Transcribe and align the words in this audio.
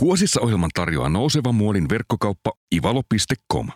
Kuosissa 0.00 0.40
ohjelman 0.40 0.70
tarjoaa 0.74 1.08
nouseva 1.08 1.52
muodin 1.52 1.88
verkkokauppa 1.88 2.52
ivalo.com. 2.74 3.68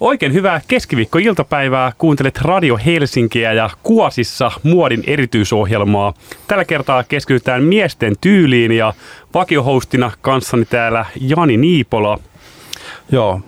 Oikein 0.00 0.32
hyvää 0.32 0.60
keskiviikko-iltapäivää. 0.68 1.92
Kuuntelet 1.98 2.38
Radio 2.40 2.78
Helsinkiä 2.86 3.52
ja 3.52 3.70
Kuosissa 3.82 4.50
muodin 4.62 5.04
erityisohjelmaa. 5.06 6.14
Tällä 6.46 6.64
kertaa 6.64 7.04
keskitytään 7.04 7.62
miesten 7.62 8.14
tyyliin 8.20 8.72
ja 8.72 8.94
vakiohostina 9.34 10.12
kanssani 10.20 10.64
täällä 10.64 11.06
Jani 11.20 11.56
Niipola. 11.56 12.18
Joo, 13.12 13.40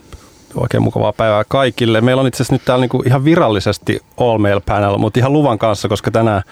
oikein 0.54 0.82
mukavaa 0.82 1.12
päivää 1.12 1.44
kaikille. 1.48 2.00
Meillä 2.00 2.20
on 2.20 2.26
itse 2.26 2.36
asiassa 2.36 2.54
nyt 2.54 2.64
täällä 2.64 2.82
niinku 2.82 3.02
ihan 3.06 3.24
virallisesti 3.24 4.00
All 4.16 4.38
Mail 4.38 4.60
Panel, 4.66 4.98
mutta 4.98 5.20
ihan 5.20 5.32
luvan 5.32 5.58
kanssa, 5.58 5.88
koska 5.88 6.10
tänään 6.10 6.42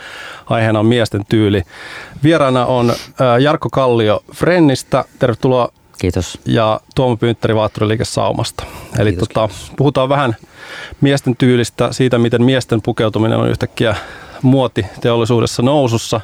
aiheena 0.46 0.78
on 0.78 0.86
miesten 0.86 1.26
tyyli. 1.28 1.62
Vieraana 2.22 2.66
on 2.66 2.92
Jarkko 3.40 3.68
Kallio 3.70 4.24
Frennistä. 4.34 5.04
Tervetuloa. 5.18 5.68
Kiitos. 5.98 6.38
Ja 6.46 6.80
Tuomo 6.94 7.16
Pyynttäri 7.16 7.54
Vaatturiliike 7.54 8.04
Saumasta. 8.04 8.64
Eli 8.98 9.10
kiitos, 9.10 9.28
tota, 9.28 9.48
kiitos. 9.48 9.72
puhutaan 9.76 10.08
vähän 10.08 10.36
miesten 11.00 11.36
tyylistä, 11.36 11.88
siitä 11.92 12.18
miten 12.18 12.42
miesten 12.42 12.82
pukeutuminen 12.82 13.38
on 13.38 13.48
yhtäkkiä 13.48 13.96
muoti 14.42 14.86
teollisuudessa 15.00 15.62
nousussa 15.62 16.20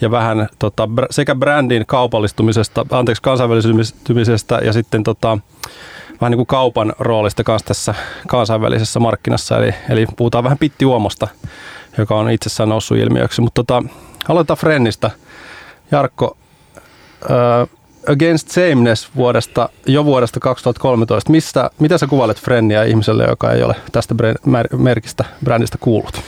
ja 0.00 0.10
vähän 0.10 0.48
tota, 0.58 0.88
sekä 1.10 1.34
brändin 1.34 1.86
kaupallistumisesta, 1.86 2.86
anteeksi 2.90 3.22
kansainvälistymisestä 3.22 4.60
ja 4.64 4.72
sitten 4.72 5.04
tota, 5.04 5.38
vähän 6.20 6.30
niin 6.30 6.38
kuin 6.38 6.46
kaupan 6.46 6.92
roolista 6.98 7.44
kanssa 7.44 7.68
tässä 7.68 7.94
kansainvälisessä 8.26 9.00
markkinassa. 9.00 9.56
Eli, 9.56 9.74
eli 9.90 10.06
puhutaan 10.16 10.44
vähän 10.44 10.58
pittiuomosta, 10.58 11.28
joka 11.98 12.14
on 12.14 12.30
itsessään 12.30 12.68
noussut 12.68 12.98
ilmiöksi. 12.98 13.40
Mutta 13.40 13.64
tota, 13.64 13.82
aloitetaan 14.28 14.58
Frennistä. 14.58 15.10
Jarkko, 15.90 16.36
uh, 17.24 17.78
Against 18.12 18.48
Sameness 18.48 19.10
vuodesta, 19.16 19.68
jo 19.86 20.04
vuodesta 20.04 20.40
2013. 20.40 21.30
Mistä, 21.30 21.70
mitä 21.78 21.98
sä 21.98 22.06
kuvailet 22.06 22.40
Frenniä 22.40 22.84
ihmiselle, 22.84 23.24
joka 23.24 23.52
ei 23.52 23.62
ole 23.62 23.76
tästä 23.92 24.14
merkistä, 24.78 25.24
brändistä 25.44 25.78
kuullut? 25.80 26.20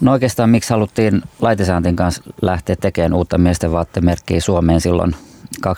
No 0.00 0.12
oikeastaan 0.12 0.50
miksi 0.50 0.72
haluttiin 0.72 1.22
Laitesääntin 1.40 1.96
kanssa 1.96 2.22
lähteä 2.42 2.76
tekemään 2.76 3.14
uutta 3.14 3.38
miesten 3.38 3.72
vaattemerkkiä 3.72 4.40
Suomeen 4.40 4.80
silloin 4.80 5.16
12-13. 5.66 5.70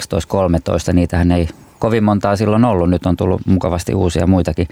Niitähän 0.93 1.33
ei 1.33 1.48
kovin 1.83 2.05
montaa 2.05 2.37
silloin 2.37 2.65
ollut. 2.65 2.91
Nyt 2.91 3.07
on 3.07 3.17
tullut 3.17 3.47
mukavasti 3.47 3.95
uusia 3.95 4.27
muitakin. 4.27 4.69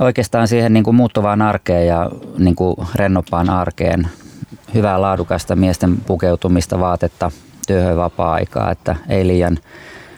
Oikeastaan 0.00 0.48
siihen 0.48 0.72
niin 0.72 0.84
kuin 0.84 0.96
muuttuvaan 0.96 1.42
arkeen 1.42 1.86
ja 1.86 2.10
niin 2.38 2.54
kuin 2.54 2.76
rennoppaan 2.94 3.50
arkeen 3.50 4.08
hyvää 4.74 5.00
laadukasta 5.00 5.56
miesten 5.56 5.96
pukeutumista, 6.06 6.80
vaatetta, 6.80 7.30
työhön 7.66 7.96
vapaa-aikaa, 7.96 8.70
että 8.70 8.96
ei 9.08 9.26
liian 9.26 9.58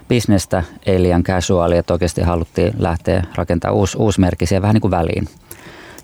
bisnestä, 0.08 0.62
ei 0.86 1.02
liian 1.02 1.22
casualia, 1.22 1.80
että 1.80 1.92
oikeasti 1.92 2.20
haluttiin 2.22 2.72
lähteä 2.78 3.24
rakentamaan 3.34 3.78
uusi, 3.78 3.98
uusi 3.98 4.20
merkki 4.20 4.46
siihen 4.46 4.62
vähän 4.62 4.74
niin 4.74 4.80
kuin 4.80 4.90
väliin 4.90 5.28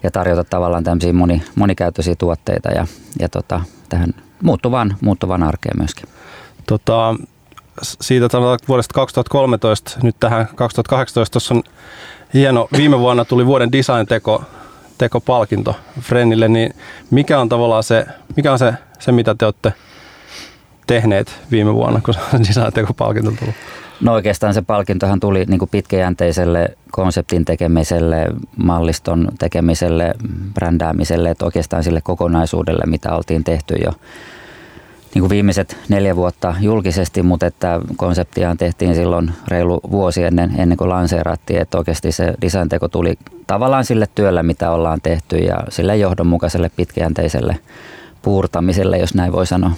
ja 0.02 0.10
tarjota 0.10 0.44
tavallaan 0.44 0.84
tämmöisiä 0.84 1.12
moni, 1.12 1.42
monikäyttöisiä 1.54 2.14
tuotteita 2.18 2.68
ja, 2.70 2.86
ja 3.20 3.28
tota, 3.28 3.60
tähän 3.88 4.14
muuttuvaan, 4.42 4.96
muuttuvaan 5.00 5.42
arkeen 5.42 5.78
myöskin. 5.78 6.08
Tota, 6.66 7.14
siitä 7.82 8.28
sanotaan 8.32 8.58
vuodesta 8.68 8.94
2013 8.94 9.98
nyt 10.02 10.16
tähän 10.20 10.48
2018. 10.54 11.32
Tuossa 11.32 11.54
on 11.54 11.62
hieno, 12.34 12.68
viime 12.76 12.98
vuonna 12.98 13.24
tuli 13.24 13.46
vuoden 13.46 13.72
design-teko 13.72 14.44
teko 14.98 15.20
palkinto 15.20 15.76
Frennille, 16.00 16.48
niin 16.48 16.74
mikä 17.10 17.40
on 17.40 17.48
tavallaan 17.48 17.82
se, 17.82 18.06
mikä 18.36 18.52
on 18.52 18.58
se, 18.58 18.74
se 18.98 19.12
mitä 19.12 19.34
te 19.34 19.44
olette 19.44 19.72
tehneet 20.86 21.40
viime 21.50 21.74
vuonna, 21.74 22.00
kun 22.04 22.14
design-teko 22.48 22.94
palkinto 22.94 23.30
tuli? 23.30 23.54
No 24.00 24.12
oikeastaan 24.12 24.54
se 24.54 24.62
palkintohan 24.62 25.20
tuli 25.20 25.44
niin 25.44 25.58
kuin 25.58 25.68
pitkäjänteiselle 25.68 26.76
konseptin 26.90 27.44
tekemiselle, 27.44 28.26
malliston 28.56 29.28
tekemiselle, 29.38 30.14
brändäämiselle, 30.54 31.30
että 31.30 31.44
oikeastaan 31.44 31.84
sille 31.84 32.00
kokonaisuudelle, 32.00 32.82
mitä 32.86 33.14
oltiin 33.14 33.44
tehty 33.44 33.74
jo 33.84 33.92
niin 35.16 35.22
kuin 35.22 35.30
viimeiset 35.30 35.76
neljä 35.88 36.16
vuotta 36.16 36.54
julkisesti, 36.60 37.22
mutta 37.22 37.46
että 37.46 37.80
konseptiaan 37.96 38.56
tehtiin 38.56 38.94
silloin 38.94 39.30
reilu 39.48 39.80
vuosi 39.90 40.22
ennen, 40.22 40.60
ennen 40.60 40.78
kuin 40.78 40.90
lanseerattiin, 40.90 41.60
että 41.60 41.78
oikeasti 41.78 42.12
se 42.12 42.34
design-teko 42.40 42.88
tuli 42.88 43.18
tavallaan 43.46 43.84
sille 43.84 44.08
työlle, 44.14 44.42
mitä 44.42 44.70
ollaan 44.70 45.00
tehty 45.02 45.36
ja 45.36 45.56
sille 45.68 45.96
johdonmukaiselle 45.96 46.70
pitkäjänteiselle 46.76 47.58
puurtamiselle, 48.22 48.98
jos 48.98 49.14
näin 49.14 49.32
voi 49.32 49.46
sanoa. 49.46 49.70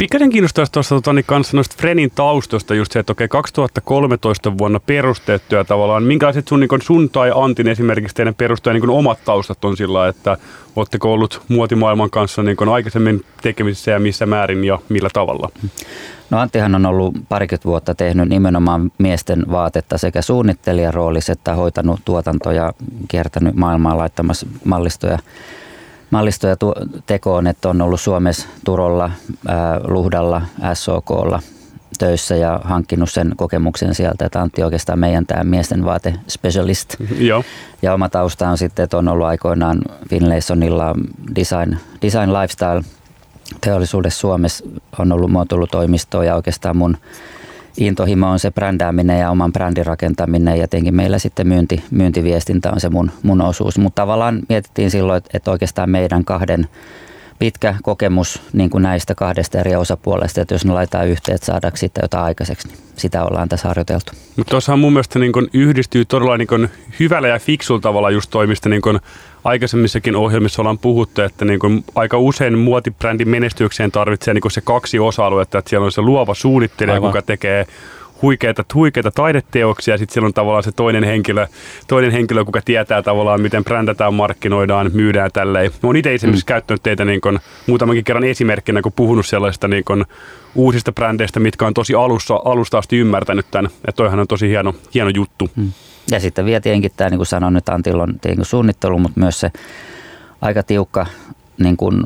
Pikkasen 0.00 0.30
kiinnostaisi 0.30 0.72
tuossa 0.72 0.94
tota, 0.94 1.12
niin 1.12 1.24
kanssa 1.24 1.56
noista 1.56 1.76
Frenin 1.78 2.10
taustosta 2.14 2.74
just 2.74 2.92
se, 2.92 2.98
että 2.98 3.12
okei, 3.12 3.28
2013 3.28 4.58
vuonna 4.58 4.80
perustettu 4.80 5.54
ja 5.54 5.64
tavallaan 5.64 6.02
minkälaiset 6.02 6.48
sun, 6.48 6.60
niin 6.60 6.82
sun 6.82 7.10
tai 7.10 7.32
Antin 7.34 7.68
esimerkiksi 7.68 8.14
teidän 8.14 8.34
perustajan 8.34 8.80
niin 8.80 8.90
omat 8.90 9.18
taustat 9.24 9.64
on 9.64 9.76
sillä, 9.76 10.08
että 10.08 10.36
oletteko 10.76 11.12
ollut 11.12 11.42
muotimaailman 11.48 12.10
kanssa 12.10 12.42
niin 12.42 12.68
aikaisemmin 12.72 13.24
tekemisissä 13.42 13.90
ja 13.90 14.00
missä 14.00 14.26
määrin 14.26 14.64
ja 14.64 14.78
millä 14.88 15.08
tavalla? 15.12 15.50
No 16.30 16.38
Anttihan 16.38 16.74
on 16.74 16.86
ollut 16.86 17.14
parikymmentä 17.28 17.68
vuotta 17.68 17.94
tehnyt 17.94 18.28
nimenomaan 18.28 18.92
miesten 18.98 19.44
vaatetta 19.50 19.98
sekä 19.98 20.22
suunnittelijan 20.22 20.94
roolissa 20.94 21.32
että 21.32 21.54
hoitanut 21.54 22.00
tuotantoja, 22.04 22.72
kiertänyt 23.08 23.54
maailmaa 23.54 23.98
laittamassa 23.98 24.46
mallistoja 24.64 25.18
mallistoja 26.10 26.56
tekoon, 27.06 27.46
että 27.46 27.68
on 27.68 27.80
ollut 27.80 28.00
Suomessa 28.00 28.48
Turolla, 28.64 29.10
Luhdalla, 29.88 30.42
SOKlla 30.74 31.42
töissä 31.98 32.36
ja 32.36 32.60
hankkinut 32.64 33.10
sen 33.10 33.32
kokemuksen 33.36 33.94
sieltä, 33.94 34.26
että 34.26 34.40
Antti 34.40 34.62
oikeastaan 34.62 34.98
meidän 34.98 35.26
tämä 35.26 35.44
miesten 35.44 35.84
vaate 35.84 36.14
specialist. 36.28 36.96
Joo. 37.18 37.44
Ja 37.82 37.94
oma 37.94 38.08
tausta 38.08 38.48
on 38.48 38.58
sitten, 38.58 38.84
että 38.84 38.98
on 38.98 39.08
ollut 39.08 39.26
aikoinaan 39.26 39.82
Finlaysonilla 40.08 40.94
design, 41.36 41.76
design 42.02 42.32
lifestyle 42.32 42.82
teollisuudessa 43.60 44.20
Suomessa 44.20 44.64
on 44.98 45.12
ollut 45.12 45.30
muotoilutoimisto 45.30 46.22
ja 46.22 46.36
oikeastaan 46.36 46.76
mun 46.76 46.96
intohimo 47.76 48.30
on 48.30 48.38
se 48.38 48.50
brändääminen 48.50 49.20
ja 49.20 49.30
oman 49.30 49.52
brändin 49.52 49.86
rakentaminen 49.86 50.58
ja 50.58 50.68
tietenkin 50.68 50.94
meillä 50.94 51.18
sitten 51.18 51.48
myynti, 51.48 51.84
myyntiviestintä 51.90 52.70
on 52.70 52.80
se 52.80 52.88
mun, 52.88 53.10
mun 53.22 53.40
osuus. 53.40 53.78
Mutta 53.78 54.02
tavallaan 54.02 54.40
mietittiin 54.48 54.90
silloin, 54.90 55.22
että, 55.34 55.50
oikeastaan 55.50 55.90
meidän 55.90 56.24
kahden 56.24 56.68
pitkä 57.38 57.74
kokemus 57.82 58.42
niin 58.52 58.70
kuin 58.70 58.82
näistä 58.82 59.14
kahdesta 59.14 59.58
eri 59.58 59.76
osapuolesta, 59.76 60.40
että 60.40 60.54
jos 60.54 60.64
ne 60.64 60.72
laitetaan 60.72 61.08
yhteen, 61.08 61.34
että 61.34 61.46
saadaanko 61.46 61.76
sitten 61.76 62.02
jotain 62.02 62.24
aikaiseksi, 62.24 62.68
niin 62.68 62.78
sitä 62.96 63.24
ollaan 63.24 63.48
tässä 63.48 63.68
harjoiteltu. 63.68 64.12
Mutta 64.36 64.50
tuossahan 64.50 64.78
mun 64.78 64.92
mielestä 64.92 65.18
niin 65.18 65.32
kun 65.32 65.48
yhdistyy 65.52 66.04
todella 66.04 66.36
niin 66.36 66.48
kun 66.48 66.68
hyvällä 67.00 67.28
ja 67.28 67.38
fiksulla 67.38 67.80
tavalla 67.80 68.10
just 68.10 68.30
toimista 68.30 68.68
niin 68.68 68.82
kun 68.82 69.00
aikaisemmissakin 69.44 70.16
ohjelmissa 70.16 70.62
ollaan 70.62 70.78
puhuttu, 70.78 71.22
että 71.22 71.44
niin 71.44 71.58
kun 71.58 71.84
aika 71.94 72.18
usein 72.18 72.58
muotibrändin 72.58 73.28
menestykseen 73.28 73.92
tarvitsee 73.92 74.34
niin 74.34 74.50
se 74.50 74.60
kaksi 74.60 74.98
osa-aluetta, 74.98 75.58
että 75.58 75.68
siellä 75.68 75.84
on 75.84 75.92
se 75.92 76.00
luova 76.00 76.34
suunnittelija, 76.34 76.94
Aivan. 76.94 77.08
joka 77.08 77.22
tekee 77.22 77.66
huikeita, 78.22 78.64
huikeita 78.74 79.10
taideteoksia 79.10 79.94
ja 79.94 79.98
sitten 79.98 80.14
siellä 80.14 80.26
on 80.26 80.34
tavallaan 80.34 80.62
se 80.62 80.72
toinen 80.72 81.04
henkilö, 81.04 81.46
toinen 81.88 82.10
henkilö, 82.10 82.44
kuka 82.44 82.60
tietää 82.64 83.02
tavallaan, 83.02 83.40
miten 83.40 83.64
brändätään, 83.64 84.14
markkinoidaan, 84.14 84.90
myydään 84.94 85.30
tälleen. 85.32 85.70
Mä 85.82 85.86
oon 85.86 85.96
itse 85.96 86.14
esimerkiksi 86.14 86.44
mm. 86.44 86.48
käyttänyt 86.48 86.82
teitä 86.82 87.04
niin 87.04 87.20
kun, 87.20 87.40
muutamankin 87.66 88.04
kerran 88.04 88.24
esimerkkinä, 88.24 88.82
kun 88.82 88.92
puhunut 88.92 89.26
sellaista 89.26 89.68
niin 89.68 89.84
kun, 89.84 90.06
uusista 90.54 90.92
brändeistä, 90.92 91.40
mitkä 91.40 91.66
on 91.66 91.74
tosi 91.74 91.94
alussa, 91.94 92.40
alusta 92.44 92.78
asti 92.78 92.96
ymmärtänyt 92.96 93.46
tämän. 93.50 93.70
Että 93.74 93.92
toihan 93.96 94.20
on 94.20 94.28
tosi 94.28 94.48
hieno, 94.48 94.74
hieno 94.94 95.10
juttu. 95.14 95.50
Mm. 95.56 95.72
Ja 96.10 96.20
sitten 96.20 96.44
vielä 96.44 96.60
tietenkin 96.60 96.90
tämä, 96.96 97.10
niin 97.10 97.18
kuin 97.18 97.26
sanoin, 97.26 97.56
että 97.56 97.72
Antilla 97.72 98.02
on 98.02 98.18
suunnittelu, 98.42 98.98
mutta 98.98 99.20
myös 99.20 99.40
se 99.40 99.50
aika 100.40 100.62
tiukka 100.62 101.06
niin 101.58 101.76
kuin 101.76 102.02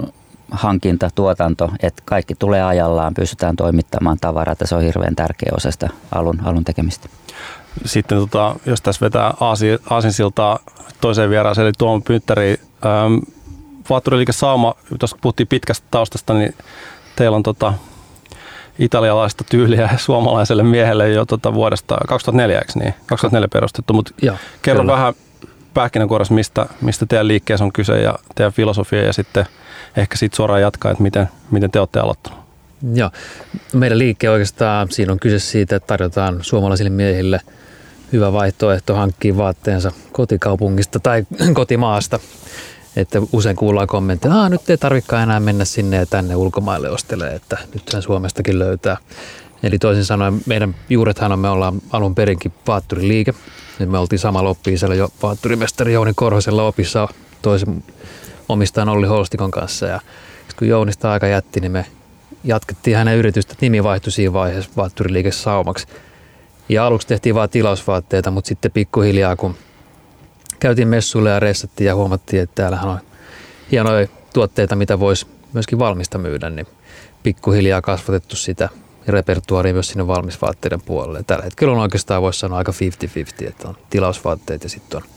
hankinta, 0.50 1.10
tuotanto, 1.15 1.70
että 1.82 2.03
kaikki 2.04 2.34
tulee 2.34 2.62
ajallaan, 2.62 3.15
pystytään 3.15 3.56
toimittamaan 3.56 4.19
tavaraa, 4.20 4.53
että 4.53 4.66
se 4.66 4.75
on 4.75 4.82
hirveän 4.82 5.16
tärkeä 5.16 5.53
osa 5.56 5.70
sitä 5.70 5.88
alun, 6.12 6.41
alun 6.44 6.65
tekemistä. 6.65 7.09
Sitten 7.84 8.18
tota, 8.18 8.56
jos 8.66 8.83
tässä 8.83 9.04
vetää 9.04 9.34
Aasi, 9.41 9.66
Aasinsiltaa 9.91 10.59
toiseen 11.01 11.30
vieraaseen, 11.30 11.65
eli 11.65 11.72
Tuomo 11.78 12.01
Pynttäri, 12.01 12.60
ähm, 12.86 13.15
Vaatturiliike 13.91 14.33
Sauma, 14.33 14.74
tuossa 14.98 15.16
puhuttiin 15.21 15.47
pitkästä 15.47 15.86
taustasta, 15.91 16.34
niin 16.34 16.54
teillä 17.16 17.36
on 17.36 17.42
tota, 17.42 17.74
italialaista 18.78 19.44
tyyliä 19.50 19.91
suomalaiselle 20.06 20.62
miehelle 20.62 21.09
jo 21.09 21.24
tota 21.24 21.54
vuodesta 21.54 21.97
2004, 22.09 22.59
eikö 22.59 22.72
niin? 22.74 22.94
2004 23.06 23.48
perustettu, 23.48 23.92
mutta 23.92 24.12
kerro 24.62 24.82
kyllä. 24.82 24.92
vähän 24.92 25.15
pähkinänkuoressa, 25.74 26.34
mistä, 26.34 26.66
mistä 26.80 27.06
teidän 27.06 27.28
liikkeessä 27.28 27.65
on 27.65 27.72
kyse 27.72 28.00
ja 28.00 28.18
teidän 28.34 28.53
filosofia 28.53 29.03
ja 29.03 29.12
sitten– 29.12 29.47
ehkä 29.97 30.16
sitten 30.16 30.36
suoraan 30.36 30.60
jatkaa, 30.60 30.91
että 30.91 31.03
miten, 31.03 31.28
miten 31.50 31.71
te 31.71 31.80
olette 31.80 32.00
aloittanut. 32.00 32.38
Joo, 32.94 33.10
meidän 33.72 33.98
liikke 33.98 34.30
oikeastaan 34.30 34.91
siinä 34.91 35.12
on 35.12 35.20
kyse 35.20 35.38
siitä, 35.38 35.77
että 35.77 35.86
tarjotaan 35.86 36.38
suomalaisille 36.42 36.91
miehille 36.91 37.41
hyvä 38.12 38.32
vaihtoehto 38.32 38.94
hankkia 38.94 39.36
vaatteensa 39.36 39.92
kotikaupungista 40.12 41.00
tai 41.00 41.24
kotimaasta. 41.54 42.20
Että 42.96 43.22
usein 43.32 43.56
kuullaan 43.56 43.86
kommentteja, 43.86 44.34
että 44.34 44.48
nyt 44.48 44.70
ei 44.70 44.78
tarvikaan 44.78 45.22
enää 45.22 45.41
mennä 45.41 45.64
sinne 45.64 45.96
ja 45.96 46.06
tänne 46.06 46.36
ulkomaille 46.36 46.91
ostelee, 46.91 47.34
että 47.34 47.58
nyt 47.74 47.88
sen 47.88 48.02
Suomestakin 48.02 48.58
löytää. 48.58 48.96
Eli 49.62 49.78
toisin 49.78 50.04
sanoen 50.04 50.41
meidän 50.46 50.74
juurethan 50.91 51.32
on, 51.32 51.38
me 51.38 51.48
ollaan 51.48 51.82
alun 51.91 52.14
perinkin 52.14 52.52
vaatturiliike. 52.66 53.34
Nyt 53.78 53.91
me 53.91 53.98
oltiin 53.98 54.18
samalla 54.18 54.50
oppi 54.50 54.74
jo 54.96 55.08
vaatturimestari 55.22 55.92
Jouni 55.92 56.12
Korhosella 56.14 56.66
opissa 56.66 57.08
toisen 57.42 57.84
omistajan 58.48 58.88
Olli 58.88 59.06
Holstikon 59.06 59.50
kanssa. 59.50 59.86
Ja 59.86 60.00
kun 60.58 60.68
Jounista 60.68 61.12
aika 61.12 61.26
jätti, 61.26 61.60
niin 61.60 61.72
me 61.72 61.86
jatkettiin 62.44 62.96
hänen 62.96 63.16
yritystä. 63.16 63.54
Nimi 63.60 63.84
vaihtui 63.84 64.12
siinä 64.12 64.32
vaiheessa 64.32 64.70
vaatturiliike 64.76 65.32
Saumaksi. 65.32 65.86
Ja 66.68 66.86
aluksi 66.86 67.06
tehtiin 67.06 67.34
vain 67.34 67.50
tilausvaatteita, 67.50 68.30
mutta 68.30 68.48
sitten 68.48 68.70
pikkuhiljaa, 68.70 69.36
kun 69.36 69.54
käytiin 70.60 70.89
messuille 70.89 71.30
ja 71.30 71.41
reissattiin 71.41 71.86
ja 71.86 71.95
huomattiin, 71.95 72.42
että 72.42 72.54
täällähän 72.54 72.91
on 72.91 72.98
hienoja 73.71 74.09
tuotteita, 74.33 74.77
mitä 74.77 75.01
voisi 75.01 75.27
myöskin 75.53 75.78
valmista 75.78 76.18
myydä, 76.18 76.51
niin 76.51 76.66
pikkuhiljaa 77.22 77.83
kasvatettu 77.83 78.36
sitä 78.36 78.68
repertuaaria 79.09 79.72
myös 79.72 79.89
sinne 79.89 80.06
valmisvaatteiden 80.06 80.83
puolelle. 80.83 81.22
Tällä 81.22 81.45
hetkellä 81.45 81.74
on 81.74 81.80
oikeastaan 81.80 82.22
voisi 82.22 82.39
sanoa 82.39 82.59
aika 82.59 82.72
50-50, 83.45 83.48
että 83.48 83.68
on 83.68 83.77
tilausvaatteet 83.91 84.62
ja 84.62 84.68
sitten 84.68 84.97
on 84.97 85.09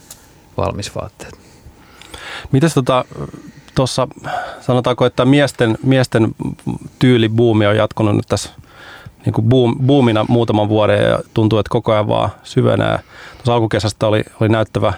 valmisvaatteet. 0.57 1.38
Mites 2.51 2.74
tota, 2.74 3.06
sanotaanko, 4.62 5.06
että 5.06 5.25
miesten, 5.25 5.78
miesten 5.84 6.36
tyylibuumi 7.00 7.68
on 7.68 7.75
jatkunut 7.75 8.16
nyt 8.16 8.25
tässä 8.30 8.50
niin 9.25 9.34
kuin 9.34 9.50
boom, 9.50 9.75
boomina 9.86 10.25
muutaman 10.30 10.69
vuoden 10.69 11.04
ja 11.04 11.19
tuntuu, 11.34 11.60
että 11.60 11.69
koko 11.69 11.92
ajan 11.94 12.07
vaan 12.07 12.30
syvenee. 12.44 13.00
Tuossa 13.38 13.54
alkukesästä 13.54 14.07
oli, 14.07 14.24
oli 14.42 14.50
näyttävä 14.50 14.94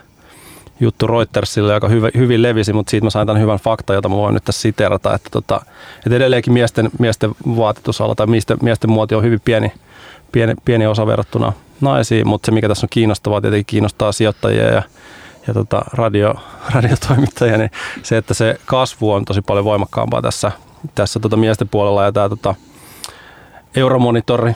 juttu 0.79 1.07
Reutersille, 1.07 1.73
joka 1.73 1.87
hyvin, 1.87 2.11
hyvin 2.17 2.41
levisi, 2.41 2.73
mutta 2.73 2.91
siitä 2.91 3.05
mä 3.05 3.09
sain 3.09 3.27
tämän 3.27 3.41
hyvän 3.41 3.59
fakta, 3.59 3.93
jota 3.93 4.09
mä 4.09 4.15
voin 4.15 4.33
nyt 4.33 4.43
tässä 4.43 4.61
siterata, 4.61 5.15
että, 5.15 5.29
tota, 5.31 5.61
että 6.05 6.15
edelleenkin 6.15 6.53
miesten, 6.53 6.89
miesten 6.99 7.31
vaatetusala 7.57 8.15
tai 8.15 8.27
miesten, 8.27 8.57
miesten 8.61 8.89
muoti 8.89 9.15
on 9.15 9.23
hyvin 9.23 9.41
pieni, 9.45 9.71
pieni, 10.31 10.53
pieni 10.65 10.87
osa 10.87 11.07
verrattuna 11.07 11.53
naisiin, 11.81 12.27
mutta 12.27 12.45
se 12.45 12.51
mikä 12.51 12.67
tässä 12.67 12.85
on 12.85 12.89
kiinnostavaa, 12.89 13.41
tietenkin 13.41 13.65
kiinnostaa 13.65 14.11
sijoittajia 14.11 14.63
ja, 14.63 14.83
ja 15.47 15.53
tota, 15.53 15.81
radio, 15.93 16.35
radiotoimittajia, 16.75 17.57
niin 17.57 17.71
se, 18.03 18.17
että 18.17 18.33
se 18.33 18.59
kasvu 18.65 19.11
on 19.11 19.25
tosi 19.25 19.41
paljon 19.41 19.65
voimakkaampaa 19.65 20.21
tässä, 20.21 20.51
tässä 20.95 21.19
tota 21.19 21.37
miesten 21.37 21.69
puolella 21.69 22.03
ja 22.03 22.11
tämä 22.11 22.29
tota, 22.29 22.55
Euromonitori, 23.75 24.53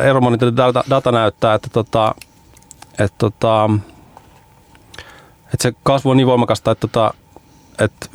Euromonitori 0.00 0.56
data, 0.56 0.84
data 0.90 1.12
näyttää, 1.12 1.54
että, 1.54 1.68
tota, 1.72 2.14
että, 2.98 3.18
tota, 3.18 3.70
että 5.54 5.62
se 5.62 5.72
kasvu 5.82 6.10
on 6.10 6.16
niin 6.16 6.26
voimakasta, 6.26 6.70
että, 6.70 6.88
tota, 6.88 7.14
että 7.78 8.06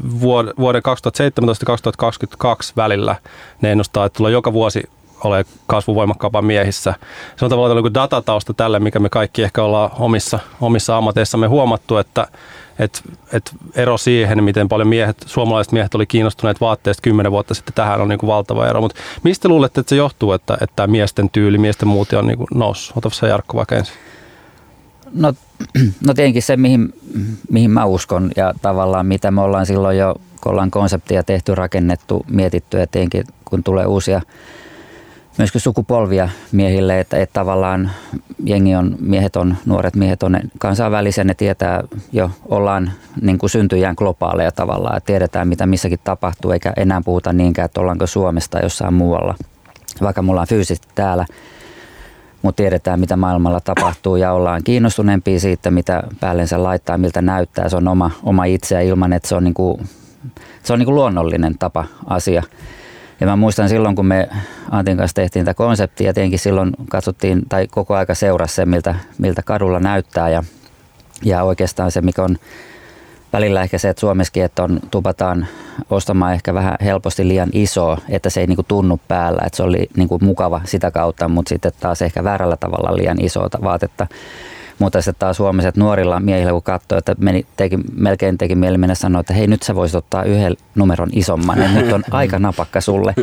vuoden 0.60 0.82
2017 0.82 1.66
2022 1.66 2.74
välillä 2.76 3.16
ne 3.62 3.72
ennustaa, 3.72 4.06
että 4.06 4.18
tulee 4.18 4.32
joka 4.32 4.54
vuosi 4.54 4.84
ole 5.24 5.46
kasvu 5.68 5.96
voimakkaampaa 5.96 6.42
miehissä. 6.42 6.94
Se 7.36 7.46
on 7.46 7.50
tavallaan 7.50 7.84
niin 7.84 7.94
datatausta 7.94 8.54
tälle, 8.54 8.80
mikä 8.80 9.00
me 9.00 9.10
kaikki 9.10 9.44
ehkä 9.44 9.64
ollaan 9.64 9.92
omissa, 10.00 10.40
omissa 10.62 10.98
ammateissamme 10.98 11.48
huomattu, 11.48 11.98
että 11.98 12.28
et, 12.80 13.04
et 13.34 13.52
ero 13.76 13.98
siihen, 13.98 14.44
miten 14.44 14.70
paljon 14.70 14.88
miehet, 14.88 15.18
suomalaiset 15.26 15.74
miehet 15.74 15.96
oli 15.96 16.06
kiinnostuneet 16.06 16.62
vaatteista 16.62 17.02
kymmenen 17.02 17.32
vuotta 17.32 17.54
sitten, 17.54 17.74
tähän 17.74 18.02
on 18.02 18.08
niin 18.08 18.20
kuin 18.20 18.28
valtava 18.28 18.68
ero. 18.68 18.82
Mutta 18.82 19.02
mistä 19.24 19.50
luulette, 19.50 19.80
että 19.80 19.90
se 19.90 19.96
johtuu, 19.96 20.32
että, 20.32 20.58
että 20.62 20.88
miesten 20.88 21.30
tyyli, 21.30 21.58
miesten 21.58 21.88
muuti 21.88 22.16
on 22.16 22.28
niin 22.28 22.38
kuin 22.38 22.48
noussut? 22.54 22.98
Ota 22.98 23.10
se 23.10 23.28
Jarkko 23.28 23.58
vaikka 23.58 23.76
ensin. 23.76 23.96
No, 25.14 25.34
no 26.08 26.14
tietenkin 26.14 26.44
se, 26.44 26.58
mihin, 26.58 26.94
mihin 27.52 27.72
mä 27.72 27.86
uskon 27.86 28.32
ja 28.36 28.54
tavallaan 28.62 29.06
mitä 29.06 29.32
me 29.32 29.42
ollaan 29.42 29.66
silloin 29.66 29.98
jo, 29.98 30.16
kun 30.42 30.52
ollaan 30.52 30.72
konseptia 30.72 31.24
tehty, 31.24 31.56
rakennettu, 31.56 32.26
mietitty 32.30 32.78
ja 32.78 32.88
tietenkin 32.88 33.24
kun 33.46 33.64
tulee 33.64 33.86
uusia 33.86 34.22
myöskin 35.38 35.62
sukupolvia 35.62 36.30
miehille, 36.52 37.00
että, 37.00 37.18
että 37.18 37.34
tavallaan 37.34 37.92
jengi 38.46 38.76
on, 38.76 38.96
miehet 39.00 39.36
on, 39.36 39.56
nuoret 39.66 39.96
miehet 39.96 40.24
on 40.24 40.40
kansainvälisen, 40.58 41.28
ne 41.28 41.34
tietää 41.34 41.84
jo, 42.12 42.32
ollaan 42.46 42.92
niin 43.22 43.38
kuin 43.38 43.50
syntyjään 43.50 43.96
globaaleja 43.98 44.52
tavallaan, 44.52 44.98
että 44.98 45.08
tiedetään 45.08 45.48
mitä 45.48 45.66
missäkin 45.66 46.00
tapahtuu, 46.04 46.52
eikä 46.52 46.74
enää 46.78 47.02
puhuta 47.06 47.34
niinkään, 47.34 47.66
että 47.66 47.82
ollaanko 47.82 48.08
Suomesta 48.08 48.60
jossain 48.60 48.94
muualla, 48.94 49.36
vaikka 50.02 50.22
mulla 50.22 50.42
on 50.42 50.48
fyysisesti 50.48 50.88
täällä, 50.96 51.26
mutta 52.42 52.58
tiedetään 52.58 53.00
mitä 53.00 53.16
maailmalla 53.16 53.60
tapahtuu 53.60 54.16
ja 54.16 54.32
ollaan 54.32 54.64
kiinnostuneempia 54.64 55.40
siitä, 55.40 55.72
mitä 55.72 56.04
päällensä 56.20 56.64
laittaa, 56.64 56.98
miltä 56.98 57.22
näyttää, 57.22 57.70
se 57.70 57.78
on 57.78 57.88
oma, 57.88 58.12
oma 58.24 58.46
itseä 58.46 58.82
ilman, 58.82 59.14
että 59.14 59.30
se 59.30 59.36
on, 59.36 59.44
niin 59.44 59.54
kuin, 59.54 59.90
se 60.64 60.74
on 60.74 60.80
niin 60.80 60.86
kuin 60.86 60.96
luonnollinen 60.96 61.58
tapa 61.60 61.86
asia. 62.06 62.44
Ja 63.20 63.28
mä 63.28 63.36
muistan 63.36 63.70
silloin, 63.70 63.96
kun 63.96 64.06
me 64.06 64.30
Antin 64.72 64.98
kanssa 64.98 65.16
tehtiin 65.16 65.46
tätä 65.46 65.58
konseptia, 65.58 66.14
tietenkin 66.14 66.40
silloin 66.40 66.72
katsottiin 66.90 67.42
tai 67.50 67.68
koko 67.72 67.96
aika 67.96 68.16
seurasi 68.16 68.56
se, 68.56 68.66
miltä, 68.66 68.96
miltä 69.18 69.44
kadulla 69.44 69.80
näyttää 69.80 70.30
ja, 70.30 70.44
ja 71.24 71.44
oikeastaan 71.44 71.92
se, 71.92 72.02
mikä 72.02 72.24
on 72.24 72.38
välillä 73.34 73.64
ehkä 73.64 73.78
se, 73.78 73.90
että 73.90 74.00
Suomessakin, 74.00 74.44
että 74.44 74.64
on, 74.64 74.80
tupataan 74.92 75.48
ostamaan 75.90 76.34
ehkä 76.34 76.54
vähän 76.54 76.76
helposti 76.82 77.28
liian 77.28 77.50
iso, 77.54 77.98
että 78.10 78.30
se 78.30 78.42
ei 78.42 78.48
niinku 78.48 78.64
tunnu 78.64 79.00
päällä, 79.08 79.42
että 79.46 79.58
se 79.58 79.64
oli 79.64 79.90
niinku 79.98 80.20
mukava 80.22 80.62
sitä 80.66 80.92
kautta, 80.92 81.28
mutta 81.28 81.50
sitten 81.50 81.72
taas 81.80 82.02
ehkä 82.02 82.24
väärällä 82.24 82.58
tavalla 82.58 82.98
liian 82.98 83.22
isoa 83.22 83.50
vaatetta. 83.64 84.08
Mutta 84.80 85.02
sitten 85.02 85.20
taas 85.20 85.40
huomasin, 85.40 85.70
että 85.70 85.82
nuorilla 85.82 86.20
miehillä 86.20 86.52
kun 86.52 86.64
katsoi, 86.64 86.98
että 86.98 87.16
meni, 87.20 87.46
teki, 87.58 87.80
melkein 87.96 88.38
teki 88.38 88.56
mieli 88.56 88.78
mennä 88.78 88.96
sanoa, 88.96 89.20
että 89.20 89.34
hei 89.34 89.48
nyt 89.48 89.64
sä 89.64 89.76
voisit 89.76 89.96
ottaa 89.96 90.24
yhden 90.24 90.58
numeron 90.76 91.10
isomman, 91.12 91.62
että 91.62 91.80
nyt 91.82 91.94
on 91.94 92.04
aika 92.12 92.40
napakka 92.40 92.82
sulle. 92.82 93.16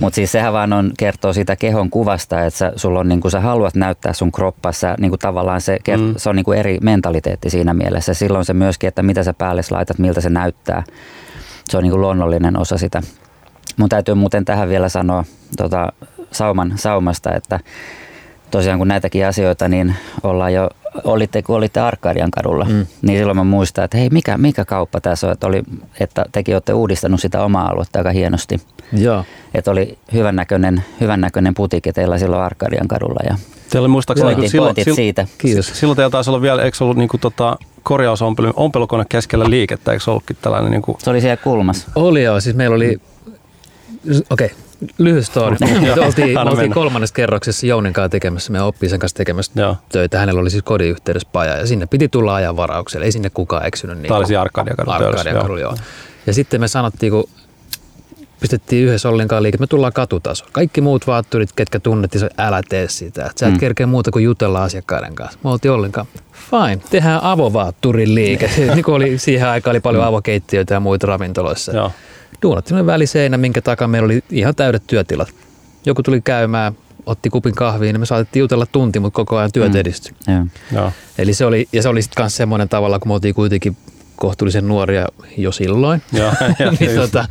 Mutta 0.00 0.14
siis 0.14 0.32
sehän 0.32 0.52
vaan 0.52 0.72
on, 0.72 0.92
kertoo 0.98 1.32
siitä 1.32 1.56
kehon 1.56 1.90
kuvasta, 1.90 2.44
että 2.44 2.58
sä, 2.58 2.72
sulla 2.76 3.00
on 3.00 3.08
niin 3.08 3.20
kuin 3.20 3.32
sä 3.32 3.40
haluat 3.40 3.74
näyttää 3.74 4.12
sun 4.12 4.32
kroppassa, 4.32 4.94
niin 4.98 5.10
kuin 5.10 5.20
tavallaan 5.20 5.60
se, 5.60 5.78
kert, 5.84 6.02
mm. 6.02 6.14
se 6.16 6.30
on 6.30 6.36
niin 6.36 6.44
kuin 6.44 6.58
eri 6.58 6.78
mentaliteetti 6.82 7.50
siinä 7.50 7.74
mielessä. 7.74 8.14
Silloin 8.14 8.44
se 8.44 8.54
myöskin, 8.54 8.88
että 8.88 9.02
mitä 9.02 9.22
sä 9.22 9.34
päälle 9.34 9.62
laitat, 9.70 9.98
miltä 9.98 10.20
se 10.20 10.30
näyttää. 10.30 10.82
Se 11.70 11.76
on 11.76 11.82
niin 11.82 11.90
kuin 11.90 12.00
luonnollinen 12.00 12.58
osa 12.58 12.78
sitä. 12.78 13.02
Mun 13.76 13.88
täytyy 13.88 14.14
muuten 14.14 14.44
tähän 14.44 14.68
vielä 14.68 14.88
sanoa 14.88 15.24
tota, 15.56 15.92
sauman, 16.32 16.72
saumasta, 16.76 17.34
että 17.34 17.60
tosiaan 18.50 18.78
kun 18.78 18.88
näitäkin 18.88 19.26
asioita, 19.26 19.68
niin 19.68 19.94
ollaan 20.22 20.54
jo 20.54 20.70
olitte, 21.04 21.42
kun 21.42 21.56
olitte 21.56 21.80
Arkadian 21.80 22.30
kadulla, 22.30 22.64
mm. 22.64 22.86
niin 23.02 23.18
silloin 23.18 23.36
mä 23.36 23.44
muistan, 23.44 23.84
että 23.84 23.98
hei, 23.98 24.08
mikä, 24.10 24.38
mikä 24.38 24.64
kauppa 24.64 25.00
tässä 25.00 25.26
on, 25.26 25.32
että, 25.32 25.46
oli, 25.46 25.62
että 26.00 26.24
tekin 26.32 26.54
olette 26.54 26.72
uudistanut 26.72 27.20
sitä 27.20 27.44
omaa 27.44 27.70
aluetta 27.70 27.98
aika 27.98 28.10
hienosti. 28.10 28.60
Joo. 28.92 29.24
Että 29.54 29.70
oli 29.70 29.98
hyvännäköinen, 30.12 30.84
hyvännäköinen 31.00 31.54
putiikki 31.54 31.92
teillä 31.92 32.18
silloin 32.18 32.42
Arkadian 32.42 32.88
kadulla. 32.88 33.20
Ja 33.28 33.36
Teillä 33.70 33.88
muistaakseni 33.88 34.32
pointit, 34.32 34.50
silloin, 34.50 34.68
pointit 34.68 34.84
silloin, 34.84 34.96
siitä. 34.96 35.26
Kiitos. 35.38 35.80
Silloin 35.80 35.96
teillä 35.96 36.10
taisi 36.10 36.30
olla 36.30 36.42
vielä, 36.42 36.62
eikö 36.62 36.76
ollut 36.80 36.96
niin 36.96 37.08
kuin, 37.08 37.20
tota, 37.20 37.56
korjausompelukone 37.82 39.04
keskellä 39.08 39.50
liikettä, 39.50 39.92
eikö 39.92 40.10
ollutkin 40.10 40.36
tällainen? 40.42 40.70
Niin 40.70 40.82
kuin... 40.82 40.96
Se 41.00 41.10
oli 41.10 41.20
siellä 41.20 41.36
kulmassa. 41.36 41.88
Oli 41.94 42.22
joo, 42.22 42.40
siis 42.40 42.56
meillä 42.56 42.76
oli, 42.76 43.00
okei, 44.30 44.46
okay 44.46 44.67
lyhyt 44.98 45.26
story. 45.26 45.56
Oltiin, 46.06 46.38
oltiin 46.38 46.72
kolmannessa 46.72 47.14
kerroksessa 47.14 47.66
Jounin 47.66 47.92
kanssa 47.92 48.08
tekemässä, 48.08 48.52
me 48.52 48.62
oppii 48.62 48.88
sen 48.88 48.98
kanssa 48.98 49.16
tekemässä 49.16 49.52
Joo. 49.54 49.76
töitä. 49.88 50.18
Hänellä 50.18 50.40
oli 50.40 50.50
siis 50.50 50.62
kodin 50.62 50.90
yhteydessä 50.90 51.28
paja 51.32 51.56
ja 51.56 51.66
sinne 51.66 51.86
piti 51.86 52.08
tulla 52.08 52.34
ajan 52.34 52.56
varaukselle. 52.56 53.06
Ei 53.06 53.12
sinne 53.12 53.30
kukaan 53.30 53.66
eksynyt. 53.66 53.98
Niin 53.98 54.08
Tämä 54.08 54.18
oli 54.18 54.26
Arkadiakadulla. 54.36 55.60
joo. 55.60 55.76
Ja 56.26 56.32
sitten 56.32 56.60
me 56.60 56.68
sanottiin, 56.68 57.12
kun 57.12 57.28
pistettiin 58.40 58.86
yhdessä 58.86 59.08
ollenkaan 59.08 59.42
liike, 59.42 59.58
me 59.58 59.66
tullaan 59.66 59.92
katutasolla. 59.92 60.50
Kaikki 60.52 60.80
muut 60.80 61.06
vaatturit, 61.06 61.52
ketkä 61.56 61.80
tunnettiin, 61.80 62.30
älä 62.38 62.62
tee 62.68 62.88
sitä. 62.88 63.26
Et 63.26 63.38
sä 63.38 63.46
et 63.46 63.52
mm. 63.52 63.58
kerkeä 63.58 63.86
muuta 63.86 64.10
kuin 64.10 64.24
jutella 64.24 64.64
asiakkaiden 64.64 65.14
kanssa. 65.14 65.38
Me 65.44 65.50
oltiin 65.50 65.72
ollenkaan, 65.72 66.06
fine, 66.50 66.82
tehdään 66.90 67.22
avovaatturin 67.22 68.14
liike. 68.14 68.50
niin 68.74 68.90
oli, 68.90 69.18
siihen 69.18 69.48
aikaan 69.48 69.72
oli 69.72 69.80
paljon 69.80 70.02
mm. 70.02 70.08
avokeittiöitä 70.08 70.74
ja 70.74 70.80
muita 70.80 71.06
ravintoloissa. 71.06 71.72
Joo 71.72 71.92
duunattiin 72.42 72.86
väliseinä, 72.86 73.36
minkä 73.36 73.60
takaa 73.62 73.88
meillä 73.88 74.06
oli 74.06 74.22
ihan 74.30 74.54
täydet 74.54 74.82
työtilat. 74.86 75.28
Joku 75.86 76.02
tuli 76.02 76.20
käymään, 76.20 76.72
otti 77.06 77.30
kupin 77.30 77.54
kahviin, 77.54 77.92
niin 77.92 78.00
me 78.00 78.06
saatettiin 78.06 78.40
jutella 78.40 78.66
tunti, 78.66 79.00
mutta 79.00 79.16
koko 79.16 79.36
ajan 79.36 79.52
työt 79.52 79.72
mm. 79.72 79.78
edistyi. 79.78 80.12
Yeah. 80.28 80.94
Eli 81.18 81.34
se 81.34 81.44
oli, 81.44 81.68
ja 81.72 81.82
se 81.82 81.88
oli 81.88 82.02
sitten 82.02 82.22
myös 82.22 82.36
semmoinen 82.36 82.68
tavalla, 82.68 82.98
kun 82.98 83.08
me 83.08 83.14
oltiin 83.14 83.34
kuitenkin 83.34 83.76
kohtuullisen 84.18 84.68
nuoria 84.68 85.06
jo 85.36 85.52
silloin, 85.52 86.02
Joo, 86.12 86.32
niin, 86.80 86.96
tota, 86.96 87.24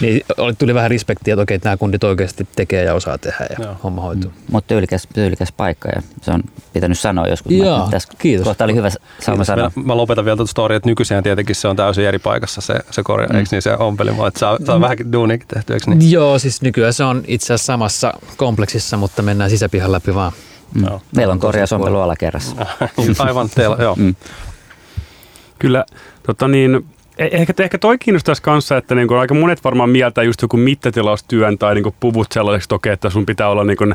niin 0.00 0.22
tuli 0.58 0.74
vähän 0.74 0.90
respektiä, 0.90 1.34
että 1.34 1.42
okei, 1.42 1.54
että 1.54 1.68
nämä 1.68 1.76
kundit 1.76 2.04
oikeasti 2.04 2.48
tekee 2.56 2.84
ja 2.84 2.94
osaa 2.94 3.18
tehdä 3.18 3.46
ja 3.50 3.64
Joo. 3.64 3.76
homma 3.84 4.02
hoituu. 4.02 4.30
Mm. 4.30 4.36
Mutta 4.52 4.68
tyylikäs, 4.68 5.08
tyylikäs 5.14 5.52
paikka 5.52 5.88
ja 5.88 6.02
se 6.22 6.30
on 6.30 6.42
pitänyt 6.72 6.98
sanoa 6.98 7.26
joskus. 7.26 7.52
Joo, 7.52 7.78
mä, 7.78 7.90
tässä 7.90 8.08
kiitos. 8.18 8.44
Kohta 8.44 8.64
oli 8.64 8.74
hyvä 8.74 8.90
sauma 9.20 9.44
sanoa. 9.44 9.70
Mä, 9.76 9.82
mä, 9.82 9.96
lopetan 9.96 10.24
vielä 10.24 10.36
tuota 10.36 10.50
storia, 10.50 10.76
että 10.76 10.88
nykyiseen 10.88 11.22
tietenkin 11.22 11.54
se 11.54 11.68
on 11.68 11.76
täysin 11.76 12.04
eri 12.04 12.18
paikassa 12.18 12.60
se, 12.60 12.74
se 12.90 13.02
korja, 13.02 13.28
mm. 13.28 13.36
eikö 13.36 13.48
niin 13.52 13.62
se 13.62 13.74
ompelimo, 13.74 14.26
että 14.26 14.40
saa, 14.40 14.58
saa 14.64 14.78
mm. 14.78 14.82
vähänkin 14.82 15.12
duuniakin 15.12 15.48
tehty, 15.48 15.74
eikö 15.74 15.90
niin? 15.90 16.10
Joo, 16.10 16.38
siis 16.38 16.62
nykyään 16.62 16.92
se 16.92 17.04
on 17.04 17.22
itse 17.26 17.54
asiassa 17.54 17.72
samassa 17.72 18.12
kompleksissa, 18.36 18.96
mutta 18.96 19.22
mennään 19.22 19.50
sisäpihan 19.50 19.92
läpi 19.92 20.14
vaan. 20.14 20.32
Mm. 20.74 20.84
No. 20.84 21.00
Meillä 21.16 21.32
on 21.32 21.38
korjausompelu 21.38 22.00
alakerrassa. 22.00 22.56
Aivan, 23.18 23.50
teillä, 23.50 23.76
joo. 23.80 23.94
Mm. 23.94 24.14
Kyllä, 25.58 25.84
tota 26.22 26.48
niin, 26.48 26.84
Eh, 27.18 27.28
ehkä, 27.32 27.52
ehkä 27.62 27.78
toi 27.78 27.98
kiinnostaisi 27.98 28.42
kanssa, 28.42 28.76
että 28.76 28.94
niin 28.94 29.08
kuin 29.08 29.20
aika 29.20 29.34
monet 29.34 29.64
varmaan 29.64 29.90
mieltä 29.90 30.22
just 30.22 30.42
joku 30.42 30.56
mittatilaustyön 30.56 31.58
tai 31.58 31.74
niin 31.74 31.82
kuin 31.82 31.94
puvut 32.00 32.32
sellaiseksi 32.32 32.68
toki, 32.68 32.88
että 32.88 33.10
sun 33.10 33.26
pitää 33.26 33.48
olla 33.48 33.64
niin 33.64 33.76
kuin 33.76 33.94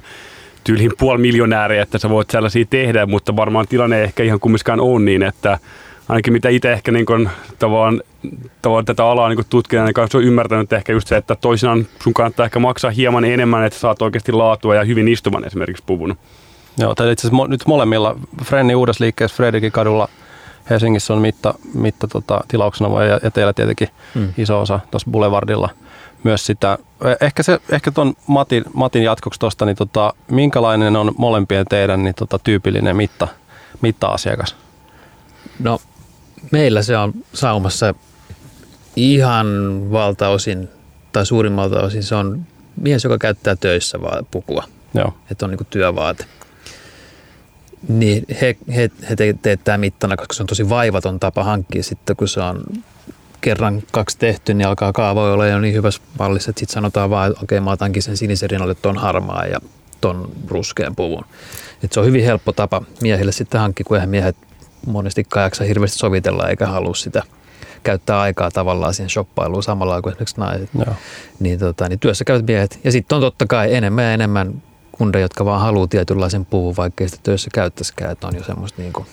tyyliin 0.63 0.91
puoli 0.97 1.21
miljonääriä, 1.21 1.81
että 1.81 1.97
sä 1.97 2.09
voit 2.09 2.29
sellaisia 2.29 2.65
tehdä, 2.69 3.05
mutta 3.05 3.35
varmaan 3.35 3.67
tilanne 3.67 3.97
ei 3.97 4.03
ehkä 4.03 4.23
ihan 4.23 4.39
kumminkaan 4.39 4.79
ole 4.79 5.01
niin, 5.01 5.23
että 5.23 5.59
ainakin 6.09 6.33
mitä 6.33 6.49
itse 6.49 6.73
ehkä 6.73 6.91
niin 6.91 7.05
kuin, 7.05 7.29
tavallaan, 7.59 8.01
tavallaan 8.61 8.85
tätä 8.85 9.05
alaa 9.05 9.29
niin 9.29 9.45
tutkijana 9.49 9.85
niin 9.85 9.93
kanssa 9.93 10.17
on 10.17 10.23
ymmärtänyt 10.23 10.73
ehkä 10.73 10.93
just 10.93 11.07
se, 11.07 11.17
että 11.17 11.35
toisinaan 11.35 11.87
sun 12.03 12.13
kannattaa 12.13 12.45
ehkä 12.45 12.59
maksaa 12.59 12.91
hieman 12.91 13.25
enemmän, 13.25 13.65
että 13.65 13.79
saat 13.79 14.01
oikeasti 14.01 14.31
laatua 14.31 14.75
ja 14.75 14.83
hyvin 14.83 15.07
istuvan 15.07 15.45
esimerkiksi 15.45 15.83
puvun. 15.85 16.17
Joo, 16.77 16.95
tai 16.95 17.11
itse 17.11 17.27
asiassa 17.27 17.47
nyt 17.47 17.65
molemmilla 17.67 18.15
Frennin 18.45 18.75
uudessa 18.75 19.03
liikkeessä 19.03 19.37
Fredrikin 19.37 19.71
kadulla 19.71 20.09
Helsingissä 20.69 21.13
on 21.13 21.21
mitta, 21.21 21.53
mitta 21.73 22.07
tota, 22.07 22.41
tilauksena 22.47 23.03
ja, 23.03 23.19
ja 23.23 23.31
teillä 23.31 23.53
tietenkin 23.53 23.89
hmm. 24.15 24.33
iso 24.37 24.61
osa 24.61 24.79
tuossa 24.91 25.11
Boulevardilla 25.11 25.69
myös 26.23 26.45
sitä. 26.45 26.77
Ehkä, 27.21 27.43
se, 27.43 27.59
ehkä 27.69 27.91
tuon 27.91 28.13
Matin, 28.27 28.63
Matin 28.73 29.03
jatkoksi 29.03 29.39
tuosta, 29.39 29.65
niin 29.65 29.75
tota, 29.75 30.13
minkälainen 30.31 30.95
on 30.95 31.11
molempien 31.17 31.65
teidän 31.69 32.03
niin 32.03 32.15
tota, 32.15 32.39
tyypillinen 32.39 32.95
mitta, 32.95 33.27
mitta-asiakas? 33.81 34.55
No 35.59 35.81
meillä 36.51 36.81
se 36.81 36.97
on 36.97 37.13
saumassa 37.33 37.95
ihan 38.95 39.47
valtaosin 39.91 40.69
tai 41.11 41.25
suurimmalta 41.25 41.81
osin 41.81 42.03
se 42.03 42.15
on 42.15 42.45
mies, 42.75 43.03
joka 43.03 43.17
käyttää 43.17 43.55
töissä 43.55 44.01
vaan 44.01 44.27
pukua. 44.31 44.63
Joo. 44.93 45.13
Että 45.31 45.45
on 45.45 45.51
niin 45.51 45.67
työvaate. 45.69 46.25
Niin 47.87 48.23
he, 48.41 48.57
he, 48.75 48.89
he 49.09 49.15
te, 49.15 49.35
teettää 49.41 49.77
mittana, 49.77 50.17
koska 50.17 50.33
se 50.33 50.43
on 50.43 50.47
tosi 50.47 50.69
vaivaton 50.69 51.19
tapa 51.19 51.43
hankkia 51.43 51.83
sitten, 51.83 52.15
kun 52.15 52.27
se 52.27 52.39
on 52.39 52.63
kerran 53.41 53.83
kaksi 53.91 54.17
tehty, 54.17 54.53
niin 54.53 54.67
alkaa 54.67 54.93
kaavoja 54.93 55.33
olla 55.33 55.47
jo 55.47 55.59
niin 55.59 55.73
hyvässä 55.73 56.01
mallissa, 56.19 56.49
että 56.49 56.59
sitten 56.59 56.73
sanotaan 56.73 57.09
vaan, 57.09 57.31
että 57.31 57.43
okei, 57.43 57.57
okay, 57.57 57.65
mä 57.65 57.71
otankin 57.71 58.03
sen 58.03 58.17
sinisen 58.17 58.49
rinnalle 58.49 58.75
ton 58.75 58.97
harmaa 58.97 59.45
ja 59.45 59.59
ton 60.01 60.31
ruskean 60.47 60.95
puvun. 60.95 61.25
Et 61.83 61.91
se 61.91 61.99
on 61.99 62.05
hyvin 62.05 62.25
helppo 62.25 62.51
tapa 62.51 62.81
miehille 63.01 63.31
sitten 63.31 63.61
hankkia, 63.61 63.83
kun 63.87 63.97
eihän 63.97 64.09
miehet 64.09 64.35
monesti 64.87 65.25
jaksa 65.35 65.63
hirveästi 65.63 65.97
sovitella 65.97 66.49
eikä 66.49 66.67
halua 66.67 66.95
sitä 66.95 67.23
käyttää 67.83 68.19
aikaa 68.19 68.51
tavallaan 68.51 68.93
siihen 68.93 69.09
shoppailuun 69.09 69.63
samalla 69.63 70.01
kuin 70.01 70.11
esimerkiksi 70.11 70.39
naiset. 70.39 70.69
Joo. 70.85 70.95
Niin, 71.39 71.59
tota, 71.59 71.89
niin 71.89 71.99
työssä 71.99 72.25
käyvät 72.25 72.47
miehet. 72.47 72.79
Ja 72.83 72.91
sitten 72.91 73.15
on 73.15 73.21
totta 73.21 73.45
kai 73.47 73.75
enemmän 73.75 74.05
ja 74.05 74.13
enemmän 74.13 74.61
kundeja, 74.97 75.25
jotka 75.25 75.45
vaan 75.45 75.61
haluaa 75.61 75.87
tietynlaisen 75.87 76.45
puvun, 76.45 76.75
vaikka 76.77 77.03
ei 77.03 77.09
sitä 77.09 77.21
työssä 77.23 77.49
käyttäisikään, 77.53 78.11
että 78.11 78.27
on 78.27 78.35
jo 78.35 78.43
semmoista 78.43 78.81
niin 78.81 78.93
kuin 78.93 79.05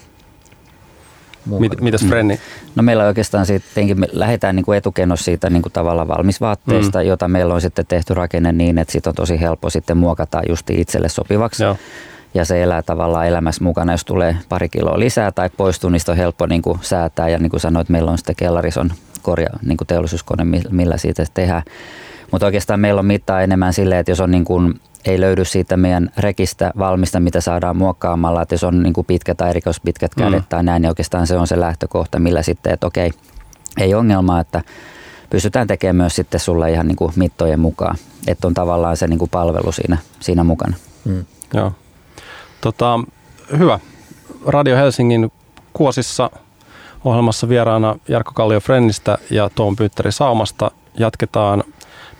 Mit, 1.58 1.80
mitäs 1.80 2.06
Frenni? 2.06 2.40
No 2.74 2.82
meillä 2.82 3.06
oikeastaan 3.06 3.46
sitten 3.46 4.00
me 4.00 4.06
lähdetään 4.12 4.56
niin 4.56 4.64
kuin 4.64 4.78
etukennossa 4.78 5.24
siitä 5.24 5.50
niin 5.50 5.62
kuin 5.62 5.72
tavallaan 5.72 6.08
valmisvaatteesta, 6.08 6.98
mm. 6.98 7.04
jota 7.04 7.28
meillä 7.28 7.54
on 7.54 7.60
sitten 7.60 7.86
tehty 7.86 8.14
rakenne 8.14 8.52
niin, 8.52 8.78
että 8.78 8.92
siitä 8.92 9.10
on 9.10 9.14
tosi 9.14 9.40
helppo 9.40 9.70
sitten 9.70 9.96
muokata 9.96 10.42
just 10.48 10.70
itselle 10.70 11.08
sopivaksi. 11.08 11.62
Joo. 11.62 11.76
Ja 12.34 12.44
se 12.44 12.62
elää 12.62 12.82
tavallaan 12.82 13.26
elämässä 13.26 13.64
mukana, 13.64 13.92
jos 13.92 14.04
tulee 14.04 14.36
pari 14.48 14.68
kiloa 14.68 14.98
lisää 14.98 15.32
tai 15.32 15.50
poistuu, 15.56 15.90
niin 15.90 16.00
on 16.08 16.16
helppo 16.16 16.46
niin 16.46 16.62
kuin 16.62 16.78
säätää. 16.82 17.28
Ja 17.28 17.38
niin 17.38 17.50
kuin 17.50 17.60
sanoit, 17.60 17.88
meillä 17.88 18.10
on 18.10 18.18
sitten 18.18 18.36
kellarison 18.36 18.90
korja, 19.22 19.48
niin 19.62 19.76
kuin 19.76 19.88
teollisuuskone, 19.88 20.44
millä 20.70 20.96
siitä 20.96 21.24
tehdään. 21.34 21.62
Mutta 22.32 22.46
oikeastaan 22.46 22.80
meillä 22.80 22.98
on 22.98 23.06
mittaa 23.06 23.42
enemmän 23.42 23.72
silleen, 23.72 24.00
että 24.00 24.10
jos 24.10 24.20
on 24.20 24.30
niin 24.30 24.44
kuin 24.44 24.80
ei 25.04 25.20
löydy 25.20 25.44
siitä 25.44 25.76
meidän 25.76 26.10
rekistä 26.18 26.72
valmista, 26.78 27.20
mitä 27.20 27.40
saadaan 27.40 27.76
muokkaamalla, 27.76 28.42
että 28.42 28.54
jos 28.54 28.64
on 28.64 28.82
niin 28.82 28.92
kuin 28.92 29.06
pitkä 29.06 29.34
tai 29.34 29.52
rikos 29.52 29.80
pitkät 29.80 30.14
kädet 30.14 30.42
mm. 30.42 30.48
tai 30.48 30.62
näin, 30.62 30.82
niin 30.82 30.88
oikeastaan 30.88 31.26
se 31.26 31.36
on 31.36 31.46
se 31.46 31.60
lähtökohta, 31.60 32.18
millä 32.18 32.42
sitten, 32.42 32.72
että 32.72 32.86
okei, 32.86 33.10
ei 33.80 33.94
ongelmaa, 33.94 34.40
että 34.40 34.62
pystytään 35.30 35.66
tekemään 35.66 35.96
myös 35.96 36.16
sitten 36.16 36.40
sulle 36.40 36.72
ihan 36.72 36.88
niin 36.88 36.96
kuin 36.96 37.12
mittojen 37.16 37.60
mukaan, 37.60 37.96
että 38.26 38.46
on 38.46 38.54
tavallaan 38.54 38.96
se 38.96 39.06
niin 39.06 39.18
kuin 39.18 39.30
palvelu 39.30 39.72
siinä, 39.72 39.98
siinä 40.20 40.44
mukana. 40.44 40.76
Mm. 41.04 41.24
Joo. 41.54 41.72
Tota, 42.60 43.00
hyvä. 43.58 43.78
Radio 44.46 44.76
Helsingin 44.76 45.32
Kuosissa 45.72 46.30
ohjelmassa 47.04 47.48
vieraana 47.48 47.96
Jarkko 48.08 48.32
Kallio 48.34 48.60
Frennistä 48.60 49.18
ja 49.30 49.50
Toon 49.54 49.76
Pyytteri 49.76 50.12
Saumasta. 50.12 50.70
Jatketaan 50.98 51.64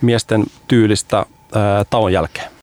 miesten 0.01 0.45
tyylistä 0.69 1.17
ää, 1.55 1.85
tauon 1.91 2.13
jälkeen. 2.13 2.60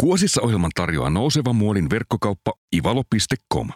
Kuosissa 0.00 0.42
ohjelman 0.42 0.70
tarjoaa 0.74 1.10
nouseva 1.10 1.52
muodin 1.52 1.90
verkkokauppa 1.90 2.52
ivalo.com. 2.76 3.68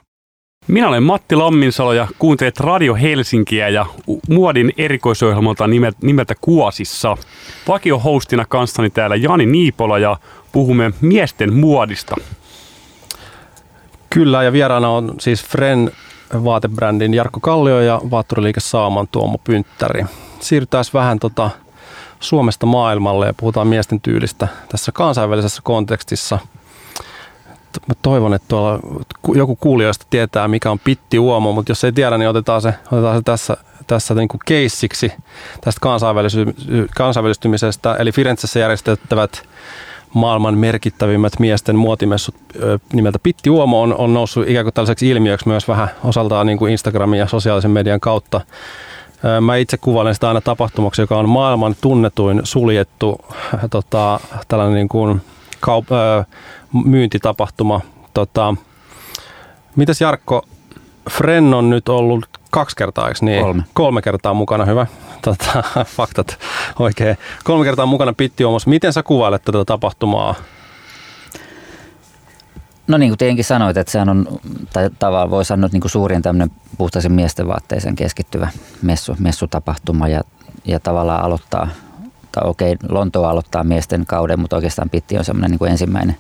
Minä 0.69 0.89
olen 0.89 1.03
Matti 1.03 1.37
Lamminsalo 1.37 1.93
ja 1.93 2.09
kuuntelet 2.19 2.61
Radio 2.61 2.95
Helsinkiä 2.95 3.69
ja 3.69 3.87
muodin 4.29 4.73
erikoisohjelmalta 4.77 5.65
nimeltä 6.03 6.35
Kuosissa. 6.41 7.17
Vakio-hostina 7.69 8.45
kanssani 8.49 8.91
täällä 8.91 9.17
Jani 9.17 9.47
Niipola 9.47 9.99
ja 9.99 10.17
puhumme 10.53 10.93
miesten 11.01 11.53
muodista. 11.53 12.17
Kyllä 14.11 14.43
ja 14.43 14.53
vieraana 14.53 14.89
on 14.89 15.15
siis 15.21 15.45
Fren 15.45 15.91
vaatebrändin 16.45 17.15
Jarkko 17.15 17.41
Kallio 17.41 17.81
ja 17.81 18.01
vaatturiliike 18.11 18.61
Saaman 18.61 19.09
Tuomo 19.09 19.39
Pynttäri. 19.45 20.05
Siirrytään 20.41 20.85
vähän 20.95 21.19
tota 21.19 21.51
Suomesta 22.21 22.67
maailmalle 22.67 23.27
ja 23.27 23.35
puhutaan 23.35 23.67
miesten 23.67 24.01
tyylistä 24.01 24.49
tässä 24.69 24.93
kansainvälisessä 24.93 25.61
kontekstissa. 25.65 26.39
Mä 27.89 27.95
toivon, 28.03 28.35
että 28.35 28.49
tuolla 28.49 28.81
joku 29.35 29.57
kuulijoista 29.57 30.07
tietää, 30.11 30.49
mikä 30.49 30.71
on 30.71 30.79
pitti 30.79 31.19
uomo, 31.19 31.53
mutta 31.53 31.71
jos 31.71 31.85
ei 31.85 31.93
tiedä, 31.93 32.19
niin 32.19 32.29
otetaan 32.29 32.63
se, 32.63 32.75
otetaan 32.93 33.17
se 33.17 33.23
tässä, 33.23 33.57
tässä 33.87 34.15
niin 34.15 34.29
kuin 34.29 34.41
keissiksi 34.47 35.13
tästä 35.61 35.81
kansainvälistymisestä. 36.97 37.95
Eli 37.95 38.13
Firenzessä 38.13 38.59
järjestettävät 38.59 39.43
maailman 40.15 40.59
merkittävimmät 40.59 41.33
miesten 41.39 41.77
muotimessut 41.77 42.35
nimeltä 42.93 43.19
Pitti 43.23 43.51
Uomo 43.51 43.83
on, 43.83 43.95
on 43.95 44.15
noussut 44.15 44.49
ikään 44.49 44.65
kuin 44.65 44.75
tällaiseksi 44.75 45.09
ilmiöksi 45.09 45.49
myös 45.49 45.69
vähän 45.69 45.89
osaltaan 46.05 46.47
niin 46.47 46.59
kuin 46.59 46.73
Instagramin 46.73 47.19
ja 47.19 47.27
sosiaalisen 47.27 47.71
median 47.71 48.01
kautta. 48.01 48.41
Mä 49.41 49.57
itse 49.57 49.77
kuvailen 49.77 50.15
sitä 50.15 50.29
aina 50.29 50.41
tapahtumaksi, 50.41 51.03
joka 51.03 51.19
on 51.19 51.29
maailman 51.29 51.75
tunnetuin 51.81 52.41
suljettu 52.45 53.21
tota, 53.71 54.21
tällainen 54.49 54.75
niin 54.75 54.89
kuin 54.89 55.21
kaup- 55.67 55.93
ö, 55.95 56.25
myyntitapahtuma. 56.85 57.81
Tota, 58.15 58.55
mitäs 59.77 60.01
Jarkko, 60.01 60.47
Fren 61.11 61.55
on 61.55 61.71
nyt 61.71 61.89
ollut 61.89 62.27
kaksi 62.51 62.77
kertaa, 62.77 63.09
eikö 63.09 63.19
niin? 63.23 63.43
Kolme. 63.43 63.63
Kolme 63.75 64.03
kertaa 64.03 64.35
mukana, 64.35 64.65
hyvä. 64.65 64.87
Tota, 65.23 65.63
faktat 65.85 66.39
oikein. 66.79 67.17
Kolme 67.45 67.65
kertaa 67.65 67.87
mukana 67.87 68.13
Pittiuomassa. 68.13 68.71
Miten 68.71 68.93
sä 68.93 69.03
kuvailet 69.03 69.43
tätä 69.45 69.65
tapahtumaa? 69.65 70.35
No 72.91 72.99
niin 72.99 73.11
kuin 73.11 73.19
tietenkin 73.19 73.45
sanoit, 73.45 73.77
että 73.77 73.91
sehän 73.91 74.09
on, 74.09 74.41
tai 74.73 74.91
tavallaan 74.99 75.31
voi 75.31 75.45
sanoa, 75.45 75.67
että 75.67 75.75
niin 75.75 75.81
kuin 75.81 75.91
suurin 75.91 76.23
tämmöinen 76.23 76.51
puhtaisen 76.79 77.13
miesten 77.13 77.49
vaatteeseen 77.49 77.97
keskittyvä 77.97 78.49
messu, 78.83 79.17
messutapahtuma 79.19 80.09
ja, 80.09 80.21
ja 80.65 80.81
tavallaan 80.81 81.25
aloittaa, 81.25 81.69
tai 82.33 82.43
okei, 82.47 82.77
Lontoa 82.89 83.31
aloittaa 83.31 83.65
miesten 83.65 84.07
kauden, 84.07 84.41
mutta 84.41 84.57
oikeastaan 84.57 84.91
Pitti 84.91 85.19
on 85.19 85.25
semmoinen 85.25 85.51
niin 85.51 85.71
ensimmäinen, 85.71 86.17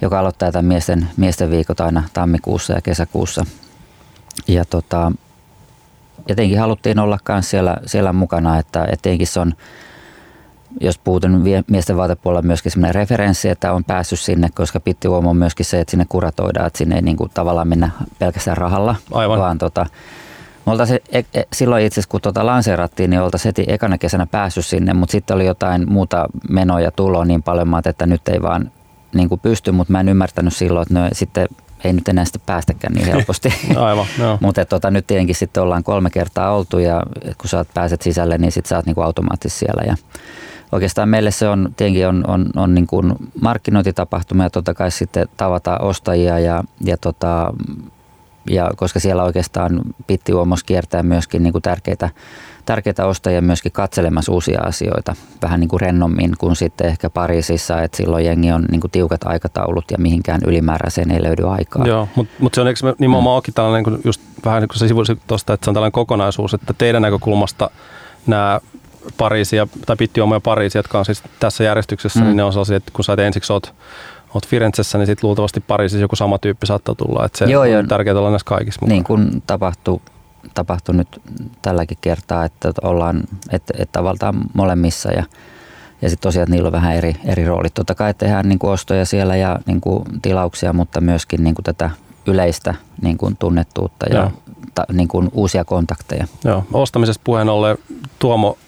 joka 0.00 0.18
aloittaa 0.18 0.52
tämän 0.52 0.64
miesten, 0.64 1.08
miesten 1.16 1.50
viikot 1.50 1.80
aina 1.80 2.02
tammikuussa 2.12 2.72
ja 2.72 2.80
kesäkuussa. 2.80 3.46
Ja 4.48 4.64
tota, 4.64 5.12
jotenkin 6.28 6.60
haluttiin 6.60 6.98
olla 6.98 7.18
myös 7.28 7.50
siellä, 7.50 7.76
siellä 7.86 8.12
mukana, 8.12 8.58
että, 8.58 8.86
että 8.92 9.10
se 9.24 9.40
on, 9.40 9.54
jos 10.80 10.98
puhutun 10.98 11.44
miesten 11.70 11.96
vaatepuolella 11.96 12.42
myöskin 12.42 12.72
semmoinen 12.72 12.94
referenssi, 12.94 13.48
että 13.48 13.72
on 13.72 13.84
päässyt 13.84 14.20
sinne, 14.20 14.48
koska 14.54 14.80
pitti 14.80 15.08
on 15.08 15.36
myöskin 15.36 15.66
se, 15.66 15.80
että 15.80 15.90
sinne 15.90 16.06
kuratoidaan, 16.08 16.66
että 16.66 16.78
sinne 16.78 16.96
ei 16.96 17.02
niin 17.02 17.16
kuin 17.16 17.30
tavallaan 17.34 17.68
mennä 17.68 17.90
pelkästään 18.18 18.56
rahalla, 18.56 18.96
Aivan. 19.12 19.38
vaan 19.38 19.58
tota, 19.58 19.86
me 20.66 20.72
oltaisiin, 20.72 21.00
e, 21.12 21.18
e, 21.18 21.42
silloin 21.52 21.84
itse 21.84 21.94
asiassa 21.94 22.10
kun 22.10 22.20
tuota 22.20 22.46
lanseerattiin, 22.46 23.10
niin 23.10 23.20
oltaisiin 23.20 23.48
heti 23.48 23.64
ekana 23.68 23.98
kesänä 23.98 24.26
päässyt 24.26 24.66
sinne, 24.66 24.94
mutta 24.94 25.12
sitten 25.12 25.34
oli 25.34 25.46
jotain 25.46 25.92
muuta 25.92 26.26
menoja 26.48 26.90
tuloa 26.90 27.24
niin 27.24 27.42
paljon, 27.42 27.68
että 27.84 28.06
nyt 28.06 28.28
ei 28.28 28.42
vaan 28.42 28.70
niin 29.14 29.28
kuin 29.28 29.40
pysty, 29.40 29.72
mutta 29.72 29.92
mä 29.92 30.00
en 30.00 30.08
ymmärtänyt 30.08 30.56
silloin, 30.56 30.82
että 30.82 30.94
ne 30.94 31.08
sitten 31.12 31.48
ei 31.84 31.92
nyt 31.92 32.08
enää 32.08 32.24
sitten 32.24 32.42
päästäkään 32.46 32.94
niin 32.94 33.06
helposti. 33.06 33.48
Aivan, 33.76 34.06
Mutta 34.40 34.64
tota, 34.64 34.90
nyt 34.90 35.06
tietenkin 35.06 35.34
sitten 35.34 35.62
ollaan 35.62 35.84
kolme 35.84 36.10
kertaa 36.10 36.50
oltu 36.50 36.78
ja 36.78 37.02
kun 37.38 37.48
sä 37.48 37.64
pääset 37.74 38.02
sisälle, 38.02 38.38
niin 38.38 38.52
sitten 38.52 38.68
sä 38.68 38.76
oot 38.76 38.86
niinku 38.86 39.02
automaattisesti 39.02 39.58
siellä. 39.58 39.82
Ja 39.86 39.96
oikeastaan 40.76 41.08
meille 41.08 41.30
se 41.30 41.48
on 41.48 41.72
tietenkin 41.76 42.08
on, 42.08 42.24
on, 42.26 42.46
on 42.56 42.74
niin 42.74 42.86
kuin 42.86 43.14
markkinointitapahtuma 43.40 44.42
ja 44.42 44.50
totta 44.50 44.74
kai 44.74 44.90
sitten 44.90 45.28
tavataan 45.36 45.82
ostajia 45.82 46.38
ja, 46.38 46.64
ja 46.84 46.96
tota, 46.96 47.52
ja 48.50 48.70
koska 48.76 49.00
siellä 49.00 49.22
oikeastaan 49.22 49.80
Pitti 50.06 50.34
Uomos 50.34 50.64
kiertää 50.64 51.02
myöskin 51.02 51.42
niin 51.42 51.52
kuin 51.52 51.62
tärkeitä, 51.62 52.10
tärkeitä 52.66 53.06
ostajia 53.06 53.42
myöskin 53.42 53.72
katselemassa 53.72 54.32
uusia 54.32 54.60
asioita 54.60 55.14
vähän 55.42 55.60
niin 55.60 55.68
kuin 55.68 55.80
rennommin 55.80 56.34
kuin 56.38 56.56
sitten 56.56 56.86
ehkä 56.86 57.10
Pariisissa, 57.10 57.82
että 57.82 57.96
silloin 57.96 58.24
jengi 58.24 58.52
on 58.52 58.64
niin 58.70 58.80
kuin 58.80 58.90
tiukat 58.90 59.24
aikataulut 59.24 59.84
ja 59.90 59.98
mihinkään 59.98 60.40
ylimääräiseen 60.46 61.10
ei 61.10 61.22
löydy 61.22 61.48
aikaa. 61.48 61.86
Joo, 61.86 62.08
mutta 62.14 62.34
mut 62.38 62.54
se 62.54 62.60
on 62.60 62.68
eikö 62.68 62.94
nimenomaan 62.98 63.32
mm. 63.32 63.36
onkin 63.36 63.54
tällainen, 63.54 63.98
just 64.04 64.20
vähän 64.44 64.60
niin 64.60 64.68
kuin 64.68 64.78
se 64.78 64.88
sivuisi 64.88 65.18
tuosta, 65.26 65.52
että 65.54 65.64
se 65.64 65.70
on 65.70 65.74
tällainen 65.74 65.92
kokonaisuus, 65.92 66.54
että 66.54 66.74
teidän 66.78 67.02
näkökulmasta 67.02 67.70
nämä 68.26 68.60
Pariisi 69.18 69.56
ja, 69.56 69.66
tai 69.86 69.96
Pitti 69.96 70.20
ja 70.20 70.40
Pariisi, 70.40 70.78
jotka 70.78 70.98
on 70.98 71.04
siis 71.04 71.22
tässä 71.40 71.64
järjestyksessä, 71.64 72.20
mm. 72.20 72.26
niin 72.26 72.36
ne 72.36 72.44
on 72.44 72.52
sellaisia, 72.52 72.76
että 72.76 72.90
kun 72.94 73.04
sä 73.04 73.12
et 73.12 73.18
ensiksi 73.18 73.52
oot 73.52 73.74
oot 74.34 74.46
Firenzessä, 74.46 74.98
niin 74.98 75.06
sitten 75.06 75.26
luultavasti 75.28 75.60
Pariisissa 75.60 76.04
joku 76.04 76.16
sama 76.16 76.38
tyyppi 76.38 76.66
saattaa 76.66 76.94
tulla. 76.94 77.24
Että 77.24 77.38
se 77.38 77.44
joo, 77.44 77.62
on 77.62 77.70
joo. 77.70 77.82
tärkeää 77.82 78.18
olla 78.18 78.30
näissä 78.30 78.46
kaikissa 78.46 78.78
mukana. 78.80 78.94
Niin 78.94 79.04
kuin 79.04 79.42
tapahtuu, 79.46 80.02
tapahtui 80.54 80.94
nyt 80.94 81.20
tälläkin 81.62 81.98
kertaa, 82.00 82.44
että 82.44 82.72
ollaan 82.82 83.22
että, 83.50 83.74
että 83.78 83.92
tavallaan 83.92 84.34
molemmissa 84.54 85.12
ja, 85.12 85.24
ja 86.02 86.10
sitten 86.10 86.22
tosiaan 86.22 86.50
niillä 86.50 86.66
on 86.66 86.72
vähän 86.72 86.94
eri, 86.94 87.16
eri 87.24 87.46
roolit. 87.46 87.74
Totta 87.74 87.94
kai 87.94 88.14
tehdään 88.14 88.48
niin 88.48 88.58
kuin 88.58 88.70
ostoja 88.70 89.04
siellä 89.04 89.36
ja 89.36 89.58
niin 89.66 89.80
kuin 89.80 90.04
tilauksia, 90.22 90.72
mutta 90.72 91.00
myöskin 91.00 91.44
niin 91.44 91.54
kuin 91.54 91.64
tätä 91.64 91.90
yleistä 92.26 92.74
niin 93.02 93.18
kuin 93.18 93.36
tunnettuutta 93.36 94.06
ja 94.12 94.30
ta, 94.74 94.84
niin 94.92 95.08
kuin 95.08 95.30
uusia 95.32 95.64
kontakteja. 95.64 96.26
Joo, 96.44 96.64
ostamisesta 96.72 97.20
puheen 97.24 97.48
ollen 97.48 97.78
Tuomo, 98.18 98.58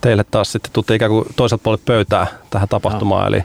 teille 0.00 0.24
taas 0.24 0.52
sitten 0.52 0.72
tuutte 0.72 0.94
ikään 0.94 1.10
kuin 1.10 1.24
toiselta 1.36 1.62
puolelle 1.62 1.82
pöytää 1.86 2.26
tähän 2.50 2.68
tapahtumaan, 2.68 3.22
no. 3.22 3.28
eli 3.28 3.44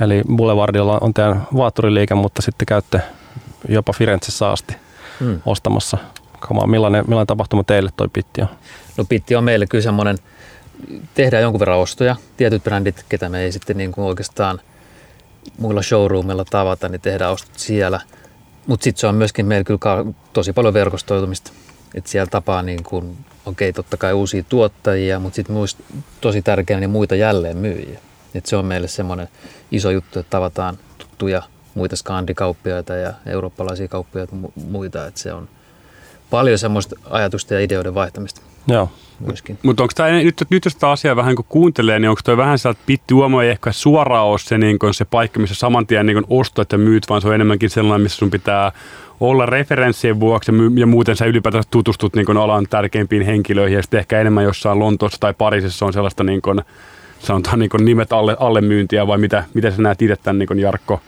Eli 0.00 0.22
Boulevardilla 0.36 0.98
on 1.00 1.14
teidän 1.14 1.46
vaatturiliike, 1.56 2.14
mutta 2.14 2.42
sitten 2.42 2.66
käytte 2.66 3.00
jopa 3.68 3.92
Firenzessä 3.92 4.50
asti 4.50 4.76
hmm. 5.20 5.40
ostamassa 5.46 5.98
kamaa. 6.40 6.66
Millainen, 6.66 7.04
millainen 7.08 7.26
tapahtuma 7.26 7.64
teille 7.64 7.90
toi 7.96 8.08
Pitti 8.12 8.42
on? 8.42 8.48
No 8.96 9.04
Pitti 9.04 9.36
on 9.36 9.44
meille 9.44 9.66
kyllä 9.66 9.82
semmoinen, 9.82 10.18
tehdään 11.14 11.42
jonkun 11.42 11.60
verran 11.60 11.78
ostoja. 11.78 12.16
Tietyt 12.36 12.64
brändit, 12.64 13.04
ketä 13.08 13.28
me 13.28 13.40
ei 13.40 13.52
sitten 13.52 13.76
niin 13.76 13.92
kuin 13.92 14.04
oikeastaan 14.04 14.60
muilla 15.58 15.82
showroomilla 15.82 16.44
tavata, 16.44 16.88
niin 16.88 17.00
tehdään 17.00 17.32
ostot 17.32 17.58
siellä. 17.58 18.00
Mutta 18.66 18.84
sitten 18.84 19.00
se 19.00 19.06
on 19.06 19.14
myöskin 19.14 19.46
meillä 19.46 19.64
kyllä 19.64 20.12
tosi 20.32 20.52
paljon 20.52 20.74
verkostoitumista. 20.74 21.52
Että 21.94 22.10
siellä 22.10 22.30
tapaa 22.30 22.62
niin 22.62 22.84
kuin, 22.84 23.16
okei, 23.46 23.72
totta 23.72 23.96
kai 23.96 24.12
uusia 24.12 24.42
tuottajia, 24.48 25.18
mutta 25.18 25.36
sitten 25.36 25.56
tosi 26.20 26.42
tärkeänä 26.42 26.80
niin 26.80 26.90
muita 26.90 27.14
jälleen 27.14 27.56
myyjiä. 27.56 28.00
Et 28.34 28.46
se 28.46 28.56
on 28.56 28.66
meille 28.66 28.88
semmoinen 28.88 29.28
iso 29.70 29.90
juttu, 29.90 30.18
että 30.18 30.30
tavataan 30.30 30.78
tuttuja 30.98 31.42
muita 31.74 31.96
skandikauppiaita 31.96 32.94
ja 32.94 33.12
eurooppalaisia 33.26 33.88
kauppiaita 33.88 34.36
muita. 34.68 35.06
Että 35.06 35.20
se 35.20 35.32
on 35.32 35.48
paljon 36.30 36.58
semmoista 36.58 36.96
ajatusta 37.10 37.54
ja 37.54 37.60
ideoiden 37.60 37.94
vaihtamista. 37.94 38.40
Joo. 38.68 38.90
Myöskin. 39.20 39.58
Mutta 39.62 39.82
onko 39.82 39.92
tämä 39.96 40.10
nyt, 40.10 40.42
nyt 40.50 40.64
jos 40.64 40.76
tämä 40.76 40.92
asia 40.92 41.16
vähän 41.16 41.36
kun 41.36 41.44
kuuntelee, 41.48 41.98
niin 41.98 42.08
onko 42.08 42.20
tuo 42.24 42.36
vähän 42.36 42.54
että 42.54 42.82
pitti 42.86 43.14
uomo 43.14 43.42
ei 43.42 43.50
ehkä 43.50 43.72
suoraan 43.72 44.26
ole 44.26 44.38
se, 44.38 44.58
niin 44.58 44.78
se 44.92 45.04
paikka, 45.04 45.40
missä 45.40 45.54
saman 45.54 45.86
tien 45.86 46.06
niin 46.06 46.24
ostot 46.30 46.72
ja 46.72 46.78
myyt, 46.78 47.08
vaan 47.08 47.22
se 47.22 47.28
on 47.28 47.34
enemmänkin 47.34 47.70
sellainen, 47.70 48.02
missä 48.02 48.18
sun 48.18 48.30
pitää 48.30 48.72
olla 49.20 49.46
referenssien 49.46 50.20
vuoksi 50.20 50.52
ja 50.74 50.86
muuten 50.86 51.16
sä 51.16 51.24
ylipäätään 51.24 51.64
tutustut 51.70 52.14
niin 52.14 52.36
alan 52.36 52.66
tärkeimpiin 52.70 53.22
henkilöihin 53.22 53.76
ja 53.76 53.82
sitten 53.82 54.00
ehkä 54.00 54.20
enemmän 54.20 54.44
jossain 54.44 54.78
Lontoossa 54.78 55.20
tai 55.20 55.34
Pariisissa 55.34 55.86
on 55.86 55.92
sellaista 55.92 56.24
niin 56.24 56.42
kuin, 56.42 56.60
sanotaan 57.18 57.58
niin 57.58 57.70
nimet 57.84 58.12
alle, 58.12 58.36
alle 58.40 58.60
myyntiä 58.60 59.06
vai 59.06 59.18
mitä, 59.18 59.44
mitä 59.54 59.70
sä 59.70 59.82
näet 59.82 60.02
itse 60.02 60.16
tämän 60.16 60.38
niin 60.38 60.58
Jarkko? 60.58 61.00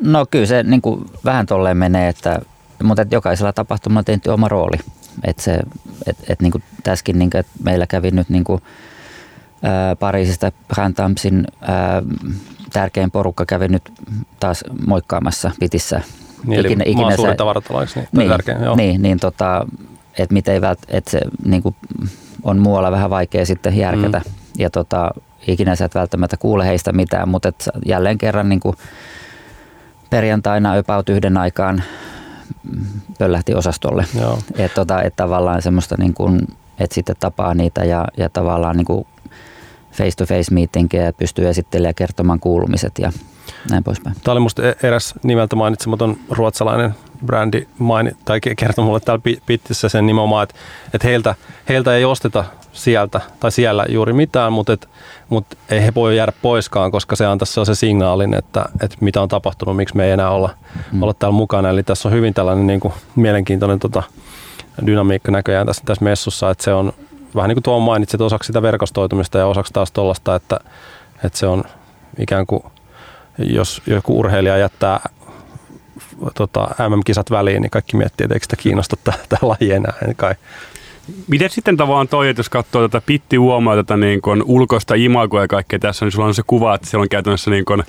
No 0.00 0.26
kyllä 0.30 0.46
se 0.46 0.62
niin 0.62 0.82
kuin 0.82 1.04
vähän 1.24 1.46
tolleen 1.46 1.76
menee, 1.76 2.08
että, 2.08 2.40
mutta 2.82 3.02
että 3.02 3.14
jokaisella 3.14 3.52
tapahtumalla 3.52 3.98
on 3.98 4.04
tehty 4.04 4.30
oma 4.30 4.48
rooli. 4.48 4.76
Että 5.24 5.42
se, 5.42 5.58
et, 6.06 6.16
et 6.28 6.42
niin 6.42 6.52
kuin 6.52 6.64
tässäkin 6.82 7.18
niin 7.18 7.30
kuin, 7.30 7.38
että 7.38 7.52
meillä 7.64 7.86
kävi 7.86 8.10
nyt 8.10 8.28
niin 8.28 8.44
kuin, 8.44 8.62
ää, 9.62 9.96
Pariisista 9.96 10.52
Rantamsin 10.76 11.46
tärkein 12.72 13.10
porukka 13.10 13.46
kävi 13.46 13.68
nyt 13.68 13.92
taas 14.40 14.64
moikkaamassa 14.86 15.50
Pitissä. 15.60 16.00
Niin, 16.46 16.60
ikinä, 16.60 16.84
eli 16.84 16.92
ikinä 16.92 17.16
se, 17.16 17.34
tavarataloiksi, 17.34 17.98
niin, 17.98 18.08
niin, 18.12 18.30
tärkein, 18.30 18.62
joo. 18.62 18.76
niin, 18.76 19.02
niin 19.02 19.20
tota, 19.20 19.66
että 20.18 20.32
miten 20.32 20.60
vält, 20.60 20.78
että 20.88 21.10
se 21.10 21.20
niin 21.44 21.62
kuin, 21.62 21.74
on 22.42 22.58
muualla 22.58 22.90
vähän 22.90 23.10
vaikea 23.10 23.46
sitten 23.46 23.76
järkätä. 23.76 24.22
Mm. 24.24 24.32
Ja 24.58 24.70
tota, 24.70 25.10
ikinä 25.46 25.76
sä 25.76 25.84
et 25.84 25.94
välttämättä 25.94 26.36
kuule 26.36 26.66
heistä 26.66 26.92
mitään, 26.92 27.28
mutta 27.28 27.48
et 27.48 27.68
jälleen 27.86 28.18
kerran 28.18 28.48
niin 28.48 28.60
kuin 28.60 28.76
perjantaina 30.10 30.78
about 30.78 31.08
yhden 31.08 31.36
aikaan 31.36 31.82
pöllähti 33.18 33.54
osastolle. 33.54 34.04
Että 34.56 34.74
tota, 34.74 35.02
et 35.02 35.16
tavallaan 35.16 35.62
semmoista, 35.62 35.94
niin 35.98 36.14
kuin, 36.14 36.40
että 36.78 36.94
sitten 36.94 37.16
tapaa 37.20 37.54
niitä 37.54 37.84
ja, 37.84 38.04
ja 38.16 38.28
tavallaan 38.28 38.76
niin 38.76 38.84
kuin 38.84 39.06
face-to-face 39.92 40.54
meetingejä 40.54 41.04
ja 41.04 41.12
pystyy 41.12 41.48
esittelemään 41.48 41.90
ja 41.90 41.94
kertomaan 41.94 42.40
kuulumiset 42.40 42.92
ja 42.98 43.12
näin 43.70 43.84
poispäin. 43.84 44.16
Tämä 44.24 44.32
oli 44.32 44.40
musta 44.40 44.68
e- 44.68 44.76
eräs 44.82 45.14
nimeltä 45.22 45.56
mainitsematon 45.56 46.16
ruotsalainen 46.30 46.94
brändi 47.26 47.66
maini, 47.78 48.10
tai 48.24 48.40
kertoi 48.40 48.84
mulle 48.84 49.00
täällä 49.00 49.22
Pittissä 49.46 49.88
sen 49.88 50.06
nimenomaan, 50.06 50.42
että, 50.42 50.54
että 50.94 51.08
heiltä, 51.08 51.34
heiltä 51.68 51.96
ei 51.96 52.04
osteta 52.04 52.44
sieltä 52.72 53.20
tai 53.40 53.52
siellä 53.52 53.86
juuri 53.88 54.12
mitään, 54.12 54.52
mutta, 54.52 54.72
et, 54.72 54.88
mutta 55.28 55.56
ei 55.68 55.82
he 55.82 55.92
voi 55.94 56.16
jäädä 56.16 56.32
poiskaan, 56.42 56.90
koska 56.90 57.16
se 57.16 57.26
antaa 57.26 57.46
sellaisen 57.46 57.76
signaalin, 57.76 58.34
että, 58.34 58.64
että 58.82 58.96
mitä 59.00 59.22
on 59.22 59.28
tapahtunut, 59.28 59.76
miksi 59.76 59.96
me 59.96 60.04
ei 60.04 60.10
enää 60.10 60.30
olla, 60.30 60.50
mm. 60.92 61.02
olla 61.02 61.14
täällä 61.14 61.36
mukana. 61.36 61.70
Eli 61.70 61.82
tässä 61.82 62.08
on 62.08 62.14
hyvin 62.14 62.34
tällainen 62.34 62.66
niin 62.66 62.80
kuin, 62.80 62.94
mielenkiintoinen 63.16 63.78
tota, 63.78 64.02
dynamiikka 64.86 65.32
näköjään 65.32 65.66
tässä, 65.66 65.82
tässä 65.86 66.04
messussa, 66.04 66.50
että 66.50 66.64
se 66.64 66.72
on 66.72 66.92
vähän 67.34 67.48
niin 67.48 67.56
kuin 67.56 67.62
tuo 67.62 67.80
mainitsit, 67.80 68.20
osaksi 68.20 68.46
sitä 68.46 68.62
verkostoitumista 68.62 69.38
ja 69.38 69.46
osaksi 69.46 69.72
taas 69.72 69.92
tuollaista, 69.92 70.34
että, 70.34 70.60
että 71.24 71.38
se 71.38 71.46
on 71.46 71.64
ikään 72.18 72.46
kuin, 72.46 72.62
jos 73.38 73.82
joku 73.86 74.20
urheilija 74.20 74.56
jättää 74.56 75.00
tota, 76.34 76.68
MM-kisat 76.88 77.30
väliin, 77.30 77.62
niin 77.62 77.70
kaikki 77.70 77.96
miettii, 77.96 78.24
että 78.24 78.34
eikö 78.34 78.44
sitä 78.44 78.56
kiinnosta 78.56 78.96
tämä 79.04 79.14
laji 79.42 79.72
enää. 79.72 79.94
En 80.08 80.16
kai 80.16 80.34
Miten 81.28 81.50
sitten 81.50 81.76
tavallaan 81.76 82.08
toi, 82.08 82.28
että 82.28 82.40
jos 82.40 82.48
katsoo 82.48 82.88
tätä 82.88 83.06
pitti 83.06 83.38
uomaa 83.38 83.76
tätä 83.76 83.96
niin 83.96 84.20
kuin 84.20 84.42
ulkoista 84.42 84.94
imagoa 84.94 85.40
ja 85.40 85.48
kaikkea 85.48 85.78
tässä, 85.78 86.04
niin 86.04 86.12
sulla 86.12 86.26
on 86.26 86.34
se 86.34 86.42
kuva, 86.46 86.74
että 86.74 86.90
siellä 86.90 87.02
on 87.02 87.08
käytännössä 87.08 87.50
niin 87.50 87.64
kuin 87.64 87.82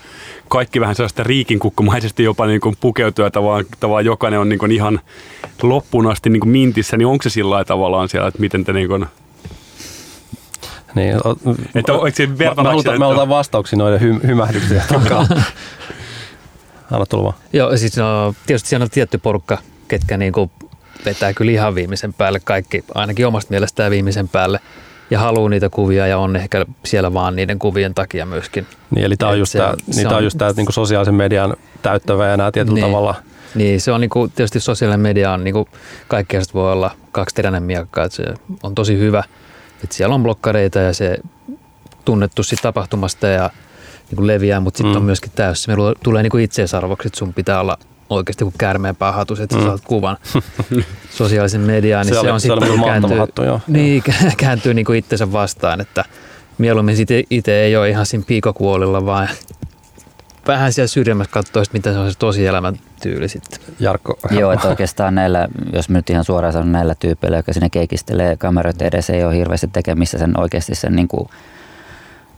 kaikki 0.47 0.82
vähän 0.82 0.95
sellaista 0.95 1.23
riikinkukkumaisesti 1.23 2.23
jopa 2.23 2.45
niin 2.45 2.62
kuin 2.62 2.75
pukeutua 2.80 3.30
tavallaan, 3.30 3.65
tavallaan 3.80 4.06
jokainen 4.06 4.39
on 4.39 4.49
niin 4.49 4.60
kuin 4.60 4.71
ihan 4.71 4.99
loppuun 5.62 6.12
asti 6.12 6.30
niin 6.30 6.39
kuin 6.39 6.49
mintissä, 6.49 6.97
niin 6.97 7.08
onko 7.08 7.23
se 7.23 7.30
sillä 7.30 7.65
tavallaan 7.65 8.10
siellä, 8.10 8.27
että 8.27 8.39
miten 8.39 8.63
te 8.63 8.73
niin 8.73 8.88
kuin 8.88 9.06
niin, 10.95 11.15
o, 11.27 11.32
että, 11.75 11.93
mä, 12.27 12.63
mä, 12.63 12.69
halutaan, 12.69 12.99
mä 12.99 13.06
halutaan 13.06 13.30
vastauksia 13.30 13.80
noiden 13.80 14.01
hy, 14.01 14.19
hymähdyksiä 14.27 14.84
Anna 16.91 17.06
tulla 17.06 17.23
vaan. 17.23 17.36
Joo, 17.54 17.77
siis 17.77 17.97
no, 17.97 18.36
tietysti 18.45 18.69
siellä 18.69 18.84
on 18.84 18.89
tietty 18.89 19.17
porukka, 19.17 19.58
ketkä 19.88 20.17
niin 20.17 20.34
kuin 20.34 20.51
vetää 21.06 21.34
kyllä 21.34 21.51
ihan 21.51 21.75
viimeisen 21.75 22.13
päälle 22.13 22.39
kaikki, 22.39 22.84
ainakin 22.95 23.27
omasta 23.27 23.51
mielestään 23.51 23.91
viimeisen 23.91 24.30
päälle 24.30 24.60
ja 25.12 25.19
haluaa 25.19 25.49
niitä 25.49 25.69
kuvia 25.69 26.08
ja 26.08 26.17
on 26.17 26.36
ehkä 26.36 26.65
siellä 26.86 27.13
vaan 27.13 27.36
niiden 27.36 27.60
kuvien 27.60 27.93
takia 27.93 28.25
myöskin. 28.25 28.67
Niin, 28.95 29.06
eli 29.06 29.17
tämä 29.17 29.32
on 29.32 29.39
just 29.39 29.54
tämä, 29.54 29.73
niin 29.95 30.08
on, 30.08 30.13
on 30.13 30.23
just 30.23 30.38
tämä 30.38 30.51
niin 30.58 30.73
sosiaalisen 30.73 31.15
median 31.15 31.56
täyttävä 31.82 32.27
ja 32.27 32.38
nämä 32.38 32.51
tietyllä 32.51 32.75
niin, 32.75 32.86
tavalla. 32.86 33.15
Niin, 33.56 33.82
se 33.82 33.91
on 33.91 34.01
niin 34.01 34.10
kuin, 34.10 34.32
tietysti 34.32 34.60
sosiaalinen 34.60 34.99
media 34.99 35.32
on 35.32 35.43
niin 35.43 35.54
kuin, 35.54 35.65
kaikkea 36.08 36.41
voi 36.54 36.71
olla 36.71 36.91
kaksi 37.12 37.36
teränen 37.36 37.63
miakka, 37.63 38.04
että 38.04 38.15
se 38.15 38.23
on 38.63 38.75
tosi 38.75 38.97
hyvä, 38.97 39.23
että 39.84 39.96
siellä 39.96 40.15
on 40.15 40.24
blokkareita 40.24 40.80
ja 40.80 40.94
se 40.94 41.17
tunnettu 42.06 42.44
siitä 42.44 42.62
tapahtumasta 42.62 43.28
ja 43.28 43.50
niin 44.10 44.15
kuin 44.15 44.28
leviää, 44.28 44.60
mutta 44.60 44.78
sitten 44.78 44.94
mm. 44.94 44.98
on 44.98 45.04
myöskin 45.04 45.32
täysin, 45.36 45.74
me 45.74 45.78
tulee 46.04 46.24
niin 46.24 46.32
kuin 46.32 46.44
itseisarvoksi, 46.44 47.08
että 47.08 47.20
sun 47.20 47.34
pitää 47.34 47.60
olla 47.60 47.78
oikeasti 48.10 48.44
kuin 48.44 48.56
käärmeen 48.58 48.96
hatus, 49.00 49.39
että 49.39 49.56
sä 49.56 49.62
mm. 49.62 49.67
saat 49.67 49.82
kuvan 49.84 50.17
sosiaalisen 51.17 51.62
mediaan, 51.62 52.06
niin 52.06 52.15
se, 52.15 52.20
se 52.20 52.20
oli, 52.20 52.32
on 52.32 52.41
sitten 52.41 52.84
kääntyy, 52.86 53.17
hattu, 53.17 53.44
joo. 53.44 53.62
Niin, 53.67 54.04
kääntyy 54.38 54.74
niin 54.74 54.86
kuin 54.86 55.00
itsensä 55.00 55.32
vastaan, 55.32 55.82
että 55.82 56.06
mieluummin 56.58 56.96
itse 57.30 57.62
ei 57.62 57.76
ole 57.76 57.89
ihan 57.89 58.06
siinä 58.06 58.24
piikokuolilla, 58.28 59.06
vaan 59.06 59.30
vähän 60.48 60.74
siellä 60.74 60.88
syrjemmässä 60.88 61.32
katsoa, 61.32 61.63
mitä 61.74 61.94
se 61.94 62.00
on 62.00 62.12
se 62.12 62.17
tosielämän 62.17 62.80
tyyli 63.02 63.28
sitten. 63.28 63.60
Jarkko. 63.80 64.18
Joo, 64.32 64.52
että 64.52 64.68
oikeastaan 64.68 65.16
näillä, 65.16 65.48
jos 65.74 65.90
nyt 65.90 66.10
ihan 66.10 66.24
suoraan 66.24 66.54
sanon 66.54 66.72
näillä 66.72 66.96
tyypeillä, 66.96 67.38
jotka 67.38 67.54
sinne 67.54 67.70
keikistelee 67.70 68.38
kameroita 68.38 68.86
edessä, 68.86 69.14
ei 69.14 69.24
ole 69.24 69.36
hirveästi 69.36 69.68
tekemistä 69.68 70.18
sen 70.18 70.40
oikeasti 70.40 70.76
sen 70.76 70.96
niin 70.96 71.08
kuin 71.08 71.30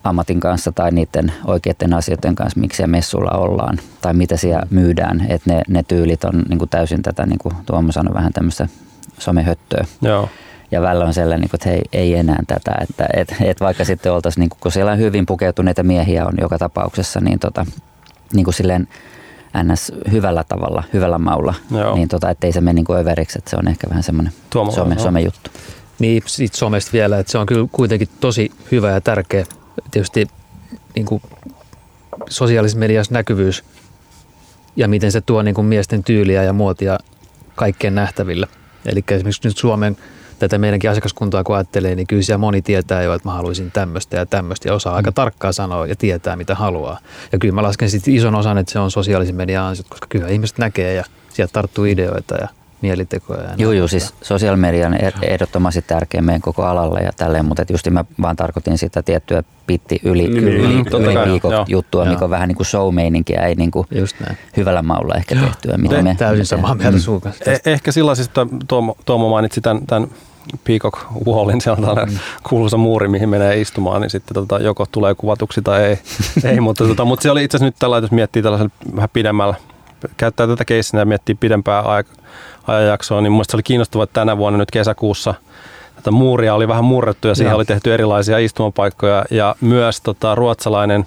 ammatin 0.03 0.39
kanssa 0.39 0.71
tai 0.71 0.91
niiden 0.91 1.33
oikeiden 1.45 1.93
asioiden 1.93 2.35
kanssa, 2.35 2.59
miksi 2.59 2.77
siellä 2.77 2.91
messulla 2.91 3.31
ollaan 3.31 3.79
tai 4.01 4.13
mitä 4.13 4.37
siellä 4.37 4.67
myydään. 4.69 5.25
Että 5.29 5.53
ne, 5.53 5.61
ne 5.67 5.83
tyylit 5.83 6.23
on 6.23 6.43
niin 6.49 6.59
kuin 6.59 6.69
täysin 6.69 7.01
tätä, 7.01 7.25
niin 7.25 7.39
kuin 7.39 7.55
Tuomo 7.65 7.91
sanoi, 7.91 8.13
vähän 8.13 8.33
tämmöistä 8.33 8.67
somehöttöä. 9.19 9.85
Joo. 10.01 10.29
Ja 10.71 10.81
välillä 10.81 11.05
on 11.05 11.13
sellainen, 11.13 11.41
niin 11.41 11.49
että 11.53 11.69
hei, 11.69 11.81
ei 11.93 12.15
enää 12.15 12.39
tätä. 12.47 12.71
Että 12.81 13.07
et, 13.13 13.35
et 13.41 13.59
vaikka 13.59 13.85
sitten 13.85 14.11
oltaisiin, 14.11 14.41
niin 14.41 14.49
kuin, 14.49 14.59
kun 14.59 14.71
siellä 14.71 14.91
on 14.91 14.97
hyvin 14.97 15.25
pukeutuneita 15.25 15.83
miehiä 15.83 16.25
on 16.25 16.33
joka 16.41 16.57
tapauksessa, 16.57 17.19
niin, 17.19 17.39
tota, 17.39 17.65
niin 18.33 18.43
kuin 18.43 18.53
silleen 18.53 18.87
ns. 19.63 19.91
hyvällä 20.11 20.43
tavalla, 20.43 20.83
hyvällä 20.93 21.17
maulla, 21.17 21.53
Joo. 21.71 21.95
niin 21.95 22.07
tota, 22.07 22.29
ettei 22.29 22.51
se 22.51 22.61
mene 22.61 22.73
niin 22.73 22.85
kuin 22.85 22.99
överiksi, 22.99 23.37
että 23.37 23.49
se 23.49 23.57
on 23.57 23.67
ehkä 23.67 23.89
vähän 23.89 24.03
semmoinen 24.03 24.33
some, 24.53 24.95
joo. 24.95 25.03
somejuttu. 25.03 25.49
Niin, 25.99 26.23
siitä 26.25 26.57
somesta 26.57 26.91
vielä, 26.93 27.19
että 27.19 27.31
se 27.31 27.37
on 27.37 27.45
kyllä 27.45 27.67
kuitenkin 27.71 28.07
tosi 28.19 28.51
hyvä 28.71 28.91
ja 28.91 29.01
tärkeä. 29.01 29.45
Tietysti 29.91 30.27
niin 30.95 31.05
kuin 31.05 31.21
sosiaalisessa 32.29 32.79
mediassa 32.79 33.13
näkyvyys 33.13 33.63
ja 34.75 34.87
miten 34.87 35.11
se 35.11 35.21
tuo 35.21 35.41
niin 35.41 35.55
kuin 35.55 35.65
miesten 35.65 36.03
tyyliä 36.03 36.43
ja 36.43 36.53
muotia 36.53 36.99
kaikkeen 37.55 37.95
nähtäville. 37.95 38.47
Eli 38.85 39.03
esimerkiksi 39.11 39.47
nyt 39.47 39.57
Suomen 39.57 39.97
tätä 40.39 40.57
meidänkin 40.57 40.89
asiakaskuntaa 40.89 41.43
kun 41.43 41.55
ajattelee, 41.55 41.95
niin 41.95 42.07
kyllä 42.07 42.21
siellä 42.21 42.37
moni 42.37 42.61
tietää 42.61 43.01
jo, 43.01 43.13
että 43.13 43.29
mä 43.29 43.33
haluaisin 43.33 43.71
tämmöistä 43.71 44.17
ja 44.17 44.25
tämmöistä 44.25 44.69
ja 44.69 44.73
osaa 44.73 44.95
aika 44.95 45.11
tarkkaan 45.11 45.53
sanoa 45.53 45.87
ja 45.87 45.95
tietää 45.95 46.35
mitä 46.35 46.55
haluaa. 46.55 46.99
Ja 47.31 47.39
kyllä 47.39 47.53
mä 47.53 47.63
lasken 47.63 47.89
sitten 47.89 48.13
ison 48.13 48.35
osan, 48.35 48.57
että 48.57 48.71
se 48.71 48.79
on 48.79 48.91
sosiaalisen 48.91 49.35
median 49.35 49.65
ansiot, 49.65 49.89
koska 49.89 50.07
kyllä 50.09 50.27
ihmiset 50.27 50.57
näkee 50.57 50.93
ja 50.93 51.03
sieltä 51.29 51.53
tarttuu 51.53 51.85
ideoita 51.85 52.35
ja 52.35 52.47
mielitekoja. 52.83 53.41
Ja 53.41 53.49
Joo, 53.57 53.69
näin. 53.71 53.77
joo, 53.77 53.87
siis 53.87 54.13
sosiaalinen 54.21 54.61
media 54.61 54.87
on 54.87 54.93
er- 54.93 55.25
ehdottomasti 55.29 55.81
tärkeä 55.81 56.21
meidän 56.21 56.41
koko 56.41 56.63
alalle 56.63 56.99
ja 56.99 57.11
tälleen, 57.17 57.45
mutta 57.45 57.63
just 57.71 57.89
mä 57.89 58.05
vaan 58.21 58.35
tarkoitin 58.35 58.77
sitä 58.77 59.01
tiettyä 59.03 59.43
pitti 59.67 59.99
yli, 60.03 60.27
Niin, 60.27 60.37
yli, 60.37 60.67
niin, 60.67 60.85
yli, 60.99 61.13
kai, 61.13 61.29
viikon 61.31 61.51
joo. 61.51 61.65
juttua, 61.67 62.03
Joo. 62.03 62.13
mikä 62.13 62.25
on 62.25 62.31
vähän 62.31 62.47
niin 62.47 62.55
kuin 62.55 62.67
show-meininkiä, 62.67 63.41
ei 63.41 63.55
niin 63.55 63.71
kuin 63.71 63.87
hyvällä 64.57 64.81
maulla 64.81 65.15
ehkä 65.15 65.35
tehtyä. 65.35 65.77
Mitä 65.77 66.01
me, 66.01 66.15
Täysin 66.19 66.45
samaa 66.45 66.75
mieltä 66.75 66.99
sun 66.99 67.21
kanssa. 67.21 67.51
Eh, 67.51 67.61
ehkä 67.65 67.91
sillä 67.91 68.15
siis, 68.15 68.27
että 68.27 68.47
Tuomo, 68.67 68.97
Tuomo 69.05 69.29
mainitsi 69.29 69.61
tämän, 69.61 69.85
tämän 69.87 70.09
Peacock 70.63 70.97
Wallin, 71.27 71.61
siellä 71.61 71.77
on 71.77 71.85
tällainen 71.85 72.19
kuuluisa 72.49 72.77
muuri, 72.77 73.07
mihin 73.07 73.29
menee 73.29 73.61
istumaan, 73.61 74.01
niin 74.01 74.09
sitten 74.09 74.33
tota, 74.33 74.59
joko 74.59 74.85
tulee 74.91 75.15
kuvatuksi 75.15 75.61
tai 75.61 75.83
ei. 75.83 75.99
ei 76.51 76.59
mutta, 76.59 76.83
tota, 76.87 77.05
mutta 77.05 77.23
se 77.23 77.31
oli 77.31 77.43
itse 77.43 77.57
asiassa 77.57 77.65
nyt 77.67 77.75
tällainen, 77.79 78.03
jos 78.03 78.11
miettii 78.11 78.41
tällaisen 78.43 78.71
vähän 78.95 79.09
pidemmällä, 79.13 79.55
käyttää 80.17 80.47
tätä 80.47 80.65
keissinä 80.65 81.01
ja 81.01 81.05
miettii 81.05 81.35
pidempää 81.35 81.81
aik- 81.81 82.23
ajanjaksoa, 82.67 83.21
niin 83.21 83.31
mun 83.31 83.45
se 83.47 83.57
oli 83.57 83.63
kiinnostavaa, 83.63 84.03
että 84.03 84.13
tänä 84.21 84.37
vuonna 84.37 84.57
nyt 84.57 84.71
kesäkuussa 84.71 85.33
tätä 85.95 86.11
muuria 86.11 86.55
oli 86.55 86.67
vähän 86.67 86.83
murrettu 86.83 87.27
ja 87.27 87.35
siihen 87.35 87.51
Joo. 87.51 87.55
oli 87.57 87.65
tehty 87.65 87.93
erilaisia 87.93 88.37
istumapaikkoja 88.37 89.25
ja 89.31 89.55
myös 89.61 90.01
tota, 90.01 90.35
ruotsalainen 90.35 91.05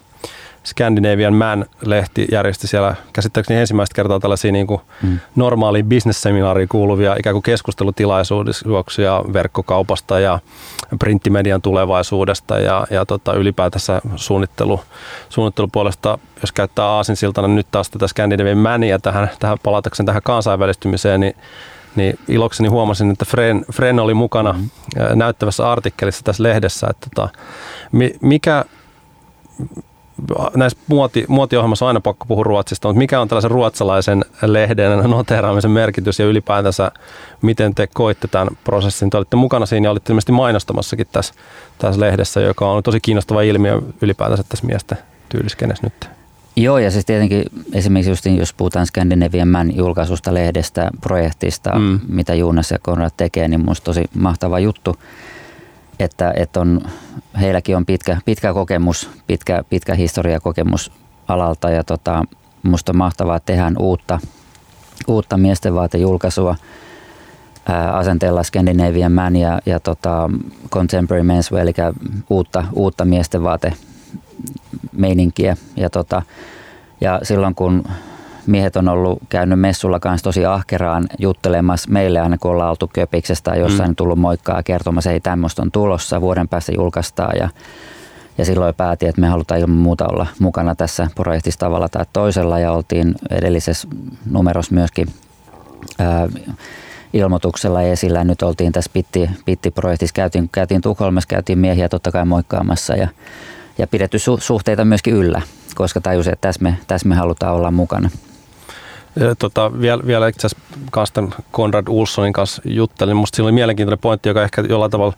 Scandinavian 0.67 1.35
Man-lehti 1.35 2.27
järjesti 2.33 2.67
siellä 2.67 2.95
käsittääkseni 3.13 3.61
ensimmäistä 3.61 3.95
kertaa 3.95 4.21
tällaisia 4.21 4.53
niin 4.53 4.67
kuin 4.67 4.81
Mm. 5.03 5.19
normaaliin 5.37 5.87
bisnesseminaariin 5.87 6.69
kuuluvia 6.69 7.17
ikään 7.19 7.35
kuin 7.35 7.43
keskustelutilaisuuksia 7.43 9.25
verkkokaupasta 9.33 10.21
ja 10.21 10.39
printtimedian 10.99 11.63
tulevaisuudesta 11.63 12.59
ja, 12.59 12.87
ja 12.91 13.07
tota, 13.07 13.35
ylipäätänsä 13.35 14.01
suunnittelu, 14.17 14.81
suunnittelupuolesta, 15.29 16.19
jos 16.41 16.53
käyttää 16.53 16.85
aasinsiltana 16.85 17.49
nyt 17.49 17.67
taas 17.71 17.91
tätä 17.91 18.09
Scandinavian 18.09 18.59
Mania 18.59 18.99
tähän, 18.99 19.31
tähän 19.39 19.59
palatakseen 19.63 20.07
tähän 20.07 20.23
kansainvälistymiseen, 20.23 21.21
niin 21.21 21.35
niin 21.97 22.19
ilokseni 22.29 22.69
huomasin, 22.69 23.11
että 23.11 23.25
Fren, 23.25 23.65
Fren 23.73 24.01
oli 24.01 24.15
mukana 24.15 24.53
mm. 24.53 24.71
näyttävässä 25.15 25.71
artikkelissa 25.71 26.25
tässä 26.25 26.43
lehdessä, 26.43 26.87
että 26.91 27.07
tota, 27.15 27.29
mi, 27.93 28.15
mikä 28.21 28.65
näissä 30.57 30.79
muoti, 30.87 31.25
muotiohjelmassa 31.29 31.85
on 31.85 31.89
aina 31.89 32.01
pakko 32.01 32.27
puhua 32.27 32.45
Ruotsista, 32.45 32.89
mutta 32.89 32.99
mikä 32.99 33.21
on 33.21 33.29
tällaisen 33.29 33.51
ruotsalaisen 33.51 34.25
lehden 34.43 34.99
noteraamisen 35.11 35.71
merkitys 35.71 36.19
ja 36.19 36.27
ylipäätänsä, 36.27 36.91
miten 37.43 37.75
te 37.75 37.87
koitte 37.87 38.29
tämän 38.29 38.49
prosessin? 38.65 39.11
Te 39.11 39.17
olitte 39.17 39.37
mukana 39.37 39.67
siinä 39.67 39.87
ja 39.87 39.91
olitte 39.91 40.13
ilmeisesti 40.13 40.33
mainostamassakin 40.33 41.07
tässä, 41.13 41.35
tässä 41.79 42.01
lehdessä, 42.01 42.41
joka 42.41 42.71
on 42.71 42.83
tosi 42.83 43.01
kiinnostava 43.01 43.43
ilmiö 43.43 43.81
ylipäätänsä 44.03 44.45
tässä 44.49 44.67
miesten 44.67 44.99
tyyliskenessä 45.29 45.87
nyt. 45.87 46.17
Joo, 46.57 46.79
ja 46.79 46.91
siis 46.91 47.05
tietenkin 47.05 47.45
esimerkiksi 47.73 48.11
just, 48.11 48.27
jos 48.27 48.53
puhutaan 48.53 48.87
Scandinavian 48.87 49.49
Man 49.49 49.77
julkaisusta, 49.77 50.35
lehdestä, 50.35 50.91
projektista, 51.01 51.71
Mm. 51.75 51.81
mm. 51.85 52.01
mitä 52.09 52.35
Juunas 52.35 52.71
ja 52.71 52.79
Konrad 52.83 53.11
tekee, 53.17 53.49
niin 53.49 53.61
minusta 53.61 53.85
tosi 53.85 54.05
mahtava 54.15 54.59
juttu, 54.59 54.97
että, 55.99 56.33
että 56.37 56.61
on, 56.61 56.81
heilläkin 57.41 57.77
on 57.77 57.87
pitkä, 57.87 58.19
pitkä 58.25 58.53
kokemus, 58.53 59.11
pitkä, 59.27 59.65
pitkä 59.71 59.95
historiakokemus 59.95 60.93
alalta 61.29 61.71
ja 61.71 61.85
tota, 61.85 62.25
minusta 62.63 62.93
on 62.93 62.97
mahtavaa, 62.97 63.37
että 63.37 63.47
tehdään 63.47 63.79
uutta, 63.79 64.19
uutta 65.07 65.37
miesten 65.37 65.75
vaatejulkaisua 65.75 66.57
asenteella 67.93 68.43
Scandinavian 68.43 69.13
Man 69.13 69.37
ja, 69.37 69.61
ja 69.67 69.81
tota, 69.81 70.31
Contemporary 70.71 71.23
Menswear, 71.23 71.63
eli 71.63 71.75
uutta, 72.31 72.65
uutta 72.73 73.05
miesten 73.05 73.43
vaate 73.43 73.73
meininkiä. 74.93 75.57
Ja, 75.77 75.91
tota, 75.91 76.23
ja 77.01 77.21
silloin 77.23 77.55
kun 77.55 77.85
miehet 78.47 78.77
on 78.77 78.89
ollut 78.89 79.19
käynyt 79.29 79.61
messulla 79.61 80.01
kanssa 80.01 80.25
tosi 80.25 80.47
ahkeraan 80.47 81.07
juttelemassa 81.19 81.91
meille 81.91 82.21
aina 82.21 82.39
kun 82.39 82.51
ollaan 82.51 82.71
oltu 82.71 82.91
köpiksestä 82.93 83.51
tai 83.51 83.61
jossain 83.61 83.91
mm. 83.91 83.97
tullut 83.97 84.19
moikkaa 84.19 84.63
kertomassa, 84.63 85.11
ei 85.11 85.21
tämmöistä 85.21 85.63
on 85.63 85.73
tulossa, 85.73 86.21
vuoden 86.21 86.49
päästä 86.49 86.73
julkaistaan 86.73 87.39
ja 87.39 87.49
ja 88.39 88.45
silloin 88.45 88.75
päätin, 88.75 89.09
että 89.09 89.21
me 89.21 89.29
halutaan 89.29 89.61
ilman 89.61 89.77
muuta 89.77 90.07
olla 90.09 90.27
mukana 90.39 90.75
tässä 90.75 91.09
projektissa 91.15 91.61
tavalla 91.61 91.89
tai 91.89 92.05
toisella 92.13 92.59
ja 92.59 92.73
oltiin 92.73 93.15
edellisessä 93.31 93.89
numerossa 94.31 94.75
myöskin 94.75 95.09
ää, 95.99 96.29
ilmoituksella 97.13 97.83
esillä. 97.83 98.25
Nyt 98.25 98.43
oltiin 98.43 98.73
tässä 98.73 98.91
Pitti, 98.95 99.31
Pitti-projektissa, 99.45 100.15
käytiin, 100.15 100.49
käytiin 100.53 100.81
Tukholmassa, 100.81 101.29
käytiin 101.29 101.59
miehiä 101.59 101.89
totta 101.89 102.13
kai 102.13 102.25
moikkaamassa 102.25 102.97
ja, 102.97 103.09
ja 103.79 103.87
pidetty 103.87 104.19
su, 104.19 104.39
suhteita 104.41 104.85
myöskin 104.85 105.15
yllä, 105.15 105.43
koska 105.75 106.01
tajusin, 106.01 106.33
että 106.33 106.49
tässä 106.49 106.63
me, 106.63 106.77
tässä 106.87 107.09
me 107.09 107.15
halutaan 107.15 107.55
olla 107.55 107.71
mukana. 107.71 108.11
Tota, 109.39 109.81
vielä, 109.81 110.03
vielä 110.07 110.29
itse 110.29 110.47
asiassa 110.47 111.43
Konrad 111.51 111.85
Ulssonin 111.89 112.33
kanssa 112.33 112.63
juttelin. 112.65 113.17
Musta 113.17 113.37
siinä 113.37 113.47
oli 113.47 113.53
mielenkiintoinen 113.53 113.99
pointti, 113.99 114.29
joka 114.29 114.43
ehkä 114.43 114.65
jollain 114.69 114.91
tavalla 114.91 115.15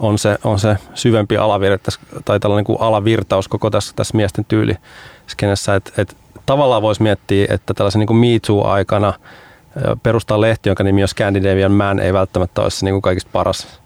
on 0.00 0.18
se, 0.18 0.38
on 0.44 0.58
se 0.58 0.76
syvempi 0.94 1.36
alavirta, 1.36 1.90
tai 2.24 2.40
tällainen 2.40 2.60
niin 2.60 2.76
kuin 2.76 2.88
alavirtaus 2.88 3.48
koko 3.48 3.70
tässä, 3.70 3.92
tässä 3.96 4.16
miesten 4.16 4.44
tyyliskenessä. 4.44 5.74
Että 5.74 5.92
et, 5.98 6.16
tavallaan 6.46 6.82
voisi 6.82 7.02
miettiä, 7.02 7.46
että 7.50 7.74
tällaisen 7.74 8.00
niin 8.00 8.16
Me 8.16 8.38
Too-aikana 8.46 9.12
perustaa 10.02 10.40
lehti, 10.40 10.68
jonka 10.68 10.84
nimi 10.84 11.02
on 11.02 11.08
Scandinavian 11.08 11.72
Man, 11.72 12.00
ei 12.00 12.12
välttämättä 12.12 12.62
olisi 12.62 12.78
se 12.78 12.86
niin 12.86 12.94
kuin 12.94 13.02
kaikista 13.02 13.30
paras, 13.32 13.80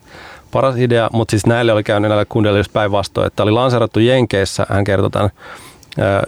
paras 0.50 0.76
idea, 0.76 1.10
mutta 1.12 1.30
siis 1.30 1.46
näille 1.46 1.72
oli 1.72 1.82
käynyt 1.82 2.08
näille 2.08 2.24
kundeille 2.24 2.58
just 2.58 2.72
päinvastoin, 2.72 3.26
että 3.26 3.42
oli 3.42 3.50
lanseerattu 3.50 4.00
Jenkeissä, 4.00 4.66
hän 4.68 4.84
kertoi 4.84 5.10
tämän 5.10 5.30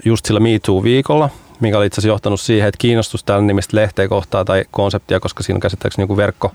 just 0.04 0.26
sillä 0.26 0.40
Me 0.40 0.58
Too-viikolla, 0.62 1.28
mikä 1.60 1.78
oli 1.78 1.86
itse 1.86 1.94
asiassa 1.94 2.12
johtanut 2.12 2.40
siihen, 2.40 2.68
että 2.68 2.78
kiinnostus 2.78 3.24
tällä 3.24 3.42
nimistä 3.42 3.76
lehteä 3.76 4.08
kohtaa 4.08 4.44
tai 4.44 4.64
konseptia, 4.70 5.20
koska 5.20 5.42
siinä 5.42 5.56
on 5.56 5.60
käsittääkseni 5.60 6.02
joku 6.02 6.16
verkko, 6.16 6.52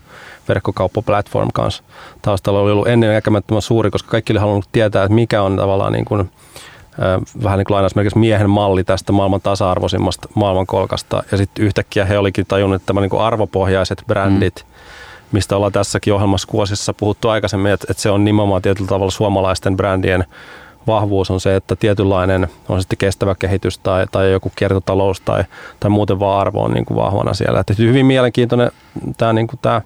verkkokauppaplatform 0.47 1.49
kanssa 1.53 1.83
taustalla 2.21 2.59
oli 2.59 2.71
ollut 2.71 2.87
ennen 2.87 3.13
näkemättömän 3.13 3.61
suuri, 3.61 3.91
koska 3.91 4.11
kaikki 4.11 4.33
oli 4.33 4.39
halunnut 4.39 4.69
tietää, 4.71 5.03
että 5.03 5.15
mikä 5.15 5.41
on 5.41 5.57
tavallaan 5.57 5.93
niin 5.93 6.05
kuin, 6.05 6.29
vähän 7.43 7.57
niin 7.57 7.65
kuin 7.65 7.75
lainausmerkissä 7.75 8.19
miehen 8.19 8.49
malli 8.49 8.83
tästä 8.83 9.11
maailman 9.11 9.41
tasa-arvoisimmasta 9.41 10.29
maailmankolkasta. 10.35 11.23
Ja 11.31 11.37
sitten 11.37 11.65
yhtäkkiä 11.65 12.05
he 12.05 12.17
olikin 12.17 12.45
tajunnut, 12.47 12.75
että 12.75 12.85
tämä 12.85 13.01
niin 13.01 13.09
kuin 13.09 13.21
arvopohjaiset 13.21 14.03
brändit, 14.07 14.65
mm. 14.65 14.71
mistä 15.31 15.55
ollaan 15.55 15.71
tässäkin 15.71 16.13
ohjelmassa 16.13 16.47
kuosissa 16.47 16.93
puhuttu 16.93 17.29
aikaisemmin, 17.29 17.71
että, 17.71 17.87
että 17.89 18.03
se 18.03 18.09
on 18.09 18.25
nimenomaan 18.25 18.61
tietyllä 18.61 18.87
tavalla 18.87 19.11
suomalaisten 19.11 19.77
brändien 19.77 20.25
vahvuus 20.87 21.31
on 21.31 21.39
se, 21.39 21.55
että 21.55 21.75
tietynlainen 21.75 22.47
on 22.69 22.81
sitten 22.81 22.97
kestävä 22.97 23.35
kehitys 23.35 23.77
tai, 23.77 24.07
tai 24.11 24.31
joku 24.31 24.51
kiertotalous 24.55 25.21
tai, 25.21 25.43
tai 25.79 25.89
muuten 25.89 26.19
vaan 26.19 26.41
arvo 26.41 26.63
on 26.63 26.71
niin 26.71 26.85
kuin 26.85 26.97
vahvana 26.97 27.33
siellä. 27.33 27.59
Että 27.59 27.73
hyvin 27.77 28.05
mielenkiintoinen 28.05 28.71
tämä, 29.17 29.33
niin 29.33 29.47
kuin 29.47 29.59
tämä, 29.61 29.81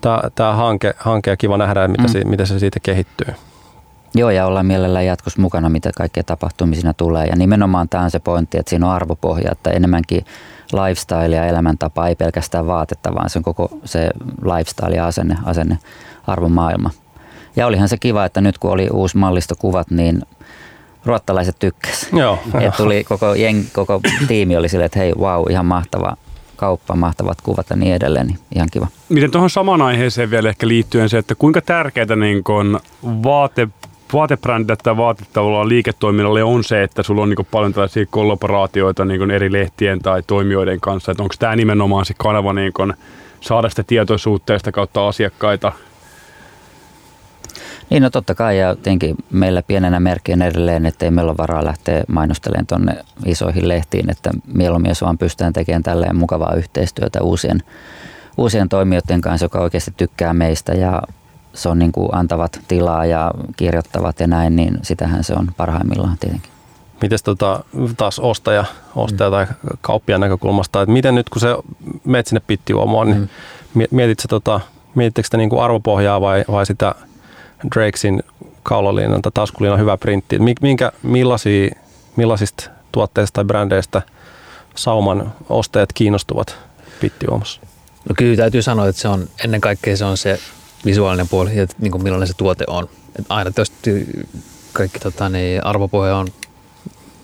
tämä, 0.00 0.22
tämä 0.34 0.52
hanke, 0.52 0.94
hanke 0.98 1.30
ja 1.30 1.36
kiva 1.36 1.56
nähdä, 1.56 1.88
mitä, 1.88 2.02
mm. 2.02 2.08
se, 2.08 2.24
miten 2.24 2.46
se 2.46 2.58
siitä 2.58 2.80
kehittyy. 2.80 3.34
Joo, 4.14 4.30
ja 4.30 4.46
ollaan 4.46 4.66
mielellään 4.66 5.06
jatkossa 5.06 5.40
mukana, 5.40 5.68
mitä 5.68 5.90
kaikkea 5.96 6.22
tapahtumia 6.22 6.74
siinä 6.74 6.92
tulee. 6.92 7.26
Ja 7.26 7.36
nimenomaan 7.36 7.88
tämä 7.88 8.04
on 8.04 8.10
se 8.10 8.18
pointti, 8.18 8.58
että 8.58 8.70
siinä 8.70 8.86
on 8.86 8.92
arvopohja, 8.92 9.52
että 9.52 9.70
enemmänkin 9.70 10.24
lifestyle 10.72 11.36
ja 11.36 11.46
elämäntapa, 11.46 12.06
ei 12.06 12.16
pelkästään 12.16 12.66
vaatetta, 12.66 13.14
vaan 13.14 13.30
se 13.30 13.38
on 13.38 13.42
koko 13.42 13.68
se 13.84 14.10
lifestyle 14.42 14.96
ja 14.96 15.06
asenne, 15.06 15.36
asenne 15.44 15.78
arvomaailma. 16.26 16.90
Ja 17.56 17.66
olihan 17.66 17.88
se 17.88 17.96
kiva, 17.96 18.24
että 18.24 18.40
nyt 18.40 18.58
kun 18.58 18.70
oli 18.70 18.88
uusi 18.92 19.16
mallistokuvat, 19.16 19.90
niin 19.90 20.22
ruottalaiset 21.04 21.56
tykkäs. 21.58 22.08
Joo, 22.12 22.38
Et 22.60 22.76
tuli 22.76 23.04
koko, 23.04 23.34
jeng, 23.34 23.64
koko 23.72 24.00
tiimi 24.28 24.56
oli 24.56 24.68
silleen, 24.68 24.86
että 24.86 24.98
hei, 24.98 25.12
wow, 25.12 25.50
ihan 25.50 25.66
mahtava 25.66 26.16
kauppa, 26.56 26.96
mahtavat 26.96 27.40
kuvat 27.40 27.70
ja 27.70 27.76
niin 27.76 27.94
edelleen, 27.94 28.26
niin 28.26 28.38
ihan 28.54 28.68
kiva. 28.72 28.86
Miten 29.08 29.30
tuohon 29.30 29.50
samaan 29.50 29.82
aiheeseen 29.82 30.30
vielä 30.30 30.48
ehkä 30.48 30.68
liittyen 30.68 31.08
se, 31.08 31.18
että 31.18 31.34
kuinka 31.34 31.60
tärkeää 31.60 32.16
niin 32.16 32.44
kun 32.44 32.80
vaate, 33.02 33.68
vaatebrändille 34.12 34.76
tai 34.82 34.96
vaatetavalla 34.96 35.68
liiketoiminnalle 35.68 36.44
on 36.44 36.64
se, 36.64 36.82
että 36.82 37.02
sulla 37.02 37.22
on 37.22 37.28
niin 37.28 37.46
paljon 37.50 37.72
tällaisia 37.72 38.06
kollaboraatioita 38.10 39.04
niin 39.04 39.30
eri 39.30 39.52
lehtien 39.52 39.98
tai 39.98 40.22
toimijoiden 40.26 40.80
kanssa. 40.80 41.12
Että 41.12 41.22
onko 41.22 41.34
tämä 41.38 41.56
nimenomaan 41.56 42.04
se 42.04 42.14
kanava 42.18 42.52
niin 42.52 42.72
kun 42.72 42.94
saada 43.40 43.68
sitä 43.68 43.82
tietoisuutta 43.82 44.52
ja 44.52 44.58
sitä 44.58 44.72
kautta 44.72 45.08
asiakkaita? 45.08 45.72
Niin 47.92 48.02
no 48.02 48.10
totta 48.10 48.34
kai 48.34 48.58
ja 48.58 48.74
tietenkin 48.74 49.16
meillä 49.30 49.62
pienenä 49.62 50.00
merkkinä 50.00 50.46
edelleen, 50.46 50.86
että 50.86 51.04
ei 51.04 51.10
meillä 51.10 51.30
ole 51.30 51.38
varaa 51.38 51.64
lähteä 51.64 52.04
mainostelemaan 52.08 52.66
tuonne 52.66 52.96
isoihin 53.26 53.68
lehtiin, 53.68 54.10
että 54.10 54.30
mieluummin 54.54 54.88
jos 54.88 55.02
vaan 55.02 55.18
pystytään 55.18 55.52
tekemään 55.52 55.82
tälleen 55.82 56.16
mukavaa 56.16 56.54
yhteistyötä 56.54 57.22
uusien, 57.22 57.62
uusien 58.36 58.68
toimijoiden 58.68 59.20
kanssa, 59.20 59.44
joka 59.44 59.60
oikeasti 59.60 59.94
tykkää 59.96 60.34
meistä 60.34 60.72
ja 60.72 61.02
se 61.54 61.68
on 61.68 61.78
niin 61.78 61.92
kuin 61.92 62.08
antavat 62.14 62.60
tilaa 62.68 63.06
ja 63.06 63.30
kirjoittavat 63.56 64.20
ja 64.20 64.26
näin, 64.26 64.56
niin 64.56 64.78
sitähän 64.82 65.24
se 65.24 65.34
on 65.34 65.48
parhaimmillaan 65.56 66.18
tietenkin. 66.20 66.50
Miten 67.02 67.18
tota, 67.24 67.64
taas 67.96 68.18
ostaja, 68.18 68.64
ostaja 68.96 69.30
mm. 69.30 69.32
tai 69.32 69.46
kauppiaan 69.80 70.20
näkökulmasta, 70.20 70.82
että 70.82 70.92
miten 70.92 71.14
nyt 71.14 71.28
kun 71.28 71.40
se 71.40 71.56
menet 72.04 72.26
sinne 72.26 72.42
pittiuomoon, 72.46 73.06
niin 73.06 73.30
mm. 73.74 73.84
mietitkö, 73.90 74.28
tota, 74.28 74.60
mietittekö 74.94 75.26
sitä 75.26 75.36
niin 75.36 75.50
kuin 75.50 75.62
arvopohjaa 75.62 76.20
vai, 76.20 76.44
vai 76.48 76.66
sitä 76.66 76.94
Drakesin 77.74 78.22
kaulaliinan 78.62 79.22
tai 79.22 79.32
taskuliinan 79.34 79.80
hyvä 79.80 79.96
printti? 79.96 80.38
Minkä, 80.60 80.92
millaisia, 81.02 81.70
millaisista 82.16 82.70
tuotteista 82.92 83.34
tai 83.34 83.44
brändeistä 83.44 84.02
sauman 84.74 85.32
ostajat 85.48 85.92
kiinnostuvat 85.92 86.58
pittiuomossa? 87.00 87.60
No 88.08 88.14
kyllä 88.18 88.36
täytyy 88.36 88.62
sanoa, 88.62 88.88
että 88.88 89.02
se 89.02 89.08
on 89.08 89.28
ennen 89.44 89.60
kaikkea 89.60 89.96
se 89.96 90.04
on 90.04 90.16
se 90.16 90.38
visuaalinen 90.84 91.28
puoli 91.28 91.56
ja 91.56 91.66
niin 91.78 91.92
kuin 91.92 92.02
millainen 92.02 92.28
se 92.28 92.34
tuote 92.36 92.64
on. 92.66 92.88
Et 93.18 93.26
aina 93.28 93.50
tietysti 93.50 94.06
kaikki 94.72 94.98
tota, 94.98 95.28
niin 95.28 95.66
arvopohja 95.66 96.16
on, 96.16 96.28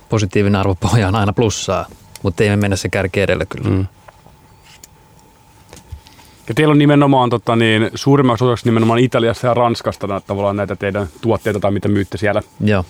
positiivinen 0.08 0.60
arvopohja 0.60 1.08
on 1.08 1.14
aina 1.14 1.32
plussaa, 1.32 1.86
mutta 2.22 2.44
ei 2.44 2.50
me 2.50 2.56
mennä 2.56 2.76
se 2.76 2.88
kärki 2.88 3.20
edellä 3.20 3.46
kyllä. 3.46 3.70
Mm. 3.70 3.86
Ja 6.48 6.54
teillä 6.54 6.72
on 6.72 6.78
nimenomaan 6.78 7.30
tota, 7.30 7.56
niin, 7.56 7.90
suurimmaksi 7.94 8.44
osaksi 8.44 8.64
nimenomaan 8.64 8.98
Italiassa 8.98 9.46
ja 9.46 9.54
Ranskasta 9.54 10.20
tavallaan 10.26 10.56
näitä 10.56 10.76
teidän 10.76 11.08
tuotteita 11.20 11.60
tai 11.60 11.70
mitä 11.70 11.88
myytte 11.88 12.18
siellä. 12.18 12.42
Joo. 12.60 12.84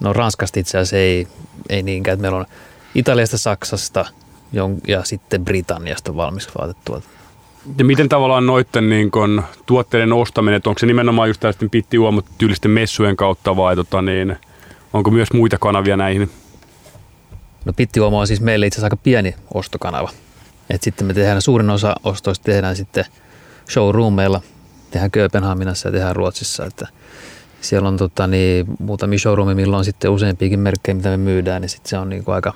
No 0.00 0.12
Ranskasta 0.12 0.60
itse 0.60 0.78
asiassa 0.78 0.96
ei, 0.96 1.26
ei 1.68 1.82
niinkään. 1.82 2.20
Meillä 2.20 2.38
on 2.38 2.46
Italiasta, 2.94 3.38
Saksasta 3.38 4.04
ja 4.88 5.04
sitten 5.04 5.44
Britanniasta 5.44 6.16
valmis 6.16 6.48
vaatetuote. 6.58 7.06
Ja 7.78 7.84
miten 7.84 8.08
tavallaan 8.08 8.46
noiden 8.46 8.88
niin 8.88 9.10
kun, 9.10 9.42
tuotteiden 9.66 10.12
ostaminen, 10.12 10.56
että 10.56 10.70
onko 10.70 10.78
se 10.78 10.86
nimenomaan 10.86 11.28
just 11.28 11.40
tällaisten 11.40 11.70
pittiuomot 11.70 12.24
tyylisten 12.38 12.70
messujen 12.70 13.16
kautta 13.16 13.56
vai 13.56 13.76
tota, 13.76 14.02
niin, 14.02 14.36
onko 14.92 15.10
myös 15.10 15.32
muita 15.32 15.58
kanavia 15.58 15.96
näihin? 15.96 16.30
No 17.64 17.72
pittiuomo 17.72 18.18
on 18.18 18.26
siis 18.26 18.40
meille 18.40 18.66
itse 18.66 18.74
asiassa 18.74 18.86
aika 18.86 18.96
pieni 18.96 19.34
ostokanava. 19.54 20.10
Et 20.72 20.82
sitten 20.82 21.06
me 21.06 21.14
tehdään 21.14 21.42
suurin 21.42 21.70
osa 21.70 21.94
ostoista 22.04 22.44
tehdään 22.44 22.76
sitten 22.76 23.04
showroomeilla, 23.70 24.40
tehdään 24.90 25.10
Kööpenhaminassa 25.10 25.88
ja 25.88 25.92
tehdään 25.92 26.16
Ruotsissa. 26.16 26.64
Että 26.64 26.88
siellä 27.60 27.88
on 27.88 27.96
tota, 27.96 28.26
niin, 28.26 28.66
muutamia 28.78 29.18
showroomia, 29.18 29.54
millä 29.54 29.76
on 29.76 29.84
sitten 29.84 30.10
useampiakin 30.10 30.60
merkkejä, 30.60 30.94
mitä 30.94 31.08
me 31.08 31.16
myydään, 31.16 31.62
niin 31.62 31.68
sitten 31.68 31.90
se 31.90 31.98
on 31.98 32.08
niin 32.08 32.24
kuin 32.24 32.34
aika 32.34 32.52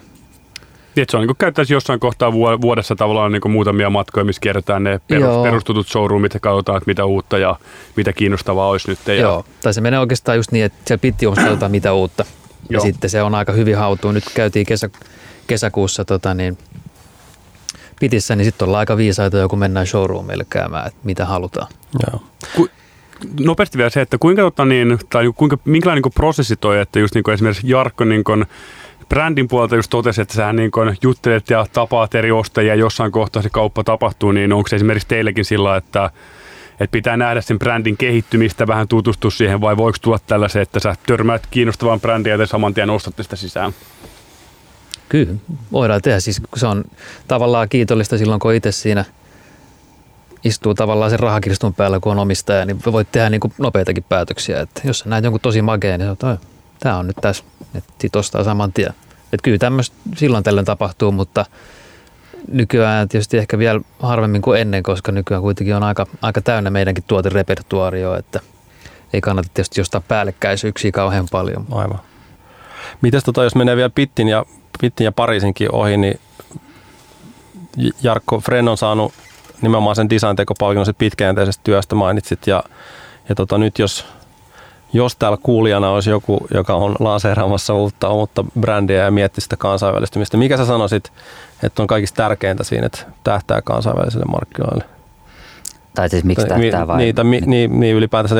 niin, 0.96 1.06
se 1.10 1.16
on 1.16 1.20
niin 1.20 1.28
kuin 1.28 1.36
käyttäisi 1.36 1.72
jossain 1.72 2.00
kohtaa 2.00 2.32
vuodessa 2.32 2.96
tavallaan 2.96 3.32
niin 3.32 3.40
kuin 3.40 3.52
muutamia 3.52 3.90
matkoja, 3.90 4.24
missä 4.24 4.40
kierretään 4.40 4.84
ne 4.84 5.00
perus, 5.08 5.42
perustutut 5.42 5.88
showroomit 5.88 6.34
ja 6.34 6.40
katsotaan, 6.40 6.78
että 6.78 6.88
mitä 6.88 7.04
uutta 7.04 7.38
ja 7.38 7.56
mitä 7.96 8.12
kiinnostavaa 8.12 8.68
olisi 8.68 8.88
nyt. 8.88 8.98
Ja... 9.06 9.14
Joo, 9.14 9.44
tai 9.62 9.74
se 9.74 9.80
menee 9.80 10.00
oikeastaan 10.00 10.36
just 10.36 10.52
niin, 10.52 10.64
että 10.64 10.78
siellä 10.86 11.00
pitti 11.00 11.26
katsotaan 11.26 11.70
mitä 11.70 11.92
uutta. 11.92 12.24
Ja 12.70 12.74
Joo. 12.74 12.82
sitten 12.82 13.10
se 13.10 13.22
on 13.22 13.34
aika 13.34 13.52
hyvin 13.52 13.76
hautuu. 13.76 14.12
Nyt 14.12 14.24
käytiin 14.34 14.66
kesä, 14.66 14.90
kesäkuussa 15.46 16.04
tota 16.04 16.34
niin, 16.34 16.58
pitissä, 18.00 18.36
niin 18.36 18.44
sitten 18.44 18.66
ollaan 18.66 18.78
aika 18.78 18.96
viisaita, 18.96 19.38
joku 19.38 19.56
mennään 19.56 19.86
showroomille 19.86 20.46
käymään, 20.50 20.86
että 20.86 21.00
mitä 21.04 21.24
halutaan. 21.24 21.66
Joo. 22.06 22.22
Ku, 22.56 22.68
nopeasti 23.40 23.78
vielä 23.78 23.90
se, 23.90 24.00
että 24.00 24.18
kuinka, 24.18 24.42
tota 24.42 24.64
niin, 24.64 24.98
tai 25.10 25.32
kuinka, 25.36 25.58
minkälainen 25.64 26.02
niin 26.02 26.12
prosessi 26.12 26.56
toi, 26.56 26.80
että 26.80 26.98
just 26.98 27.14
niin 27.14 27.24
kuin 27.24 27.34
esimerkiksi 27.34 27.70
Jarkko 27.70 28.04
niin 28.04 28.24
kuin, 28.24 28.46
brändin 29.08 29.48
puolelta 29.48 29.76
just 29.76 29.90
totesi, 29.90 30.22
että 30.22 30.34
sä 30.34 30.52
niin 30.52 30.70
kuin 30.70 30.96
juttelet 31.02 31.50
ja 31.50 31.66
tapaat 31.72 32.14
eri 32.14 32.30
ostajia 32.30 32.74
jossain 32.74 33.12
kohtaa 33.12 33.42
se 33.42 33.50
kauppa 33.50 33.84
tapahtuu, 33.84 34.32
niin 34.32 34.52
onko 34.52 34.68
se 34.68 34.76
esimerkiksi 34.76 35.08
teillekin 35.08 35.44
sillä, 35.44 35.76
että 35.76 36.10
että 36.80 36.92
pitää 36.92 37.16
nähdä 37.16 37.40
sen 37.40 37.58
brändin 37.58 37.96
kehittymistä, 37.96 38.66
vähän 38.66 38.88
tutustua 38.88 39.30
siihen, 39.30 39.60
vai 39.60 39.76
voiko 39.76 39.98
tulla 40.00 40.18
tällaisen, 40.26 40.62
että 40.62 40.80
sä 40.80 40.94
törmäät 41.06 41.46
kiinnostavan 41.50 42.00
brändiä 42.00 42.34
ja 42.34 42.46
saman 42.46 42.74
tien 42.74 42.90
ostatte 42.90 43.22
sitä 43.22 43.36
sisään? 43.36 43.72
Kyllä, 45.08 45.34
voidaan 45.72 46.02
tehdä. 46.02 46.20
Siis 46.20 46.42
se 46.56 46.66
on 46.66 46.84
tavallaan 47.28 47.68
kiitollista 47.68 48.18
silloin, 48.18 48.40
kun 48.40 48.54
itse 48.54 48.72
siinä 48.72 49.04
istuu 50.44 50.74
tavallaan 50.74 51.10
sen 51.10 51.20
rahakirstun 51.20 51.74
päällä, 51.74 52.00
kun 52.00 52.12
on 52.12 52.18
omistaja, 52.18 52.64
niin 52.64 52.78
voit 52.92 53.12
tehdä 53.12 53.30
niin 53.30 53.40
kuin 53.40 53.52
nopeitakin 53.58 54.04
päätöksiä. 54.08 54.60
Että 54.60 54.80
jos 54.84 54.98
sä 54.98 55.08
näet 55.08 55.24
jonkun 55.24 55.40
tosi 55.40 55.62
makeen, 55.62 56.00
niin 56.00 56.16
sanot, 56.20 56.40
tämä 56.80 56.96
on 56.96 57.06
nyt 57.06 57.16
tässä, 57.20 57.44
että 57.74 58.18
ostaa 58.18 58.44
saman 58.44 58.72
tien. 58.72 58.94
Että 59.32 59.42
kyllä 59.42 59.58
tämmöistä 59.58 59.96
silloin 60.16 60.44
tällöin 60.44 60.66
tapahtuu, 60.66 61.12
mutta 61.12 61.46
nykyään 62.52 63.08
tietysti 63.08 63.38
ehkä 63.38 63.58
vielä 63.58 63.80
harvemmin 63.98 64.42
kuin 64.42 64.60
ennen, 64.60 64.82
koska 64.82 65.12
nykyään 65.12 65.42
kuitenkin 65.42 65.76
on 65.76 65.82
aika, 65.82 66.06
aika 66.22 66.40
täynnä 66.40 66.70
meidänkin 66.70 67.04
tuoterepertuaario, 67.06 68.14
että 68.14 68.40
ei 69.12 69.20
kannata 69.20 69.48
tietysti 69.54 69.80
jostain 69.80 70.04
päällekkäisyyksiä 70.08 70.92
kauhean 70.92 71.26
paljon. 71.30 71.66
Aivan. 71.70 72.00
Mitäs 73.02 73.24
tota, 73.24 73.44
jos 73.44 73.54
menee 73.54 73.76
vielä 73.76 73.90
Pittin 73.90 74.28
ja, 74.28 74.44
Pittin 74.80 75.04
ja 75.04 75.12
Pariisinkin 75.12 75.74
ohi, 75.74 75.96
niin 75.96 76.20
Jarkko 78.02 78.40
Fren 78.40 78.68
on 78.68 78.76
saanut 78.76 79.12
nimenomaan 79.62 79.96
sen 79.96 80.10
design-tekopalkinnon 80.10 80.94
pitkäjänteisestä 80.98 81.60
työstä 81.64 81.94
mainitsit 81.94 82.46
ja, 82.46 82.62
ja 83.28 83.34
tota, 83.34 83.58
nyt 83.58 83.78
jos 83.78 84.06
jos 84.92 85.16
täällä 85.16 85.38
kuulijana 85.42 85.90
olisi 85.90 86.10
joku, 86.10 86.46
joka 86.54 86.74
on 86.74 86.96
lanseeraamassa 86.98 87.74
uutta, 87.74 88.12
uutta 88.12 88.44
brändiä 88.60 89.04
ja 89.04 89.10
miettii 89.10 89.42
sitä 89.42 89.56
kansainvälistymistä, 89.56 90.36
mikä 90.36 90.56
sä 90.56 90.66
sanoisit, 90.66 91.12
että 91.62 91.82
on 91.82 91.86
kaikista 91.86 92.16
tärkeintä 92.16 92.64
siinä, 92.64 92.86
että 92.86 92.98
tähtää 93.24 93.62
kansainvälisille 93.62 94.24
markkinoille? 94.24 94.95
Tai 95.96 96.08
siis 96.08 96.24
miksi 96.24 96.46
tähtää 96.46 96.86
vai? 96.86 96.98
Niin, 96.98 97.14
tai, 97.14 97.24
niin, 97.24 97.80
niin 97.80 97.96
ylipäätänsä 97.96 98.34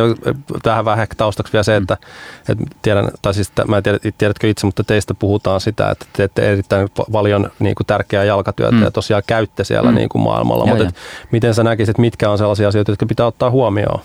tähän 0.63 0.85
vähän 0.85 1.03
ehkä 1.03 1.15
taustaksi 1.15 1.53
vielä 1.53 1.63
se, 1.63 1.77
että, 1.77 1.97
mm. 2.01 2.53
että 2.53 2.77
tiedän, 2.83 3.09
tai 3.23 3.35
siis 3.35 3.53
mä 3.69 3.77
en 3.77 3.83
tiedä, 3.83 3.99
tiedätkö 4.19 4.49
itse, 4.49 4.67
mutta 4.67 4.85
teistä 4.85 5.15
puhutaan 5.15 5.61
sitä, 5.61 5.91
että 5.91 6.07
teette 6.13 6.53
erittäin 6.53 6.89
paljon 7.13 7.51
niin 7.59 7.75
kuin 7.75 7.87
tärkeää 7.87 8.25
jalkatyötä 8.25 8.77
mm. 8.77 8.83
ja 8.83 8.91
tosiaan 8.91 9.23
käytte 9.27 9.65
siellä 9.65 9.91
mm. 9.91 9.97
niin 9.97 10.09
kuin 10.09 10.23
maailmalla. 10.23 10.67
Mutta 10.67 10.85
et, 10.85 10.95
miten 11.31 11.55
sä 11.55 11.65
näkisit, 11.65 11.99
mitkä 11.99 12.31
on 12.31 12.39
sellaisia 12.39 12.69
asioita, 12.69 12.93
jotka 12.93 13.07
pitää 13.07 13.27
ottaa 13.27 13.51
huomioon, 13.51 14.01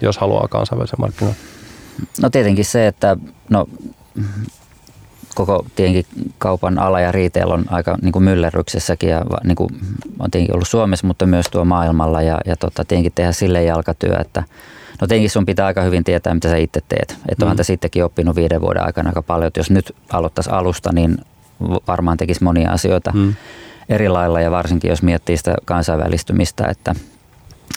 jos 0.00 0.18
haluaa 0.18 0.48
kansainvälisen 0.48 1.00
markkinoille? 1.00 1.38
No 2.22 2.30
tietenkin 2.30 2.64
se, 2.64 2.86
että 2.86 3.16
no, 3.50 3.66
koko 5.34 5.66
tietenkin 5.76 6.06
kaupan 6.38 6.78
ala 6.78 7.00
ja 7.00 7.12
retail 7.12 7.50
on 7.50 7.64
aika 7.70 7.98
niin 8.02 8.12
kuin 8.12 8.22
myllerryksessäkin 8.22 9.10
ja 9.10 9.22
niin 9.44 9.56
kuin, 9.56 9.70
on 10.18 10.30
tietenkin 10.30 10.54
ollut 10.54 10.68
Suomessa, 10.68 11.06
mutta 11.06 11.26
myös 11.26 11.46
tuo 11.50 11.64
maailmalla 11.64 12.22
ja, 12.22 12.40
ja 12.46 12.56
tota, 12.56 12.84
tietenkin 12.84 13.12
tehdä 13.14 13.32
sille 13.32 13.64
jalkatyö, 13.64 14.16
että 14.20 14.42
No 15.00 15.06
tietenkin 15.06 15.30
sun 15.30 15.46
pitää 15.46 15.66
aika 15.66 15.82
hyvin 15.82 16.04
tietää, 16.04 16.34
mitä 16.34 16.48
sä 16.48 16.56
itse 16.56 16.80
teet. 16.88 17.16
Että 17.28 17.44
mm. 17.44 17.50
onhan 17.50 17.64
sittenkin 17.64 18.04
oppinut 18.04 18.36
viiden 18.36 18.60
vuoden 18.60 18.86
aikana 18.86 19.10
aika 19.10 19.22
paljon, 19.22 19.46
että 19.46 19.60
jos 19.60 19.70
nyt 19.70 19.96
aloittaisi 20.12 20.50
alusta, 20.50 20.92
niin 20.92 21.18
varmaan 21.88 22.16
tekisi 22.16 22.44
monia 22.44 22.70
asioita 22.70 23.12
mm. 23.14 23.34
eri 23.88 24.08
lailla 24.08 24.40
ja 24.40 24.50
varsinkin 24.50 24.88
jos 24.88 25.02
miettii 25.02 25.36
sitä 25.36 25.54
kansainvälistymistä, 25.64 26.66
että, 26.66 26.94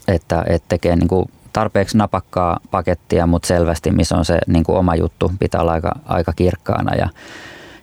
että, 0.07 0.43
että 0.47 0.65
tekee 0.69 0.95
niin 0.95 1.07
kuin 1.07 1.25
tarpeeksi 1.55 1.97
napakkaa 1.97 2.59
pakettia, 2.71 3.27
mutta 3.27 3.47
selvästi 3.47 3.91
missä 3.91 4.15
on 4.15 4.25
se 4.25 4.39
niin 4.47 4.63
kuin 4.63 4.77
oma 4.77 4.95
juttu, 4.95 5.31
pitää 5.39 5.61
olla 5.61 5.71
aika, 5.71 5.91
aika 6.05 6.33
kirkkaana 6.33 6.95
ja 6.95 7.09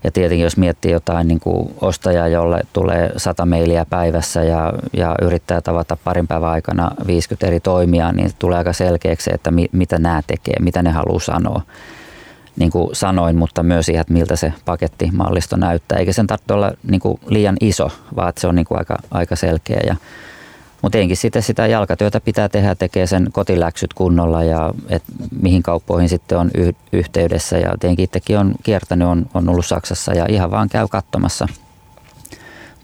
ja 0.05 0.11
tietenkin 0.11 0.45
jos 0.45 0.57
miettii 0.57 0.93
jotain 0.93 1.29
niin 1.29 1.41
kuin 1.41 1.75
ostajaa, 1.81 2.29
jolle 2.29 2.61
tulee 2.73 3.13
100 3.17 3.47
mailia 3.47 3.87
päivässä 3.91 4.43
ja, 4.45 4.73
ja 4.93 5.15
yrittää 5.23 5.61
tavata 5.61 5.97
parin 6.05 6.27
päivän 6.27 6.51
aikana 6.51 6.91
50 7.07 7.47
eri 7.47 7.61
toimia, 7.61 8.13
niin 8.13 8.31
tulee 8.39 8.59
aika 8.59 8.73
selkeäksi, 8.73 9.31
että 9.35 9.51
mi, 9.51 9.67
mitä 9.73 9.99
nämä 9.99 10.23
tekee, 10.27 10.55
mitä 10.61 10.83
ne 10.83 10.91
haluaa 10.91 11.21
sanoa. 11.21 11.63
Niin 12.57 12.71
kuin 12.71 12.97
sanoin, 12.97 13.37
mutta 13.37 13.63
myös 13.63 13.89
ihan, 13.89 14.01
että 14.01 14.13
miltä 14.13 14.37
se 14.37 14.53
pakettimallisto 14.65 15.57
näyttää. 15.57 15.99
Eikä 15.99 16.13
sen 16.13 16.27
tarvitse 16.27 16.55
olla 16.55 16.73
niin 16.91 17.01
kuin 17.01 17.21
liian 17.27 17.57
iso, 17.61 17.91
vaan 18.17 18.29
että 18.29 18.41
se 18.41 18.47
on 18.47 18.55
niin 18.55 18.67
kuin 18.67 18.79
aika, 18.79 18.97
aika 19.11 19.37
selkeä. 19.37 19.81
Ja, 19.87 19.97
mutta 20.83 20.97
tietenkin 20.97 21.17
sitten 21.17 21.43
sitä 21.43 21.67
jalkatyötä 21.67 22.21
pitää 22.21 22.49
tehdä, 22.49 22.75
tekee 22.75 23.07
sen 23.07 23.29
kotiläksyt 23.33 23.95
kunnolla 23.95 24.45
ja 24.45 24.75
et 24.89 25.03
mihin 25.43 25.63
kauppoihin 25.63 26.09
sitten 26.09 26.39
on 26.39 26.51
y- 26.55 26.73
yhteydessä. 26.93 27.59
Ja 27.59 27.75
tietenkin 27.81 28.05
itsekin 28.05 28.39
on 28.39 28.55
kiertänyt, 28.63 29.09
on, 29.09 29.27
on 29.35 29.49
ollut 29.49 29.67
Saksassa 29.67 30.15
ja 30.15 30.27
ihan 30.29 30.51
vaan 30.51 30.69
käy 30.69 30.89
katsomassa 30.89 31.49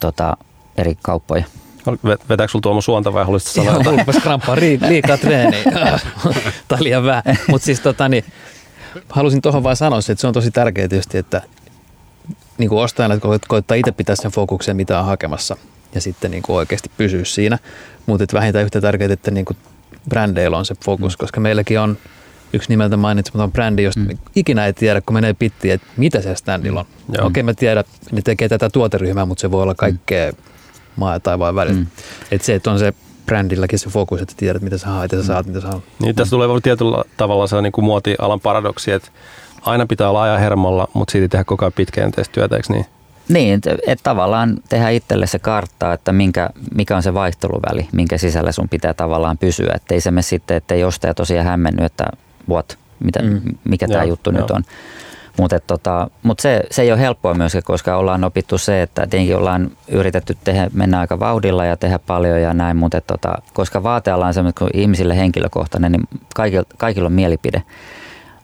tota, 0.01 0.37
eri 0.77 0.99
kauppoja. 1.03 1.45
Vetääkö 2.29 2.51
sulla 2.51 2.63
Tuomo 2.63 2.81
suonta 2.81 3.13
vai 3.13 3.25
haluaisit 3.25 3.49
sanoa 3.49 3.75
jotain? 3.75 3.97
Hulpas 3.97 4.17
kramppaa, 4.23 4.57
liikaa 4.89 5.19
treeniä. 5.19 5.63
tai 6.69 6.79
liian 6.81 7.05
vähän. 7.05 7.23
Mutta 7.49 7.65
siis 7.65 7.81
tota, 7.81 8.09
niin, 8.09 8.25
halusin 9.09 9.43
tuohon 9.43 9.63
vain 9.63 9.77
sanoa, 9.77 9.99
että 9.99 10.21
se 10.21 10.27
on 10.27 10.35
tosi 10.35 10.51
tärkeää 10.51 10.89
tietysti, 10.89 11.19
että 11.19 11.43
niin 12.59 12.69
kuin 12.69 12.83
ostajana 12.83 13.15
koittaa 13.49 13.75
itse 13.75 13.93
pitää 13.93 14.17
sen 14.17 14.31
fokuksen, 14.31 14.77
mitä 14.77 14.99
on 15.01 15.07
hakemassa 15.07 15.57
ja 15.94 16.01
sitten 16.01 16.31
niin 16.31 16.42
kuin 16.42 16.57
oikeasti 16.57 16.90
pysyä 16.96 17.24
siinä. 17.24 17.59
Mutta 18.07 18.24
vähintään 18.33 18.64
yhtä 18.64 18.81
tärkeää, 18.81 19.12
että 19.12 19.31
niin 19.31 19.44
kuin 19.44 19.57
brändeillä 20.09 20.59
on 20.59 20.64
se 20.64 20.74
fokus, 20.85 21.16
mm. 21.16 21.18
koska 21.18 21.40
meilläkin 21.40 21.81
on 21.81 21.98
yksi 22.53 22.68
nimeltä 22.68 22.96
mainitsematon 22.96 23.53
brändi, 23.53 23.83
josta 23.83 24.01
mm. 24.01 24.18
ikinä 24.37 24.66
ei 24.66 24.72
tiedä, 24.72 25.01
kun 25.01 25.14
menee 25.14 25.35
pittiin, 25.35 25.74
että 25.74 25.87
mitä 25.96 26.22
se 26.22 26.35
standilla 26.35 26.81
on. 26.81 26.87
Okei, 27.09 27.27
okay, 27.27 27.42
mä 27.42 27.55
tiedän, 27.55 27.85
ne 28.12 28.22
tekee 28.22 28.48
tätä 28.48 28.70
tuoteryhmää, 28.70 29.27
mutta 29.27 29.40
se 29.40 29.51
voi 29.51 29.62
olla 29.62 29.74
kaikkea 29.74 30.31
mm. 30.33 30.38
maa 30.96 31.12
ja 31.12 31.20
taivaan 31.20 31.55
välillä. 31.55 31.81
Mm. 31.81 31.87
Että 32.31 32.46
se, 32.46 32.55
että 32.55 32.70
on 32.70 32.79
se 32.79 32.94
brändilläkin 33.27 33.79
se 33.79 33.88
fokus, 33.88 34.22
että 34.22 34.35
tiedät, 34.37 34.62
mitä 34.62 34.79
sä 34.79 34.87
haet 34.87 35.12
ja 35.12 35.20
sä 35.20 35.27
saat, 35.27 35.46
mitä 35.46 35.61
sä 35.61 35.66
haluat. 35.66 35.85
Niin, 36.03 36.14
tässä 36.14 36.31
tulee 36.31 36.48
tietyllä 36.62 37.05
tavalla 37.16 37.46
se 37.46 37.62
niin 37.62 37.72
kuin 37.72 37.85
muotialan 37.85 38.40
paradoksi, 38.40 38.92
että 38.92 39.09
aina 39.62 39.87
pitää 39.87 40.09
olla 40.09 40.22
ajan 40.22 40.40
hermolla, 40.40 40.88
mutta 40.92 41.12
siitä 41.12 41.29
tehdä 41.29 41.44
koko 41.44 41.64
ajan 41.64 41.72
pitkäjänteistä 41.72 42.33
työtä, 42.33 42.57
eikö 42.57 42.72
niin? 42.72 42.87
Niin, 43.29 43.55
että 43.55 43.77
et 43.87 44.01
tavallaan 44.03 44.57
tehdä 44.69 44.88
itselle 44.88 45.27
se 45.27 45.38
kartta, 45.38 45.93
että 45.93 46.12
minkä, 46.12 46.51
mikä 46.75 46.97
on 46.97 47.03
se 47.03 47.14
vaihteluväli, 47.14 47.88
minkä 47.93 48.19
sisällä 48.19 48.53
sun 48.53 48.69
pitää 48.69 48.95
tavallaan 48.95 49.38
pysyä. 49.38 49.73
Että 49.75 49.95
ei 49.95 50.01
se 50.01 50.11
mene 50.11 50.23
sitten, 50.23 50.57
että 50.57 50.75
ei 50.75 50.85
ostaja 50.85 51.14
tosiaan 51.14 51.47
hämmennyt, 51.47 51.85
että 51.85 52.05
what, 52.49 52.79
mitä, 53.05 53.23
mm. 53.23 53.41
mikä 53.64 53.88
tämä 53.88 54.05
juttu 54.05 54.31
joo. 54.31 54.41
nyt 54.41 54.51
on. 54.51 54.62
Mutta 55.38 55.61
tota, 55.61 56.11
mut 56.23 56.41
se, 56.41 56.62
se 56.71 56.83
ei 56.83 56.93
ole 56.93 57.01
helppoa 57.01 57.35
myöskään, 57.35 57.62
koska 57.62 57.97
ollaan 57.97 58.25
opittu 58.25 58.59
se, 58.59 58.83
että 58.83 59.07
tietenkin 59.07 59.37
ollaan 59.37 59.71
yritetty 59.88 60.37
tehdä, 60.45 60.71
mennä 60.73 61.01
aika 61.01 61.21
vauhdilla 61.21 61.64
ja 61.64 61.77
tehdä 61.77 61.99
paljon 61.99 62.41
ja 62.41 62.55
näin, 62.55 62.77
mutta 62.77 63.01
tota, 63.01 63.35
koska 63.55 63.83
vaatealla 63.83 64.27
on 64.27 64.35
semmoinen 64.35 64.55
kuin 64.59 64.71
ihmisille 64.75 65.17
henkilökohtainen, 65.17 65.93
niin 65.93 66.09
kaikilla, 66.35 66.64
kaikilla 66.77 67.07
on 67.07 67.12
mielipide. 67.12 67.62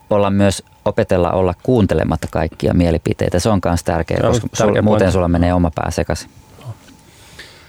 Olla 0.09 0.29
myös 0.29 0.63
opetella 0.85 1.31
olla 1.31 1.53
kuuntelematta 1.63 2.27
kaikkia 2.31 2.73
mielipiteitä. 2.73 3.39
Se 3.39 3.49
on 3.49 3.59
myös 3.65 3.83
tärkeää, 3.83 4.21
koska 4.21 4.47
tärkeä 4.57 4.75
sul, 4.75 4.81
muuten 4.81 5.11
sulla 5.11 5.27
menee 5.27 5.53
oma 5.53 5.71
pää 5.75 5.91
sekaisin. 5.91 6.29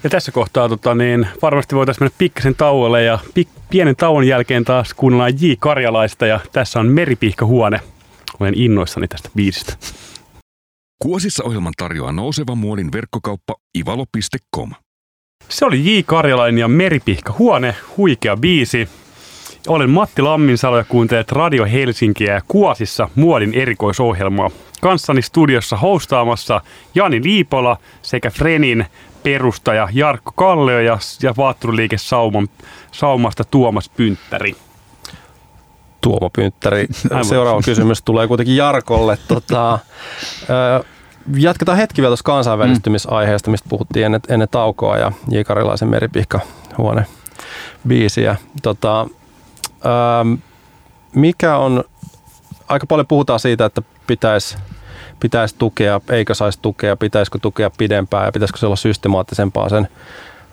Ja 0.04 0.10
tässä 0.10 0.32
kohtaa 0.32 0.68
tota, 0.68 0.94
niin 0.94 1.28
varmasti 1.42 1.74
voitaisiin 1.74 2.04
mennä 2.04 2.16
pikkasen 2.18 2.54
tauolle 2.54 3.02
ja 3.02 3.18
pik, 3.34 3.48
pienen 3.70 3.96
tauon 3.96 4.26
jälkeen 4.26 4.64
taas 4.64 4.94
kuunnellaan 4.94 5.32
J. 5.40 5.52
Karjalaista 5.58 6.26
ja 6.26 6.40
tässä 6.52 6.80
on 6.80 6.86
Meripihkahuone. 6.86 7.80
Olen 8.40 8.54
innoissani 8.54 9.08
tästä 9.08 9.30
biisistä. 9.36 9.76
Kuosissa 11.02 11.44
ohjelman 11.44 11.72
tarjoaa 11.76 12.12
nouseva 12.12 12.54
muodin 12.54 12.92
verkkokauppa 12.92 13.54
ivalo.com. 13.78 14.70
Se 15.48 15.64
oli 15.64 15.96
J. 15.96 16.00
Karjalainen 16.06 16.58
ja 16.58 16.68
Meripihkahuone, 16.68 17.74
huikea 17.96 18.36
biisi. 18.36 18.88
Olen 19.66 19.90
Matti 19.90 20.22
Lamminsalo 20.22 20.78
ja 20.78 20.84
kuuntelet 20.84 21.32
Radio 21.32 21.64
Helsinkiä 21.64 22.34
ja 22.34 22.40
Kuosissa 22.48 23.08
muodin 23.14 23.54
erikoisohjelmaa. 23.54 24.50
Kanssani 24.80 25.22
studiossa 25.22 25.76
hostaamassa 25.76 26.60
Jani 26.94 27.20
Liipola 27.24 27.76
sekä 28.02 28.30
Frenin 28.30 28.86
perustaja 29.22 29.88
Jarkko 29.92 30.32
Kallio 30.36 30.80
ja, 30.80 30.98
ja 31.22 31.34
vaatteruliike 31.36 31.98
Sauman, 31.98 32.48
Saumasta 32.92 33.44
Tuomas 33.44 33.88
Pynttäri. 33.88 34.56
Tuomo 36.00 36.30
Pynttäri. 36.30 36.86
Seuraava 37.22 37.62
kysymys 37.62 38.02
tulee 38.02 38.28
kuitenkin 38.28 38.56
Jarkolle. 38.56 39.18
Tota, 39.28 39.78
jatketaan 41.36 41.78
hetki 41.78 42.02
vielä 42.02 42.10
tuossa 42.10 42.24
kansainvälistymisaiheesta, 42.24 43.50
mistä 43.50 43.68
puhuttiin 43.68 44.06
ennen, 44.06 44.20
ennen 44.28 44.48
taukoa 44.50 44.98
ja 44.98 45.12
J. 45.30 45.40
Karilaisen 45.46 45.88
meripihka 45.88 46.40
huone 46.78 47.06
biisiä. 47.88 48.36
Tota, 48.62 49.06
mikä 51.14 51.56
on, 51.56 51.84
aika 52.68 52.86
paljon 52.86 53.06
puhutaan 53.06 53.40
siitä, 53.40 53.64
että 53.64 53.82
pitäisi 54.06 54.56
pitäisi 55.20 55.54
tukea, 55.58 56.00
eikö 56.10 56.34
saisi 56.34 56.58
tukea, 56.62 56.96
pitäisikö 56.96 57.38
tukea 57.42 57.70
pidempään 57.78 58.26
ja 58.26 58.32
pitäisikö 58.32 58.58
se 58.58 58.66
olla 58.66 58.76
systemaattisempaa 58.76 59.68
sen 59.68 59.88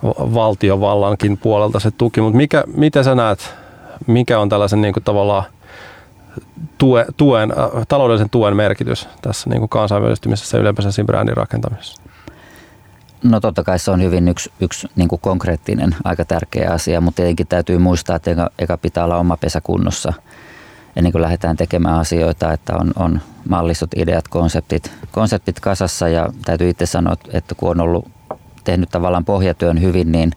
valtiovallankin 0.03 1.37
puolelta 1.37 1.79
se 1.79 1.91
tuki. 1.91 2.21
Mutta 2.21 2.37
mikä, 2.37 2.63
miten 2.75 3.03
sä 3.03 3.15
näet, 3.15 3.55
mikä 4.07 4.39
on 4.39 4.49
tällaisen 4.49 4.81
niin 4.81 4.93
kuin 4.93 5.03
tavallaan 5.03 5.43
tue, 6.77 7.05
tuen, 7.17 7.51
äh, 7.51 7.87
taloudellisen 7.87 8.29
tuen 8.29 8.55
merkitys 8.55 9.07
tässä 9.21 9.49
niin 9.49 9.59
kuin 9.59 9.69
kansainvälistymisessä 9.69 10.57
ja 10.57 10.61
ylipäänsä 10.61 10.91
siinä 10.91 11.05
brändin 11.05 11.37
rakentamisessa? 11.37 12.02
No 13.23 13.39
totta 13.39 13.63
kai 13.63 13.79
se 13.79 13.91
on 13.91 14.01
hyvin 14.01 14.27
yksi, 14.27 14.51
yksi 14.59 14.87
niin 14.95 15.07
kuin 15.07 15.21
konkreettinen, 15.21 15.95
aika 16.03 16.25
tärkeä 16.25 16.71
asia, 16.71 17.01
mutta 17.01 17.15
tietenkin 17.15 17.47
täytyy 17.47 17.77
muistaa, 17.77 18.15
että 18.15 18.31
eka, 18.31 18.49
eka 18.59 18.77
pitää 18.77 19.03
olla 19.03 19.17
oma 19.17 19.37
pesä 19.37 19.61
kunnossa 19.61 20.13
ennen 20.95 21.11
kuin 21.11 21.21
lähdetään 21.21 21.57
tekemään 21.57 21.99
asioita, 21.99 22.53
että 22.53 22.75
on, 22.75 22.91
on 22.95 23.21
mallistut, 23.49 23.93
ideat, 23.95 24.27
konseptit, 24.27 24.91
konseptit 25.11 25.59
kasassa 25.59 26.07
ja 26.07 26.29
täytyy 26.45 26.69
itse 26.69 26.85
sanoa, 26.85 27.15
että 27.33 27.55
kun 27.55 27.71
on 27.71 27.79
ollut 27.79 28.07
tehnyt 28.63 28.89
tavallaan 28.89 29.25
pohjatyön 29.25 29.81
hyvin, 29.81 30.11
niin 30.11 30.31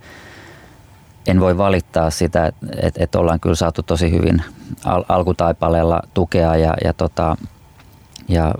en 1.26 1.40
voi 1.40 1.58
valittaa 1.58 2.10
sitä, 2.10 2.52
että, 2.82 3.04
että 3.04 3.18
ollaan 3.18 3.40
kyllä 3.40 3.54
saatu 3.54 3.82
tosi 3.82 4.10
hyvin 4.10 4.42
al- 4.84 5.04
alkutaipaleella 5.08 6.02
tukea 6.14 6.56
ja, 6.56 6.74
ja, 6.84 6.92
tota, 6.92 7.36
ja 8.28 8.54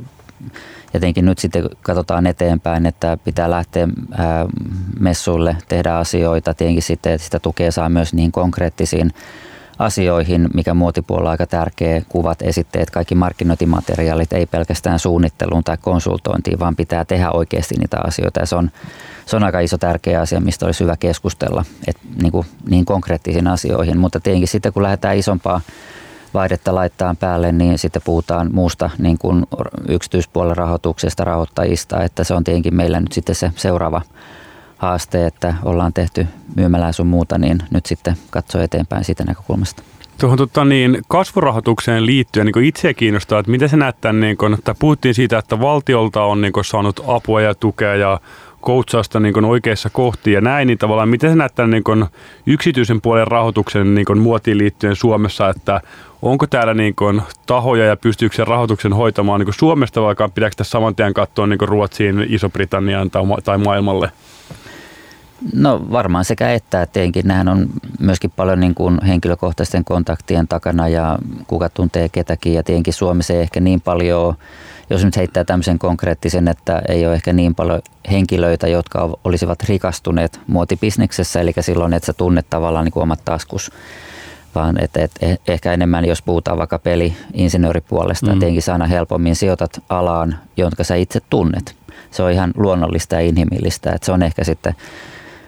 jotenkin 0.95 1.25
nyt 1.25 1.39
sitten 1.39 1.69
katsotaan 1.83 2.27
eteenpäin, 2.27 2.87
että 2.87 3.19
pitää 3.25 3.51
lähteä 3.51 3.89
messuille, 5.01 5.57
tehdä 5.69 5.97
asioita, 5.97 6.55
tietenkin 6.55 6.83
sitten, 6.83 7.13
että 7.13 7.25
sitä 7.25 7.39
tukea 7.39 7.73
saa 7.73 7.89
myös 7.89 8.15
niihin 8.15 8.33
konkreettisiin 8.33 9.11
asioihin, 9.79 10.49
mikä 10.55 10.75
muotipuolella 10.75 11.29
on 11.29 11.33
aika 11.33 11.47
tärkeä, 11.47 12.03
kuvat, 12.09 12.43
esitteet, 12.43 12.91
kaikki 12.91 13.15
markkinointimateriaalit, 13.15 14.33
ei 14.33 14.47
pelkästään 14.47 14.99
suunnitteluun 14.99 15.65
tai 15.65 15.77
konsultointiin, 15.81 16.59
vaan 16.59 16.77
pitää 16.77 17.05
tehdä 17.05 17.31
oikeasti 17.31 17.75
niitä 17.75 17.99
asioita. 18.05 18.41
Ja 18.41 18.47
se 18.47 18.57
on, 18.57 18.71
se 19.27 19.37
on 19.37 19.45
aika 19.45 19.61
iso 19.61 19.79
tärkeä 19.79 20.21
asia, 20.21 20.41
mistä 20.41 20.67
olisi 20.67 20.85
hyvä 20.85 20.97
keskustella, 20.97 21.65
että 21.87 22.03
niin 22.23 22.33
kuin, 22.33 22.47
niin 22.69 22.85
konkreettisiin 22.85 23.47
asioihin, 23.47 23.99
mutta 23.99 24.21
tietenkin 24.21 24.49
sitten 24.49 24.73
kun 24.73 24.83
lähdetään 24.83 25.17
isompaa 25.17 25.61
vaihdetta 26.35 26.75
laittaa 26.75 27.15
päälle, 27.21 27.53
niin 27.53 27.79
sitten 27.79 28.03
puhutaan 28.05 28.51
muusta 28.53 28.91
niin 28.99 29.19
kuin 29.19 29.47
yksityispuolen 29.89 30.57
rahoituksesta, 30.57 31.25
rahoittajista, 31.25 32.03
että 32.03 32.25
se 32.25 32.35
on 32.35 32.45
tietenkin 32.45 32.77
meillä 32.77 33.01
nyt 33.01 33.13
sitten 33.13 33.35
se 33.35 33.51
seuraava 33.57 34.03
haaste, 34.79 35.27
että 35.27 35.55
ollaan 35.65 35.93
tehty 35.93 36.27
myymälää 36.57 36.93
sun 36.93 37.07
muuta, 37.07 37.39
niin 37.39 37.59
nyt 37.71 37.87
sitten 37.87 38.17
katsoo 38.31 38.61
eteenpäin 38.61 39.05
siitä 39.05 39.25
näkökulmasta. 39.25 39.83
Tuohon 40.21 40.39
tota, 40.39 40.65
niin, 40.65 41.03
kasvurahoitukseen 41.09 42.07
liittyen 42.07 42.47
niin 42.47 42.65
itseä 42.65 42.95
kiinnostaa, 42.95 43.39
että 43.39 43.51
miten 43.51 43.69
se 43.69 43.77
näyttää, 43.77 44.13
niin 44.13 44.37
kun, 44.37 44.55
että 44.55 44.75
puhuttiin 44.79 45.15
siitä, 45.15 45.39
että 45.39 45.61
valtiolta 45.61 46.23
on 46.23 46.41
niin 46.41 46.53
kun, 46.53 46.65
saanut 46.65 47.01
apua 47.07 47.41
ja 47.41 47.55
tukea 47.55 47.95
ja 47.95 48.21
koutsausta 48.67 49.21
niin 49.21 49.45
oikeissa 49.45 49.91
kohtiin 49.91 50.35
ja 50.35 50.41
näin, 50.41 50.67
niin 50.67 50.79
tavallaan 50.79 51.09
miten 51.09 51.31
se 51.31 51.37
näyttää 51.37 51.67
niin 51.67 51.85
kun, 51.85 52.07
yksityisen 52.47 53.01
puolen 53.01 53.27
rahoituksen 53.27 53.95
niin 53.95 54.19
muotiin 54.19 54.59
liittyen 54.59 54.97
Suomessa, 54.97 55.49
että 55.49 55.81
onko 56.23 56.47
täällä 56.47 56.75
niin 56.75 56.95
kun, 56.95 57.23
tahoja 57.47 57.85
ja 57.85 57.97
pystyykö 57.97 58.37
sen 58.37 58.47
rahoituksen 58.47 58.93
hoitamaan 58.93 59.41
niin 59.41 59.55
Suomesta, 59.55 60.03
vaikka 60.03 60.29
pitääkö 60.29 60.57
tässä 60.57 60.71
saman 60.71 60.95
tien 60.95 61.15
katsoa 61.15 61.47
niin 61.47 61.59
Ruotsiin, 61.61 62.27
Iso-Britanniaan 62.29 63.11
tai, 63.11 63.23
tai 63.45 63.59
maailmalle? 63.59 64.11
No 65.55 65.87
varmaan 65.91 66.25
sekä 66.25 66.53
että, 66.53 66.83
että 66.83 66.93
tietenkin 66.93 67.27
nämähän 67.27 67.49
on 67.49 67.67
myöskin 68.01 68.33
paljon 68.37 68.61
niin 68.61 68.75
kuin 68.75 68.99
henkilökohtaisten 69.07 69.85
kontaktien 69.85 70.49
takana 70.49 70.89
ja 70.89 71.19
kuka 71.47 71.69
tuntee 71.69 72.09
ketäkin 72.09 72.55
ja 72.55 72.63
tietenkin 72.63 72.95
Suomessa 72.95 73.33
ei 73.33 73.41
ehkä 73.41 73.61
niin 73.61 73.81
paljon 73.81 74.35
jos 74.91 75.05
nyt 75.05 75.17
heittää 75.17 75.45
tämmöisen 75.45 75.79
konkreettisen, 75.79 76.49
että 76.49 76.83
ei 76.89 77.07
ole 77.07 77.15
ehkä 77.15 77.33
niin 77.33 77.55
paljon 77.55 77.83
henkilöitä, 78.11 78.69
jotka 78.69 79.19
olisivat 79.25 79.63
rikastuneet 79.63 80.41
muotibisneksessä, 80.47 81.41
eli 81.41 81.53
silloin, 81.61 81.93
että 81.93 82.07
sä 82.07 82.13
tunnet 82.13 82.47
tavallaan 82.51 82.85
niin 82.85 82.93
kuin 82.93 83.03
omat 83.03 83.25
taskus, 83.25 83.73
vaan 84.55 84.83
että, 84.85 85.05
että 85.05 85.27
eh, 85.27 85.39
ehkä 85.49 85.73
enemmän, 85.73 86.05
jos 86.05 86.23
puhutaan 86.23 86.59
vaikka 86.59 86.79
peli-insinööripuolesta, 86.79 88.33
mm. 88.33 88.39
tietenkin 88.39 88.63
sä 88.63 88.73
aina 88.73 88.87
helpommin 88.87 89.37
sijoitat 89.37 89.83
alaan, 89.89 90.39
jonka 90.57 90.85
sä 90.85 90.95
itse 90.95 91.21
tunnet. 91.31 91.77
Se 92.11 92.23
on 92.23 92.33
ihan 92.33 92.53
luonnollista 92.57 93.15
ja 93.15 93.21
inhimillistä, 93.21 93.93
että 93.93 94.07
se 94.07 94.13
on 94.13 94.23
ehkä 94.23 94.45
sitten 94.45 94.75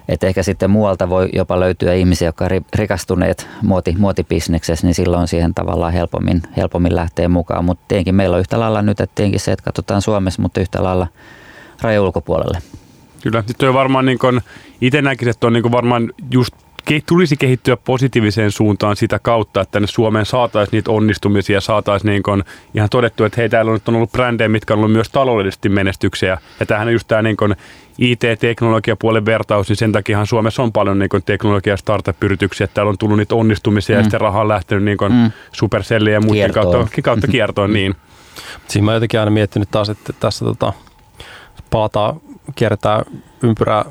että 0.08 0.26
ehkä 0.26 0.42
sitten 0.42 0.70
muualta 0.70 1.08
voi 1.08 1.28
jopa 1.32 1.60
löytyä 1.60 1.94
ihmisiä, 1.94 2.28
jotka 2.28 2.44
ovat 2.44 2.66
rikastuneet 2.74 3.48
muoti, 3.62 3.94
muotibisneksessä, 3.98 4.86
niin 4.86 4.94
silloin 4.94 5.28
siihen 5.28 5.54
tavallaan 5.54 5.92
helpommin, 5.92 6.42
helpommin 6.56 6.96
lähtee 6.96 7.28
mukaan. 7.28 7.64
Mutta 7.64 7.84
tietenkin 7.88 8.14
meillä 8.14 8.34
on 8.34 8.40
yhtä 8.40 8.60
lailla 8.60 8.82
nyt, 8.82 9.00
että 9.00 9.14
tietenkin 9.14 9.40
se, 9.40 9.52
että 9.52 9.64
katsotaan 9.64 10.02
Suomessa, 10.02 10.42
mutta 10.42 10.60
yhtä 10.60 10.82
lailla 10.82 11.06
raja 11.82 12.02
ulkopuolelle. 12.02 12.58
Kyllä, 13.22 13.44
sitten 13.46 13.68
on 13.68 13.74
varmaan 13.74 14.06
niin 14.06 14.18
kuin, 14.18 14.40
itse 14.80 15.02
näkisin, 15.02 15.30
että 15.30 15.46
on 15.46 15.52
niin 15.52 15.72
varmaan 15.72 16.12
just 16.30 16.54
tulisi 17.06 17.36
kehittyä 17.36 17.76
positiiviseen 17.76 18.50
suuntaan 18.50 18.96
sitä 18.96 19.18
kautta, 19.18 19.60
että 19.60 19.72
tänne 19.72 19.86
Suomeen 19.86 20.26
saataisiin 20.26 20.76
niitä 20.76 20.90
onnistumisia, 20.90 21.60
saataisiin 21.60 22.10
niin 22.10 22.44
ihan 22.74 22.88
todettu, 22.88 23.24
että 23.24 23.40
hei, 23.40 23.48
täällä 23.48 23.68
on 23.68 23.74
nyt 23.74 23.88
ollut 23.88 24.12
brändejä, 24.12 24.48
mitkä 24.48 24.74
on 24.74 24.78
ollut 24.78 24.92
myös 24.92 25.08
taloudellisesti 25.08 25.68
menestyksiä. 25.68 26.38
Ja 26.60 26.66
tämähän 26.66 26.88
on 26.88 26.92
just 26.92 27.08
tämä 27.08 27.22
niin 27.22 27.36
IT-teknologiapuolen 27.98 29.26
vertaus, 29.26 29.68
niin 29.68 29.76
sen 29.76 29.92
takiahan 29.92 30.26
Suomessa 30.26 30.62
on 30.62 30.72
paljon 30.72 30.98
niin 30.98 31.10
teknologia- 31.26 31.72
ja 31.72 31.76
startup-yrityksiä, 31.76 32.64
että 32.64 32.74
täällä 32.74 32.90
on 32.90 32.98
tullut 32.98 33.18
niitä 33.18 33.34
onnistumisia 33.34 33.96
mm. 33.96 33.98
ja 33.98 34.04
sitten 34.04 34.20
raha 34.20 34.40
on 34.40 34.48
lähtenyt 34.48 34.84
niin 34.84 34.98
mm. 35.08 35.32
Supercellien 35.52 36.14
ja 36.14 36.20
muiden 36.20 36.52
kautta, 36.52 36.86
kautta 37.02 37.26
kiertoon. 37.26 37.72
niin. 37.78 37.94
Siinä 38.68 38.84
mä 38.84 38.94
jotenkin 38.94 39.20
aina 39.20 39.30
miettinyt 39.30 39.70
taas, 39.70 39.88
että 39.88 40.12
tässä 40.20 40.44
tota, 40.44 40.72
palataan 41.70 42.20
kierretään 42.54 43.04
ympyrää 43.42 43.84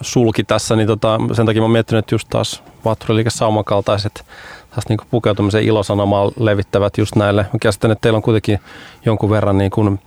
sulki 0.00 0.44
tässä, 0.44 0.76
niin 0.76 0.86
tota, 0.86 1.20
sen 1.32 1.46
takia 1.46 1.62
mä 1.62 1.64
oon 1.64 1.70
miettinyt, 1.70 1.98
että 1.98 2.14
just 2.14 2.28
taas 2.30 2.62
Vatturiliike 2.84 3.30
Sauman 3.30 3.64
taas 3.64 4.88
niin 4.88 4.96
kuin 4.96 5.08
pukeutumisen 5.10 5.62
ilosanomaa 5.62 6.30
levittävät 6.40 6.98
just 6.98 7.16
näille. 7.16 7.42
Mä 7.42 7.58
käsitän, 7.60 7.90
että 7.90 8.02
teillä 8.02 8.16
on 8.16 8.22
kuitenkin 8.22 8.60
jonkun 9.04 9.30
verran 9.30 9.58
niin 9.58 9.70
kuin 9.70 10.00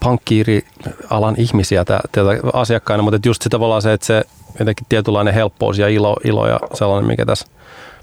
pankkiirialan 0.00 1.34
ihmisiä 1.38 1.84
teiltä 2.12 2.32
asiakkaina, 2.52 3.02
mutta 3.02 3.28
just 3.28 3.42
se 3.42 3.48
tavallaan 3.48 3.82
se, 3.82 3.92
että 3.92 4.06
se 4.06 4.24
jotenkin 4.58 4.86
tietynlainen 4.88 5.34
helppous 5.34 5.78
ja 5.78 5.88
ilo, 5.88 6.16
ilo 6.24 6.48
ja 6.48 6.60
sellainen, 6.74 7.06
mikä 7.06 7.26
tässä 7.26 7.46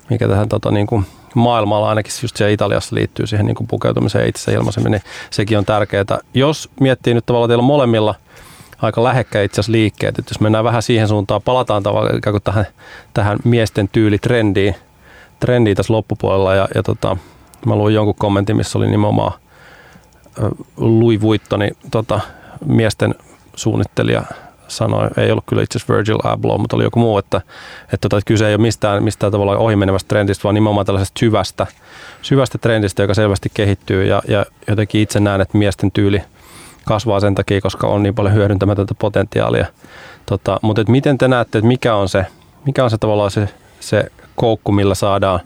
mikä 0.09 0.27
tähän 0.27 0.49
tota, 0.49 0.71
niin 0.71 0.87
kuin 0.87 1.05
maailmalla, 1.35 1.89
ainakin 1.89 2.13
just 2.21 2.37
siellä 2.37 2.53
Italiassa 2.53 2.95
liittyy 2.95 3.27
siihen 3.27 3.45
niin 3.45 3.55
kuin 3.55 3.67
pukeutumiseen 3.67 4.29
itse 4.29 4.53
ilmaisemmin, 4.53 4.91
niin 4.91 5.01
sekin 5.29 5.57
on 5.57 5.65
tärkeää. 5.65 6.05
Jos 6.33 6.69
miettii 6.79 7.13
nyt 7.13 7.25
tavallaan 7.25 7.49
teillä 7.49 7.61
molemmilla 7.61 8.15
aika 8.81 9.03
lähekkäin 9.03 9.45
itse 9.45 9.55
asiassa 9.55 9.71
liikkeet, 9.71 10.19
että 10.19 10.31
jos 10.31 10.39
mennään 10.39 10.63
vähän 10.63 10.81
siihen 10.81 11.07
suuntaan, 11.07 11.41
palataan 11.41 11.83
tavallaan 11.83 12.21
kuin 12.21 12.43
tähän, 12.43 12.65
tähän 13.13 13.37
miesten 13.43 13.89
tyylitrendiin 13.91 14.75
trendiin 15.39 15.77
tässä 15.77 15.93
loppupuolella. 15.93 16.55
Ja, 16.55 16.67
ja 16.75 16.83
tota, 16.83 17.17
mä 17.65 17.75
luin 17.75 17.95
jonkun 17.95 18.15
kommentin, 18.15 18.57
missä 18.57 18.77
oli 18.77 18.89
nimenomaan 18.89 19.39
Louis 20.77 21.21
Vuittoni 21.21 21.71
tota, 21.91 22.19
miesten 22.65 23.15
suunnittelija 23.55 24.23
sanoi, 24.67 25.07
ei 25.17 25.31
ollut 25.31 25.43
kyllä 25.47 25.63
itse 25.63 25.77
asiassa 25.77 25.93
Virgil 25.93 26.17
Abloh, 26.23 26.59
mutta 26.59 26.75
oli 26.75 26.83
joku 26.83 26.99
muu, 26.99 27.17
että, 27.17 27.41
että, 27.83 27.97
tota, 28.01 28.17
että 28.17 28.27
kyse 28.27 28.47
ei 28.47 28.55
ole 28.55 28.61
mistään, 28.61 29.03
mistään 29.03 29.31
tavallaan 29.31 29.57
ohimenevästä 29.57 30.07
trendistä, 30.07 30.43
vaan 30.43 30.55
nimenomaan 30.55 30.85
tällaisesta 30.85 31.19
syvästä, 31.19 31.67
syvästä 32.21 32.57
trendistä, 32.57 33.03
joka 33.03 33.13
selvästi 33.13 33.51
kehittyy. 33.53 34.05
Ja, 34.05 34.21
ja 34.27 34.45
jotenkin 34.67 35.01
itse 35.01 35.19
näen, 35.19 35.41
että 35.41 35.57
miesten 35.57 35.91
tyyli 35.91 36.21
kasvaa 36.85 37.19
sen 37.19 37.35
takia, 37.35 37.61
koska 37.61 37.87
on 37.87 38.03
niin 38.03 38.15
paljon 38.15 38.33
hyödyntämätöntä 38.33 38.95
potentiaalia. 38.99 39.65
Tota, 40.25 40.59
mutta 40.61 40.81
että 40.81 40.91
miten 40.91 41.17
te 41.17 41.27
näette, 41.27 41.57
että 41.57 41.67
mikä 41.67 41.95
on 41.95 42.09
se, 42.09 42.25
mikä 42.65 42.83
on 42.83 42.89
se 42.89 42.97
tavallaan 42.97 43.31
se, 43.31 43.49
se 43.79 44.05
koukku, 44.35 44.71
millä 44.71 44.95
saadaan, 44.95 45.39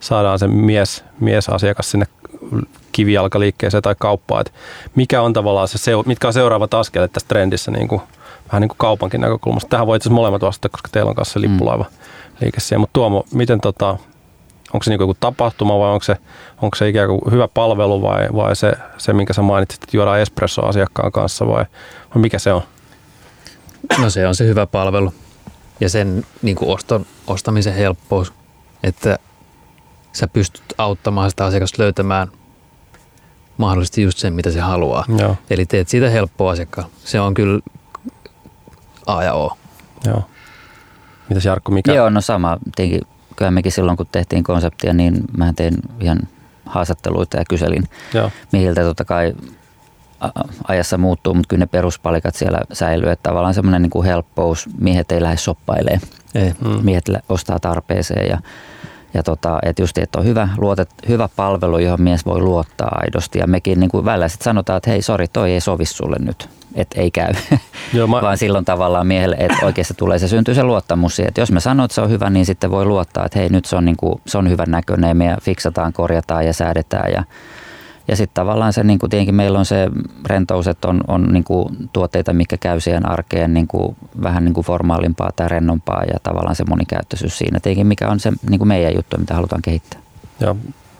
saadaan 0.00 0.38
se 0.38 0.46
mies, 0.48 1.04
miesasiakas 1.20 1.90
sinne 1.90 2.06
kivijalkaliikkeeseen 2.92 3.82
tai 3.82 3.94
kauppaan, 3.98 4.40
että 4.40 4.52
mikä 4.94 5.22
on 5.22 5.32
tavallaan 5.32 5.68
se, 5.68 5.92
mitkä 6.06 6.26
on 6.26 6.32
seuraavat 6.32 6.74
askeleet 6.74 7.12
tässä 7.12 7.28
trendissä 7.28 7.70
niin 7.70 7.88
kuin 7.88 8.00
vähän 8.52 8.60
niin 8.60 8.68
kuin 8.68 8.78
kaupankin 8.78 9.20
näkökulmasta. 9.20 9.68
Tähän 9.68 9.86
voi 9.86 9.96
itse 9.96 10.10
molemmat 10.10 10.42
vastata, 10.42 10.68
koska 10.68 10.88
teillä 10.92 11.08
on 11.08 11.14
kanssa 11.14 11.32
se 11.32 11.38
mm. 11.38 11.52
lippulaiva 11.52 11.84
liike 12.40 12.60
siellä. 12.60 12.80
Mutta 12.80 12.92
Tuomo, 12.92 13.24
miten 13.34 13.60
tota, 13.60 13.96
onko 14.72 14.82
se 14.82 14.90
niin 14.90 15.00
joku 15.00 15.14
tapahtuma 15.20 15.78
vai 15.78 15.90
onko 15.90 16.04
se, 16.04 16.16
onko 16.62 16.76
se 16.76 16.88
ikään 16.88 17.08
kuin 17.08 17.20
hyvä 17.30 17.48
palvelu 17.48 18.02
vai, 18.02 18.28
vai 18.34 18.56
se, 18.56 18.72
se, 18.98 19.12
minkä 19.12 19.32
sä 19.32 19.42
mainitsit, 19.42 19.82
että 19.82 19.96
juodaan 19.96 20.20
espresso 20.20 20.66
asiakkaan 20.66 21.12
kanssa 21.12 21.46
vai, 21.46 21.64
vai 22.14 22.22
mikä 22.22 22.38
se 22.38 22.52
on? 22.52 22.62
No 23.98 24.10
se 24.10 24.26
on 24.26 24.34
se 24.34 24.46
hyvä 24.46 24.66
palvelu 24.66 25.14
ja 25.80 25.88
sen 25.88 26.26
niin 26.42 26.56
kuin 26.56 26.70
oston, 26.70 27.06
ostamisen 27.26 27.74
helppous, 27.74 28.32
että 28.82 29.18
sä 30.12 30.28
pystyt 30.28 30.62
auttamaan 30.78 31.30
sitä 31.30 31.44
asiakasta 31.44 31.82
löytämään 31.82 32.28
mahdollisesti 33.56 34.02
just 34.02 34.18
sen, 34.18 34.34
mitä 34.34 34.50
se 34.50 34.60
haluaa. 34.60 35.04
Joo. 35.18 35.36
Eli 35.50 35.66
teet 35.66 35.88
siitä 35.88 36.10
helppoa 36.10 36.52
asiakkaan. 36.52 36.88
Se 37.04 37.20
on 37.20 37.34
kyllä 37.34 37.60
A 39.06 39.22
ja 39.22 39.34
O. 39.34 39.56
Joo. 40.04 40.22
Mitäs 41.28 41.44
Jarkko, 41.44 41.72
mikä? 41.72 41.92
Joo, 41.92 42.10
no 42.10 42.20
sama. 42.20 42.58
Tietenkin, 42.76 43.11
kyllä 43.42 43.50
mekin 43.50 43.72
silloin, 43.72 43.96
kun 43.96 44.06
tehtiin 44.12 44.44
konseptia, 44.44 44.92
niin 44.92 45.24
mä 45.36 45.52
tein 45.56 45.74
ihan 46.00 46.18
haastatteluita 46.66 47.36
ja 47.36 47.44
kyselin 47.48 47.88
Joo. 48.14 48.30
mihin 48.52 48.74
totta 48.74 49.04
kai 49.04 49.34
ajassa 50.68 50.98
muuttuu, 50.98 51.34
mutta 51.34 51.48
kyllä 51.48 51.62
ne 51.62 51.66
peruspalikat 51.66 52.34
siellä 52.34 52.58
säilyy. 52.72 53.10
Että 53.10 53.28
tavallaan 53.28 53.54
semmoinen 53.54 53.82
niin 53.82 53.90
kuin 53.90 54.06
helppous, 54.06 54.68
miehet 54.78 55.12
ei 55.12 55.22
lähde 55.22 55.36
soppailemaan. 55.36 56.00
Ei. 56.34 56.52
Mm. 56.60 56.84
Miehet 56.84 57.04
ostaa 57.28 57.58
tarpeeseen 57.60 58.28
ja, 58.28 58.38
ja 59.14 59.22
tota, 59.22 59.58
että 59.62 59.82
just, 59.82 59.98
että 59.98 60.18
on 60.18 60.24
hyvä, 60.24 60.48
luotet, 60.58 60.90
hyvä 61.08 61.28
palvelu, 61.36 61.78
johon 61.78 62.02
mies 62.02 62.26
voi 62.26 62.40
luottaa 62.40 62.98
aidosti. 63.02 63.38
Ja 63.38 63.46
mekin 63.46 63.80
niin 63.80 63.90
kuin 63.90 64.04
välillä 64.04 64.28
sit 64.28 64.42
sanotaan, 64.42 64.76
että 64.76 64.90
hei, 64.90 65.02
sori, 65.02 65.28
toi 65.28 65.52
ei 65.52 65.60
sovi 65.60 65.84
sulle 65.84 66.16
nyt 66.20 66.48
että 66.74 67.00
ei 67.00 67.10
käy. 67.10 67.32
Joo, 67.92 68.06
mä... 68.06 68.22
Vaan 68.22 68.38
silloin 68.38 68.64
tavallaan 68.64 69.06
miehelle, 69.06 69.36
että 69.38 69.66
oikeasti 69.66 69.94
tulee 69.94 70.18
se 70.18 70.28
syntyy 70.28 70.54
se 70.54 70.62
luottamus 70.62 71.16
siihen, 71.16 71.28
että 71.28 71.40
jos 71.40 71.52
mä 71.52 71.60
sanon, 71.60 71.84
että 71.84 71.94
se 71.94 72.00
on 72.00 72.10
hyvä, 72.10 72.30
niin 72.30 72.46
sitten 72.46 72.70
voi 72.70 72.84
luottaa, 72.84 73.26
että 73.26 73.38
hei 73.38 73.48
nyt 73.48 73.64
se 73.64 73.76
on, 73.76 73.84
niin 73.84 73.96
kuin, 73.96 74.20
se 74.26 74.38
on 74.38 74.50
hyvän 74.50 74.70
näköinen 74.70 75.08
ja 75.08 75.14
me 75.14 75.36
fiksataan, 75.42 75.92
korjataan 75.92 76.46
ja 76.46 76.52
säädetään 76.52 77.12
ja 77.12 77.24
ja 78.08 78.16
sitten 78.16 78.34
tavallaan 78.34 78.72
se, 78.72 78.84
niin 78.84 78.98
kuin 78.98 79.10
tietenkin 79.10 79.34
meillä 79.34 79.58
on 79.58 79.64
se 79.64 79.90
rentous, 80.26 80.68
että 80.68 80.88
on, 80.88 81.00
on 81.08 81.32
niin 81.32 81.44
kuin 81.44 81.88
tuotteita, 81.92 82.32
mikä 82.32 82.56
käy 82.56 82.80
siihen 82.80 83.08
arkeen 83.08 83.54
niin 83.54 83.66
kuin 83.66 83.96
vähän 84.22 84.44
niin 84.44 84.54
kuin 84.54 84.64
formaalimpaa 84.64 85.30
tai 85.36 85.48
rennompaa 85.48 86.04
ja 86.04 86.18
tavallaan 86.22 86.56
se 86.56 86.64
monikäyttöisyys 86.64 87.38
siinä. 87.38 87.60
Tietenkin 87.60 87.86
mikä 87.86 88.08
on 88.08 88.20
se 88.20 88.32
niin 88.50 88.58
kuin 88.58 88.68
meidän 88.68 88.94
juttu, 88.94 89.18
mitä 89.18 89.34
halutaan 89.34 89.62
kehittää. 89.62 90.00
Ja 90.40 90.56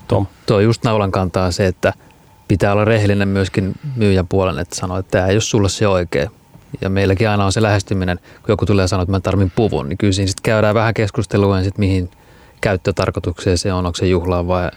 Tom. 0.09 0.26
Tuo 0.46 0.61
just 0.61 0.84
naulan 0.84 1.12
kantaa 1.12 1.50
se, 1.50 1.66
että 1.66 1.92
pitää 2.48 2.72
olla 2.72 2.84
rehellinen 2.84 3.28
myöskin 3.28 3.74
myyjän 3.96 4.28
puolen, 4.28 4.59
että 4.59 4.76
sanoo, 4.76 4.98
että 4.98 5.11
tämä 5.11 5.26
ei 5.26 5.34
ole 5.34 5.40
sulle 5.40 5.68
se 5.68 5.88
oikea. 5.88 6.30
Ja 6.80 6.90
meilläkin 6.90 7.28
aina 7.28 7.44
on 7.44 7.53
se 7.53 7.62
lähestyminen, 7.62 8.18
kun 8.18 8.48
joku 8.48 8.66
tulee 8.66 8.88
sanoa, 8.88 9.03
että 9.03 9.12
mä 9.12 9.20
tarvin 9.20 9.53
puvun, 9.57 9.88
niin 9.88 9.98
kyllä 9.98 10.12
siinä 10.12 10.26
sitten 10.26 10.42
käydään 10.42 10.74
vähän 10.74 10.94
keskustelua, 10.94 11.62
sitten 11.62 11.80
mihin 11.80 12.11
käyttötarkoitukseen 12.61 13.59
se 13.59 13.72
on, 13.72 13.86
onko 13.86 13.96
se 13.96 14.07
juhlaan 14.07 14.48
vai 14.48 14.70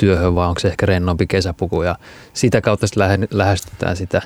työhön 0.00 0.34
vai 0.34 0.48
onko 0.48 0.60
se 0.60 0.68
ehkä 0.68 0.86
rennompi 0.86 1.26
kesäpuku 1.26 1.82
ja 1.82 1.96
sitä 2.32 2.60
kautta 2.60 2.86
sitten 2.86 3.28
lähestytään 3.30 3.96
sitä, 3.96 4.22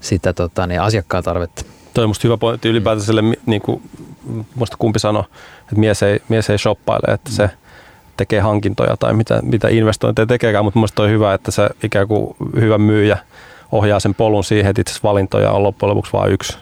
sitä 0.00 0.32
tota, 0.32 0.66
niin 0.66 0.80
asiakkaan 0.80 1.24
tarvetta. 1.24 1.64
Toi 1.94 2.04
on 2.04 2.10
musta 2.10 2.28
hyvä 2.28 2.36
pointti 2.36 2.68
ylipäätään 2.68 3.06
sille, 3.06 3.22
niin 3.46 3.62
kuin 3.62 3.82
musta 4.54 4.76
kumpi 4.76 4.98
sanoi, 4.98 5.24
että 5.60 5.76
mies 5.76 6.02
ei, 6.02 6.22
mies 6.28 6.50
ei 6.50 6.58
shoppaile, 6.58 7.14
että 7.14 7.30
se 7.30 7.50
tekee 8.16 8.40
hankintoja 8.40 8.96
tai 8.96 9.14
mitä, 9.14 9.40
mitä 9.42 9.68
investointeja 9.68 10.26
tekeekään, 10.26 10.64
mutta 10.64 10.78
musta 10.78 11.02
on 11.02 11.10
hyvä, 11.10 11.34
että 11.34 11.50
se 11.50 11.70
ikään 11.82 12.08
kuin 12.08 12.36
hyvä 12.60 12.78
myyjä 12.78 13.18
ohjaa 13.72 14.00
sen 14.00 14.14
polun 14.14 14.44
siihen, 14.44 14.70
että 14.70 14.80
itse 14.80 15.00
valintoja 15.02 15.50
on 15.50 15.62
loppujen 15.62 15.90
lopuksi 15.90 16.12
vain 16.12 16.32
yksi. 16.32 16.58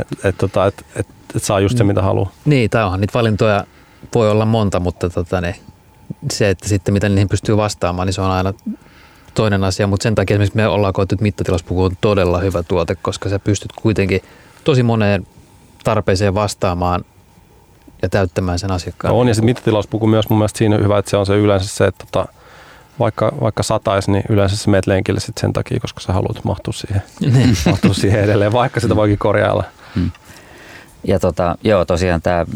Että 0.00 0.28
et, 0.28 0.38
tota, 0.38 0.66
et, 0.66 0.84
et, 0.96 1.06
et 1.36 1.42
saa 1.42 1.60
just 1.60 1.78
se, 1.78 1.84
mitä 1.84 2.02
haluaa. 2.02 2.32
Niin, 2.44 2.70
tai 2.70 2.84
onhan 2.84 3.00
niitä 3.00 3.14
valintoja 3.14 3.64
voi 4.14 4.30
olla 4.30 4.44
monta, 4.44 4.80
mutta 4.80 5.10
tota, 5.10 5.40
ne, 5.40 5.54
se, 6.32 6.50
että 6.50 6.68
sitten 6.68 6.94
miten 6.94 7.14
niihin 7.14 7.28
pystyy 7.28 7.56
vastaamaan, 7.56 8.06
niin 8.06 8.14
se 8.14 8.20
on 8.20 8.30
aina 8.30 8.52
toinen 9.34 9.64
asia, 9.64 9.86
mutta 9.86 10.02
sen 10.02 10.14
takia 10.14 10.34
esimerkiksi 10.34 10.56
me 10.56 10.66
ollaan 10.66 10.92
koettu, 10.92 11.14
että 11.14 11.22
mittatilaspuku 11.22 11.84
on 11.84 11.96
todella 12.00 12.38
hyvä 12.38 12.62
tuote, 12.62 12.94
koska 12.94 13.28
sä 13.28 13.38
pystyt 13.38 13.72
kuitenkin 13.72 14.20
tosi 14.64 14.82
moneen 14.82 15.26
tarpeeseen 15.84 16.34
vastaamaan 16.34 17.04
ja 18.02 18.08
täyttämään 18.08 18.58
sen 18.58 18.70
asiakkaan. 18.70 19.14
No 19.14 19.20
on 19.20 19.28
ja 19.28 19.34
se 19.34 19.42
mittatilauspuku 19.42 20.06
myös 20.06 20.28
mun 20.28 20.38
mielestä 20.38 20.58
siinä 20.58 20.78
hyvä, 20.78 20.98
että 20.98 21.10
se 21.10 21.16
on 21.16 21.26
se 21.26 21.36
yleensä 21.36 21.68
se, 21.68 21.84
että 21.84 22.06
tota, 22.06 22.28
vaikka, 22.98 23.32
vaikka 23.40 23.62
sataisi, 23.62 24.10
niin 24.10 24.24
yleensä 24.28 24.56
se 24.56 24.70
meet 24.70 24.86
lenkille 24.86 25.20
sit 25.20 25.38
sen 25.38 25.52
takia, 25.52 25.80
koska 25.80 26.00
sä 26.00 26.12
haluat 26.12 26.44
mahtua 26.44 26.72
siihen, 26.72 27.02
niin. 27.20 27.56
mahtua 27.70 27.94
siihen 27.94 28.24
edelleen, 28.24 28.52
vaikka 28.52 28.80
sitä 28.80 28.96
voikin 28.96 29.18
korjailla. 29.18 29.64
Hmm. 29.94 30.10
Ja 31.04 31.18
tota, 31.18 31.56
joo, 31.64 31.84
tosiaan 31.84 32.22
tämä 32.22 32.46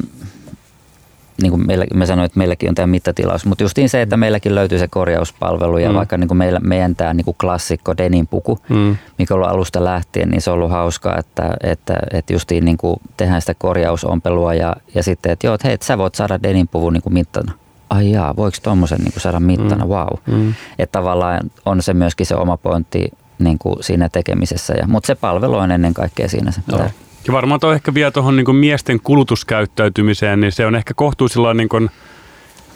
niin 1.43 1.51
kuin 1.51 1.67
meillä, 1.67 1.87
mä 1.95 2.07
sanoin, 2.07 2.27
että 2.27 2.39
meilläkin 2.39 2.69
on 2.69 2.75
tämä 2.75 2.87
mittatilaus, 2.87 3.47
mutta 3.47 3.65
justiin 3.65 3.89
se, 3.89 4.03
että 4.03 4.17
meilläkin 4.17 4.55
löytyy 4.55 4.79
se 4.79 4.89
korjauspalvelu 4.89 5.79
ja 5.79 5.89
mm. 5.89 5.95
vaikka 5.95 6.17
niin 6.17 6.29
kuin 6.29 6.39
meillä, 6.39 6.61
meidän 6.61 6.97
tämä 6.97 7.15
niin 7.15 7.25
kuin 7.25 7.37
klassikko 7.41 7.97
Denin 7.97 8.27
puku, 8.27 8.59
mm. 8.69 8.97
mikä 9.19 9.35
on 9.35 9.39
ollut 9.39 9.51
alusta 9.51 9.85
lähtien, 9.85 10.29
niin 10.29 10.43
se 10.43 10.51
on 10.51 10.55
ollut 10.55 10.71
hauskaa, 10.71 11.19
että, 11.19 11.57
että, 11.63 11.99
että 12.13 12.33
justiin 12.33 12.65
niin 12.65 12.77
kuin 12.77 12.97
tehdään 13.17 13.41
sitä 13.41 13.55
korjausompelua 13.55 14.55
ja, 14.55 14.77
ja 14.95 15.03
sitten, 15.03 15.33
että 15.33 15.47
joo, 15.47 15.55
että 15.55 15.69
hei, 15.69 15.75
että 15.75 15.87
sä 15.87 15.99
voit 15.99 16.15
saada 16.15 16.43
Denin 16.43 16.69
puvun 16.69 16.93
niin 16.93 17.03
kuin 17.03 17.15
mittana. 17.15 17.53
Ai 17.91 18.11
jaa, 18.11 18.37
voiko 18.37 18.57
tuommoisen 18.63 18.99
niin 18.99 19.13
saada 19.17 19.41
mittana, 19.41 19.85
mm. 19.85 19.91
wow. 19.91 20.19
Mm. 20.27 20.55
Että 20.79 20.99
tavallaan 20.99 21.41
on 21.65 21.83
se 21.83 21.95
myöskin 21.95 22.27
se 22.27 22.35
oma 22.35 22.57
pointti 22.57 23.13
niin 23.39 23.59
kuin 23.59 23.77
siinä 23.81 24.09
tekemisessä, 24.09 24.75
ja, 24.75 24.87
mutta 24.87 25.07
se 25.07 25.15
palvelu 25.15 25.55
on 25.55 25.71
ennen 25.71 25.95
kaikkea 25.95 26.29
siinä 26.29 26.51
se. 26.51 26.61
Joo. 26.69 26.91
Ja 27.27 27.33
varmaan 27.33 27.61
tuo 27.61 27.73
ehkä 27.73 27.95
vielä 27.95 28.11
tuohon 28.11 28.37
niin 28.37 28.57
miesten 28.57 29.01
kulutuskäyttäytymiseen, 29.01 30.41
niin 30.41 30.53
se 30.53 30.67
on 30.67 30.75
ehkä 30.75 30.95
kohtuullisella 30.95 31.55
niin 31.55 31.69
kuin, 31.69 31.91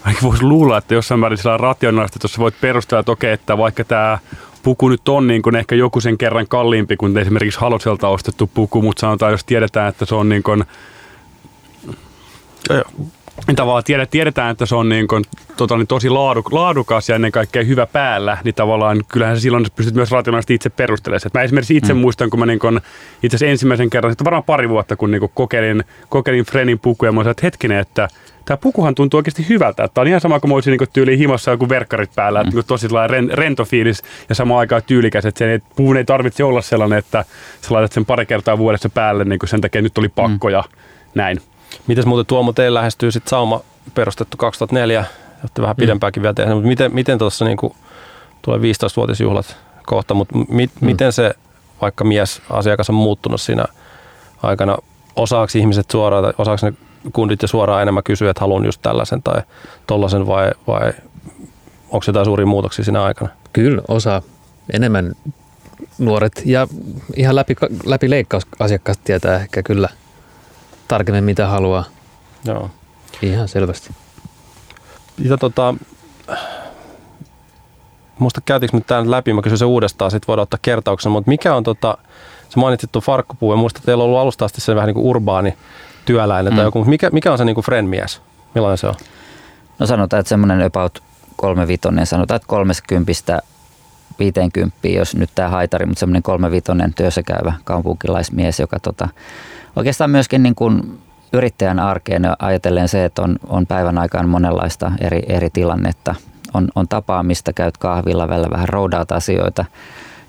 ainakin 0.05 0.29
voisi 0.29 0.43
luulla, 0.43 0.79
että 0.79 0.95
jossain 0.95 1.21
määrin 1.21 1.39
sillä 1.39 2.05
että 2.05 2.29
voit 2.39 2.61
perustella, 2.61 3.01
että 3.01 3.13
okei, 3.13 3.33
että 3.33 3.59
vaikka 3.59 3.85
tämä 3.85 4.19
puku 4.63 4.89
nyt 4.89 5.09
on 5.09 5.27
niin 5.27 5.43
kuin 5.43 5.57
ehkä 5.57 5.75
joku 5.75 6.01
sen 6.01 6.19
kerran 6.19 6.49
kalliimpi 6.49 6.97
kuin 6.97 7.19
esimerkiksi 7.19 7.61
Haloselta 7.61 8.09
ostettu 8.09 8.51
puku, 8.55 8.83
mutta 8.83 9.01
sanotaan, 9.01 9.33
jos 9.33 9.45
tiedetään, 9.45 9.89
että 9.89 10.05
se 10.05 10.15
on 10.15 10.29
niin 10.29 10.43
kuin, 10.43 10.65
tavallaan 13.57 13.84
tiedetään, 13.84 14.11
tiedetään, 14.11 14.51
että 14.51 14.66
se 14.66 14.74
on 14.74 14.88
niin 14.88 15.09
kuin, 15.09 15.24
tota, 15.57 15.76
niin 15.76 15.86
tosi 15.86 16.11
laaduk, 16.11 16.53
laadukas 16.53 17.09
ja 17.09 17.14
ennen 17.14 17.32
kaikkea 17.32 17.64
hyvä 17.64 17.86
päällä, 17.86 18.38
niin 18.45 18.55
tavallaan 18.55 19.03
kyllähän 19.09 19.36
se 19.36 19.41
silloin 19.41 19.66
pystyt 19.76 19.95
myös 19.95 20.11
rationaalisesti 20.11 20.55
itse 20.55 20.70
perustelemaan. 20.70 21.26
Et 21.26 21.34
mä 21.34 21.43
esimerkiksi 21.43 21.76
itse 21.76 21.95
mm. 21.95 22.01
muistan, 22.01 22.30
kun 22.30 22.41
mä 22.41 22.47
niin 22.47 22.59
kuin, 22.59 22.80
itse 23.22 23.36
asiassa 23.36 23.51
ensimmäisen 23.51 23.91
kerran, 23.91 24.12
sitten 24.12 24.24
varmaan 24.24 24.45
pari 24.45 24.68
vuotta, 24.68 24.97
kun 24.97 25.11
niin 25.11 25.20
kuin 25.20 25.32
kokeilin, 25.34 25.84
kokeilin 26.09 26.45
Frenin 26.45 26.78
pukuja, 26.78 27.12
mä 27.12 27.20
sanoin, 27.20 27.30
että 27.30 27.47
hetkinen, 27.47 27.78
että 27.78 28.09
tämä 28.45 28.57
pukuhan 28.57 28.95
tuntuu 28.95 29.18
oikeasti 29.18 29.47
hyvältä. 29.49 29.88
Tämä 29.88 30.03
on 30.03 30.09
ihan 30.09 30.20
sama 30.20 30.41
kuin 30.41 30.49
mä 30.49 30.55
olisin 30.55 30.76
niin 30.78 30.88
tyyliin 30.93 31.18
himassa 31.18 31.51
joku 31.51 31.68
verkkarit 31.68 32.11
päällä, 32.14 32.43
mm. 32.43 32.49
että 32.49 32.62
tosi 32.62 32.88
sellainen 32.88 33.30
rento 33.32 33.64
fiilis 33.64 34.03
ja 34.28 34.34
sama 34.34 34.59
aikaan 34.59 34.82
tyylikäs, 34.86 35.24
että 35.24 35.38
sen, 35.38 35.62
puvun 35.76 35.97
ei 35.97 36.05
tarvitse 36.05 36.45
olla 36.45 36.62
sellainen, 36.62 36.99
että 36.99 37.24
sä 37.61 37.74
laitat 37.74 37.93
sen 37.93 38.07
pari 38.07 38.26
kertaa 38.26 38.59
vuodessa 38.59 38.88
päälle, 38.88 39.24
niin 39.24 39.38
sen 39.45 39.61
takia 39.61 39.82
nyt 39.82 39.99
oli 39.99 40.09
pakko 40.09 40.49
mm. 40.49 40.53
ja 40.53 40.64
näin. 41.14 41.41
Mites 41.87 42.07
muuten 42.07 42.26
Tuomo, 42.26 42.53
teillä 42.53 42.78
lähestyy 42.78 43.12
sitten 43.12 43.31
Sauma 43.31 43.61
perustettu 43.95 44.37
2004, 44.37 45.05
olette 45.43 45.62
vähän 45.62 45.76
mm. 45.76 45.81
pidempääkin 45.81 46.22
vielä 46.22 46.35
tehnyt, 46.35 46.55
mutta 46.55 46.68
miten, 46.68 46.95
miten 46.95 47.18
tuossa 47.18 47.45
niin 47.45 47.59
tulee 48.43 48.59
15-vuotisjuhlat 48.59 49.57
kohta, 49.87 50.14
mutta 50.14 50.39
mi, 50.39 50.66
mm. 50.66 50.87
miten 50.87 51.12
se 51.12 51.35
vaikka 51.81 52.05
mies 52.05 52.43
asiakas 52.51 52.91
on 52.91 52.95
muuttunut 52.95 53.41
siinä 53.41 53.64
aikana? 54.43 54.78
Osaako 55.16 55.53
ihmiset 55.55 55.91
suoraan, 55.91 56.24
tai 56.24 56.33
osaako 56.39 56.66
ne 56.66 56.72
kundit 57.12 57.43
ja 57.43 57.49
suoraan 57.49 57.83
enemmän 57.83 58.03
kysyä, 58.03 58.31
että 58.31 58.41
haluan 58.41 58.64
just 58.64 58.83
tällaisen 58.83 59.22
tai 59.22 59.43
tollaisen 59.87 60.26
vai, 60.26 60.51
vai 60.66 60.93
onko 61.91 62.05
jotain 62.07 62.26
suuria 62.26 62.47
muutoksia 62.47 62.85
siinä 62.85 63.03
aikana? 63.03 63.31
Kyllä, 63.53 63.83
osa 63.89 64.22
enemmän 64.72 65.12
nuoret 65.99 66.43
ja 66.45 66.68
ihan 67.16 67.37
läpi, 67.37 67.57
läpi 67.85 68.11
leikkausasiakkaat 68.11 68.99
tietää 69.05 69.37
ehkä 69.37 69.62
kyllä 69.62 69.89
tarkemmin 70.91 71.24
mitä 71.24 71.47
haluaa. 71.47 71.84
Joo. 72.45 72.70
Ihan 73.22 73.49
selvästi. 73.49 73.91
Ja 75.18 75.36
tota, 75.36 75.74
muista 78.18 78.41
käytiinkö 78.45 78.76
nyt 78.76 78.86
tämän 78.86 79.11
läpi, 79.11 79.32
mä 79.32 79.43
kysyn 79.43 79.59
se 79.59 79.64
uudestaan, 79.64 80.11
sitten 80.11 80.28
voidaan 80.28 80.43
ottaa 80.43 80.59
kertauksen, 80.62 81.12
mutta 81.12 81.28
mikä 81.28 81.55
on 81.55 81.64
tota, 81.64 81.99
sä 82.49 82.61
mainitsit 82.61 82.93
tuon 82.93 83.03
farkkupuu 83.03 83.53
ja 83.53 83.57
muista, 83.57 83.78
että 83.78 83.86
teillä 83.86 84.05
on 84.05 84.09
ollut 84.09 84.20
alusta 84.20 84.45
asti 84.45 84.61
se 84.61 84.74
vähän 84.74 84.86
niin 84.86 84.95
kuin 84.95 85.07
urbaani 85.07 85.57
työläinen 86.05 86.53
mm. 86.53 86.57
tai 86.57 86.64
joku, 86.64 86.84
mikä, 86.84 87.11
mikä 87.11 87.32
on 87.32 87.38
se 87.38 87.45
niin 87.45 87.55
kuin 87.55 87.64
friend-mies? 87.64 88.22
Millainen 88.55 88.78
se 88.78 88.86
on? 88.86 88.95
No 89.78 89.86
sanotaan, 89.86 90.20
että 90.20 90.28
semmoinen 90.28 90.62
about 90.62 91.03
kolme 91.36 91.68
vitonen, 91.68 92.07
sanotaan, 92.07 92.36
että 92.36 92.49
kolmeskymppistä 92.49 93.41
50, 94.18 94.88
jos 94.88 95.16
nyt 95.16 95.30
tämä 95.34 95.49
haitari, 95.49 95.86
mutta 95.86 96.01
semmoinen 96.01 96.22
kolmevitonen 96.22 96.95
työssä 96.95 97.22
käyvä 97.22 97.53
kaupunkilaismies, 97.64 98.61
joka 98.61 98.80
tota, 98.80 99.09
oikeastaan 99.77 100.11
myöskin 100.11 100.43
niin 100.43 100.55
kuin 100.55 100.99
yrittäjän 101.33 101.79
arkeen 101.79 102.23
ajatellen 102.39 102.89
se, 102.89 103.05
että 103.05 103.23
on, 103.23 103.37
on 103.49 103.66
päivän 103.66 103.99
aikaan 103.99 104.29
monenlaista 104.29 104.93
eri, 105.01 105.23
eri 105.29 105.51
tilannetta. 105.51 106.14
On, 106.55 106.68
on 106.75 106.89
tapaamista, 106.89 107.53
käyt 107.53 107.79
kahvilla, 107.79 108.29
välillä 108.29 108.51
vähän 108.51 108.68
roudaat 108.68 109.12
asioita 109.12 109.64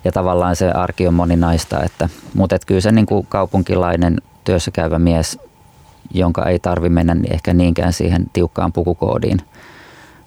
ja 0.04 0.12
tavallaan 0.12 0.56
se 0.56 0.72
arki 0.72 1.08
on 1.08 1.14
moninaista. 1.14 1.84
Että, 1.84 2.10
mutta 2.34 2.56
et 2.56 2.66
kyllä 2.66 2.82
se 2.82 2.92
niin 2.92 3.06
kuin 3.06 3.26
kaupunkilainen 3.30 4.18
työssä 4.44 4.72
käyvä 4.72 5.00
mies, 5.00 5.40
jonka 6.14 6.46
ei 6.46 6.60
tarvi 6.60 6.90
mennä 6.90 7.16
ehkä 7.32 7.54
niinkään 7.54 7.94
siihen 7.94 8.26
tiukkaan 8.34 8.74
pukukoodiin 8.74 9.42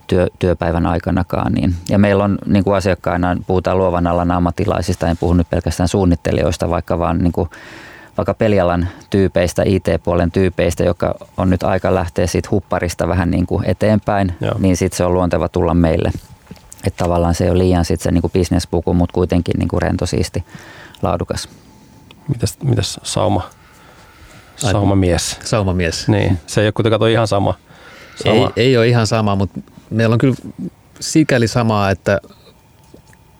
työ, 0.06 0.26
työpäivän 0.38 0.86
aikanakaan. 0.86 1.52
Niin. 1.52 1.74
Ja 1.88 1.98
meillä 1.98 2.24
on 2.24 2.38
niin 2.46 2.64
kuin 2.64 2.76
asiakkaina, 2.76 3.36
puhutaan 3.46 3.78
luovan 3.78 4.06
alan 4.06 4.30
ammattilaisista, 4.30 5.08
en 5.08 5.16
puhu 5.16 5.34
nyt 5.34 5.50
pelkästään 5.50 5.88
suunnittelijoista, 5.88 6.70
vaikka 6.70 6.98
vaan 6.98 7.18
niin 7.18 7.32
kuin 7.32 7.50
vaikka 8.16 8.34
pelialan 8.34 8.88
tyypeistä, 9.10 9.62
IT-puolen 9.66 10.30
tyypeistä, 10.30 10.84
joka 10.84 11.14
on 11.36 11.50
nyt 11.50 11.62
aika 11.62 11.94
lähteä 11.94 12.26
siitä 12.26 12.48
hupparista 12.50 13.08
vähän 13.08 13.30
niin 13.30 13.46
kuin 13.46 13.64
eteenpäin, 13.64 14.34
Joo. 14.40 14.54
niin 14.58 14.76
sitten 14.76 14.96
se 14.96 15.04
on 15.04 15.14
luonteva 15.14 15.48
tulla 15.48 15.74
meille. 15.74 16.12
Että 16.86 17.04
tavallaan 17.04 17.34
se 17.34 17.44
ei 17.44 17.50
ole 17.50 17.58
liian 17.58 17.84
sitten 17.84 18.04
se 18.04 18.10
niin 18.10 18.20
kuin 18.20 18.30
bisnespuku, 18.30 18.94
mutta 18.94 19.14
kuitenkin 19.14 19.54
niin 19.58 19.68
kuin 19.68 19.82
rento, 19.82 20.06
siisti, 20.06 20.44
laadukas. 21.02 21.48
Mitäs, 22.28 22.58
mitäs 22.62 23.00
sauma? 23.02 23.50
Saumamies. 24.56 25.38
Saumamies. 25.44 26.08
Niin, 26.08 26.38
se 26.46 26.60
ei 26.60 26.66
ole 26.66 26.72
kuitenkaan 26.72 27.10
ihan 27.10 27.28
sama. 27.28 27.54
sama. 28.24 28.52
Ei, 28.56 28.64
ei 28.64 28.76
ole 28.76 28.88
ihan 28.88 29.06
sama, 29.06 29.36
mutta 29.36 29.60
meillä 29.90 30.12
on 30.12 30.18
kyllä 30.18 30.36
sikäli 31.00 31.48
samaa, 31.48 31.90
että 31.90 32.20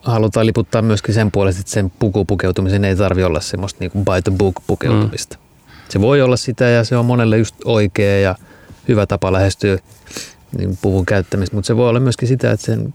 halutaan 0.05 0.47
liputtaa 0.47 0.83
myöskin 0.83 1.15
sen 1.15 1.31
puolesta, 1.31 1.61
että 1.61 1.73
sen 1.73 1.93
pukupukeutumisen 1.99 2.85
ei 2.85 2.97
tarvi 2.97 3.25
olla 3.25 3.41
semmoista 3.41 3.81
niin 3.81 3.91
kuin 3.91 4.05
by 4.05 4.23
the 4.25 4.33
book 4.39 4.55
pukeutumista. 4.67 5.37
Mm. 5.37 5.43
Se 5.89 6.01
voi 6.01 6.23
olla 6.23 6.37
sitä 6.37 6.65
ja 6.65 6.85
se 6.85 6.97
on 6.97 7.07
monelle 7.07 7.39
just 7.39 7.55
oikea 7.65 8.21
ja 8.21 8.35
hyvä 8.89 9.07
tapa 9.07 9.33
lähestyä 9.33 9.79
niin 10.59 10.79
puvun 10.83 11.07
käyttämistä, 11.07 11.57
mutta 11.57 11.67
se 11.67 11.77
voi 11.77 11.89
olla 11.89 12.01
myöskin 12.01 12.29
sitä, 12.29 12.53
että 12.53 12.67
sen 12.67 12.95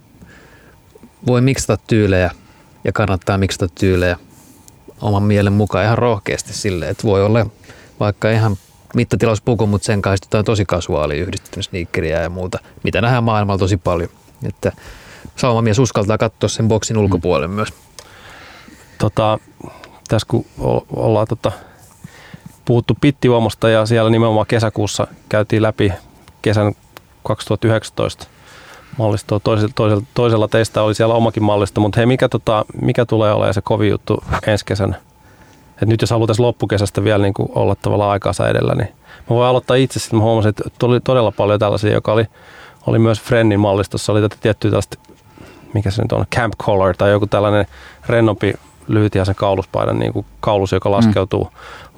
voi 1.28 1.42
miksata 1.42 1.84
tyylejä 1.88 2.32
ja 2.84 2.92
kannattaa 2.92 3.38
miksata 3.38 3.74
tyylejä 3.80 4.18
oman 5.02 5.24
mielen 5.24 5.54
mukaan 5.54 5.86
ihan 5.86 5.98
rohkeasti 5.98 6.54
sille, 6.54 6.90
että 6.90 7.04
voi 7.04 7.26
olla 7.26 7.46
vaikka 8.00 8.32
ihan 8.32 8.58
mittatilauspuku, 8.96 9.68
mutta 9.68 9.86
sen 9.86 10.02
kanssa 10.02 10.26
jotain 10.26 10.46
tosi 10.46 10.66
kasuaali 10.66 11.18
yhdistetty 11.18 11.64
sneakeriä 11.64 12.22
ja 12.22 12.30
muuta, 12.30 12.60
mitä 12.84 13.02
nähdään 13.02 13.24
maailmalla 13.24 13.60
tosi 13.60 13.78
paljon. 13.78 14.10
Että 14.44 14.72
saumamies 15.40 15.80
uskaltaa 15.80 16.18
katsoa 16.18 16.50
sen 16.50 16.68
boksin 16.68 16.96
mm. 16.98 17.04
ulkopuolelle 17.04 17.48
mm. 17.48 17.54
myös. 17.54 17.70
Tota, 18.98 19.40
tässä 20.08 20.28
kun 20.30 20.46
ollaan 20.96 21.28
tota, 21.28 21.52
puhuttu 22.66 22.98
Pittiuomosta 23.02 23.70
ja 23.70 23.86
siellä 23.86 24.10
nimenomaan 24.10 24.48
kesäkuussa 24.48 25.08
käytiin 25.30 25.62
läpi 25.62 25.94
kesän 26.42 26.74
2019 27.24 28.28
mallistoa. 28.98 29.40
Toisella, 29.40 29.72
toisella, 29.76 30.04
toisella 30.14 30.48
teistä 30.48 30.82
oli 30.82 30.96
siellä 30.96 31.14
omakin 31.14 31.44
mallisto, 31.44 31.82
mutta 31.82 32.00
hei, 32.00 32.06
mikä, 32.06 32.30
tota, 32.30 32.66
mikä 32.82 33.06
tulee 33.06 33.34
olemaan 33.34 33.54
se 33.54 33.62
kovin 33.62 33.90
juttu 33.90 34.24
ensi 34.48 34.66
kesänä? 34.66 34.96
Et 35.82 35.88
nyt 35.88 36.02
jos 36.02 36.10
halutaan 36.10 36.36
loppukesästä 36.40 37.04
vielä 37.04 37.24
niin 37.24 37.34
kuin 37.34 37.50
olla 37.56 37.76
tavallaan 37.76 38.12
aikaansa 38.12 38.50
edellä, 38.50 38.76
niin 38.76 38.88
mä 39.30 39.36
voin 39.36 39.50
aloittaa 39.50 39.76
itse, 39.76 40.00
että 40.00 40.16
mä 40.16 40.22
huomasin, 40.22 40.50
että 40.50 40.64
tuli 40.80 41.00
todella 41.00 41.32
paljon 41.32 41.60
tällaisia, 41.60 41.94
joka 41.94 42.14
oli, 42.14 42.26
oli 42.88 43.00
myös 43.00 43.22
Frennin 43.22 43.60
mallistossa, 43.60 44.12
oli 44.12 44.22
tätä 44.22 44.36
tiettyä 44.42 44.72
tällaista 44.72 44.98
mikä 45.74 45.92
se 45.92 46.02
nyt 46.02 46.12
on, 46.12 46.26
camp 46.36 46.54
collar 46.64 46.96
tai 46.98 47.12
joku 47.12 47.28
tällainen 47.28 47.66
rennompi 48.08 48.54
lyhytiäisen 48.88 49.36
kauluspaidan 49.36 50.00
niin 50.00 50.14
kuin 50.14 50.26
kaulus, 50.40 50.72
joka 50.72 50.92
laskeutuu, 50.92 51.44
mm. 51.44 51.50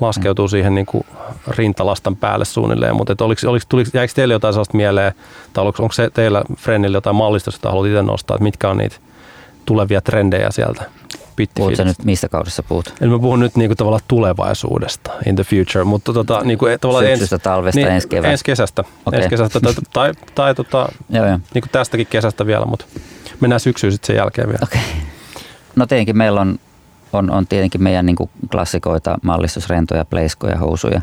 laskeutuu 0.06 0.48
siihen 0.48 0.76
niin 0.76 0.86
kuin 0.86 1.06
rintalastan 1.48 2.16
päälle 2.16 2.46
suunnilleen. 2.46 2.96
Mutta 2.96 3.26
oliko, 3.26 3.42
oliko, 3.48 3.66
tuliko, 3.70 3.90
jäikö 3.94 4.14
teille 4.14 4.34
jotain 4.34 4.54
sellaista 4.54 4.78
mieleen, 4.78 5.14
tai 5.54 5.66
onko, 5.66 5.84
onko 5.84 5.94
se 5.94 6.10
teillä 6.10 6.44
Frennillä 6.58 6.98
jotain 6.98 7.16
mallista, 7.16 7.52
jota 7.54 7.70
haluat 7.70 7.88
itse 7.88 8.02
nostaa, 8.02 8.36
että 8.36 8.44
mitkä 8.44 8.70
on 8.70 8.78
niitä 8.78 8.96
tulevia 9.66 10.02
trendejä 10.02 10.52
sieltä? 10.52 10.84
Puhutko 11.56 11.84
nyt 11.84 12.06
mistä 12.06 12.30
kaudessa 12.30 12.64
puhut? 12.64 12.94
Eli 13.02 13.10
mä 13.10 13.20
puhun 13.20 13.40
nyt 13.40 13.56
niinku 13.56 13.76
tavallaan 13.76 14.02
tulevaisuudesta, 14.08 15.12
in 15.26 15.36
the 15.36 15.44
future, 15.44 15.84
mutta 15.84 16.14
tota, 16.14 16.42
niinku, 16.44 16.66
tavallaan 16.82 17.06
Syksystä, 17.06 17.36
ens, 17.36 17.44
talvesta, 17.44 17.80
niin, 17.80 17.92
ensi. 17.92 18.08
Ensi 18.24 18.44
kesästä, 18.46 18.84
okay. 19.06 19.20
ensi 19.20 19.30
kesästä 19.30 19.60
tai, 19.60 19.74
tai, 19.94 20.14
tai 20.36 20.56
tota, 20.56 20.90
joo, 21.10 21.26
joo. 21.26 21.40
Niinku 21.54 21.70
tästäkin 21.72 22.08
kesästä 22.08 22.46
vielä, 22.46 22.66
mutta 22.66 22.86
mennään 23.40 23.60
syksyyn 23.60 23.94
sitten 23.94 24.08
sen 24.08 24.16
jälkeen 24.16 24.48
vielä. 24.48 24.60
Okay. 24.64 24.82
No 25.76 25.86
tietenkin 25.86 26.18
meillä 26.18 26.42
on, 26.42 26.60
on, 27.14 27.32
on 27.32 27.48
tietenkin 27.48 27.84
meidän 27.84 28.06
niin 28.06 28.30
klassikoita, 28.52 29.18
mallistusrentoja, 29.22 30.06
pleiskoja, 30.06 30.58
housuja. 30.58 31.02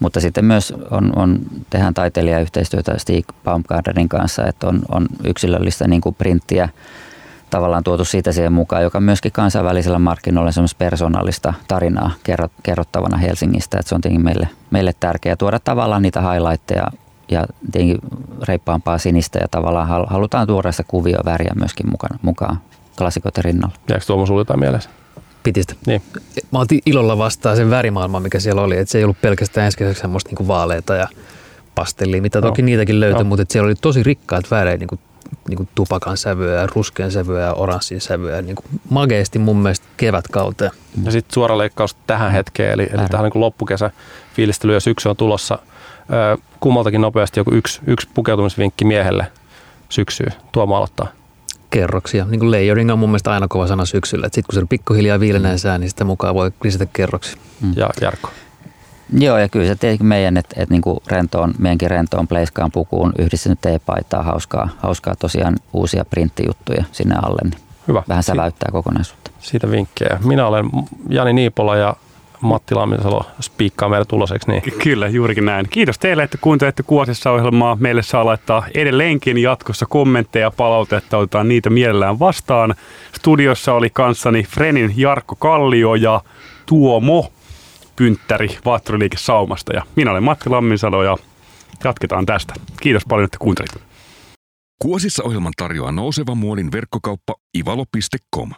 Mutta 0.00 0.20
sitten 0.20 0.44
myös 0.44 0.74
on, 0.90 1.12
on, 1.18 1.38
tehdään 1.70 1.94
taiteilijayhteistyötä 1.94 2.98
Stig 2.98 3.26
Baumgartenin 3.44 4.08
kanssa, 4.08 4.46
että 4.46 4.68
on, 4.68 4.80
on 4.88 5.06
yksilöllistä 5.24 5.88
niin 5.88 6.00
kuin 6.00 6.14
printtiä 6.14 6.68
tavallaan 7.50 7.84
tuotu 7.84 8.04
siitä 8.04 8.32
siihen 8.32 8.52
mukaan, 8.52 8.82
joka 8.82 9.00
myöskin 9.00 9.32
kansainvälisellä 9.32 9.98
markkinoilla 9.98 10.50
on 10.62 10.68
persoonallista 10.78 11.54
tarinaa 11.68 12.10
kerrottavana 12.62 13.16
Helsingistä. 13.16 13.78
Että 13.78 13.88
se 13.88 13.94
on 13.94 14.00
tietenkin 14.00 14.24
meille, 14.24 14.48
meille 14.70 14.92
tärkeää 15.00 15.36
tuoda 15.36 15.58
tavallaan 15.58 16.02
niitä 16.02 16.20
highlightteja 16.32 16.86
ja 17.30 17.46
tietenkin 17.72 17.98
reippaampaa 18.48 18.98
sinistä 18.98 19.38
ja 19.38 19.48
tavallaan 19.50 19.88
halutaan 20.06 20.46
tuoda 20.46 20.72
sitä 20.72 20.84
kuvio 20.88 21.18
väriä 21.24 21.52
myöskin 21.54 21.90
mukaan, 21.90 22.18
mukaan 22.22 22.60
klassikoiden 22.98 23.44
rinnalla. 23.44 23.74
Jääkö 23.88 24.04
Tuomo 24.06 24.26
sulle 24.26 24.40
jotain 24.40 24.60
mielessä? 24.60 24.90
Pitistä. 25.42 25.74
Niin. 25.86 26.02
Mä 26.52 26.58
otin 26.58 26.80
ilolla 26.86 27.18
vastaan 27.18 27.56
sen 27.56 27.70
värimaailman, 27.70 28.22
mikä 28.22 28.40
siellä 28.40 28.62
oli. 28.62 28.76
Että 28.76 28.92
se 28.92 28.98
ei 28.98 29.04
ollut 29.04 29.20
pelkästään 29.20 29.64
ensi 29.64 30.00
semmoista 30.00 30.28
niinku 30.28 30.48
vaaleita 30.48 30.94
ja 30.94 31.08
pastellia, 31.74 32.22
mitä 32.22 32.42
toki 32.42 32.62
no. 32.62 32.66
niitäkin 32.66 33.00
löytyi, 33.00 33.22
no. 33.22 33.28
mutta 33.28 33.44
siellä 33.48 33.66
oli 33.66 33.74
tosi 33.74 34.02
rikkaat 34.02 34.50
värejä, 34.50 34.76
niin 34.76 34.88
kuin, 34.88 35.00
niin 35.48 35.56
kuin 35.56 35.68
tupakan 35.74 36.16
sävyä 36.16 36.54
ja 36.54 36.68
ruskean 36.74 37.10
sävyä 37.10 37.40
ja 37.40 37.54
oranssin 37.54 38.00
sävyä. 38.00 38.42
Niin 38.42 38.56
kuin 38.56 38.66
mageesti 38.90 39.38
mun 39.38 39.56
mielestä 39.56 39.86
kevätkauteen. 39.96 40.70
Ja 41.04 41.12
sitten 41.12 41.34
suora 41.34 41.58
leikkaus 41.58 41.96
tähän 42.06 42.32
hetkeen, 42.32 42.72
eli, 42.72 42.88
eli 42.92 43.08
tähän 43.10 43.30
niin 43.34 43.40
loppukesä 43.40 43.90
fiilistely 44.34 44.74
ja 44.74 44.80
syksy 44.80 45.08
on 45.08 45.16
tulossa– 45.16 45.58
kummaltakin 46.60 47.00
nopeasti 47.00 47.40
joku 47.40 47.54
yksi, 47.54 47.80
yksi 47.86 48.08
pukeutumisvinkki 48.14 48.84
miehelle 48.84 49.26
syksyyn. 49.88 50.32
Tuomo 50.52 50.76
aloittaa. 50.76 51.06
Kerroksia. 51.70 52.24
Niin 52.24 52.40
kuin 52.40 52.50
layering 52.50 52.92
on 52.92 52.98
mun 52.98 53.08
mielestä 53.08 53.32
aina 53.32 53.48
kova 53.48 53.66
sana 53.66 53.84
syksyllä. 53.84 54.26
Sitten 54.26 54.44
kun 54.44 54.54
se 54.54 54.66
pikkuhiljaa 54.68 55.20
viilenee 55.20 55.52
mm. 55.52 55.58
sää, 55.58 55.78
niin 55.78 55.90
sitä 55.90 56.04
mukaan 56.04 56.34
voi 56.34 56.50
lisätä 56.64 56.86
kerroksia. 56.92 57.36
Mm. 57.60 57.72
Ja 57.76 57.90
Jarkko? 58.00 58.30
Joo, 59.12 59.38
ja 59.38 59.48
kyllä 59.48 59.66
se 59.66 59.76
tietenkin 59.76 60.06
meidän, 60.06 60.36
että 60.36 60.62
et 60.62 60.70
niinku 60.70 61.02
rentoon, 61.06 61.54
meidänkin 61.58 61.90
rentoon 61.90 62.28
pleiskaan 62.28 62.70
pukuun 62.72 63.12
yhdistynyt 63.18 63.60
teepaitaa, 63.60 64.22
hauskaa, 64.22 64.68
hauskaa 64.78 65.14
tosiaan 65.16 65.56
uusia 65.72 66.04
printtijuttuja 66.04 66.84
sinne 66.92 67.14
alle, 67.22 67.50
niin 67.50 67.60
Hyvä. 67.88 68.02
vähän 68.08 68.22
säväyttää 68.22 68.68
kokonaisuutta. 68.72 69.30
Siitä 69.38 69.70
vinkkejä. 69.70 70.18
Minä 70.24 70.46
olen 70.46 70.70
Jani 71.08 71.32
Niipola 71.32 71.76
ja 71.76 71.96
Matti 72.40 72.74
Lammisalo 72.74 73.22
spiikkaa 73.40 73.88
meidän 73.88 74.06
tuloseksi. 74.06 74.50
Niin. 74.50 74.62
Kyllä, 74.82 75.08
juurikin 75.08 75.44
näin. 75.44 75.66
Kiitos 75.70 75.98
teille, 75.98 76.22
että 76.22 76.38
kuuntelette 76.40 76.82
Kuosissa 76.82 77.30
ohjelmaa. 77.30 77.76
Meille 77.80 78.02
saa 78.02 78.26
laittaa 78.26 78.66
edelleenkin 78.74 79.38
jatkossa 79.38 79.86
kommentteja 79.86 80.46
ja 80.46 80.50
palautetta. 80.50 81.18
Otetaan 81.18 81.48
niitä 81.48 81.70
mielellään 81.70 82.18
vastaan. 82.18 82.74
Studiossa 83.12 83.72
oli 83.72 83.90
kanssani 83.90 84.42
Frenin 84.42 84.94
Jarkko 84.96 85.36
Kallio 85.36 85.94
ja 85.94 86.20
Tuomo 86.66 87.32
Pynttäri 87.98 88.58
Vaattoriliike 88.64 89.16
Saumasta. 89.16 89.72
Ja 89.72 89.82
minä 89.96 90.10
olen 90.10 90.22
Matti 90.22 90.50
Lamminsalo 90.50 91.02
ja 91.02 91.16
jatketaan 91.84 92.26
tästä. 92.26 92.54
Kiitos 92.80 93.02
paljon, 93.08 93.24
että 93.24 93.38
kuuntelit. 93.40 93.70
Kuosissa 94.82 95.22
ohjelman 95.24 95.52
tarjoaa 95.56 95.92
nouseva 95.92 96.34
muodin 96.34 96.72
verkkokauppa 96.72 97.34
ivalo.com. 97.58 98.50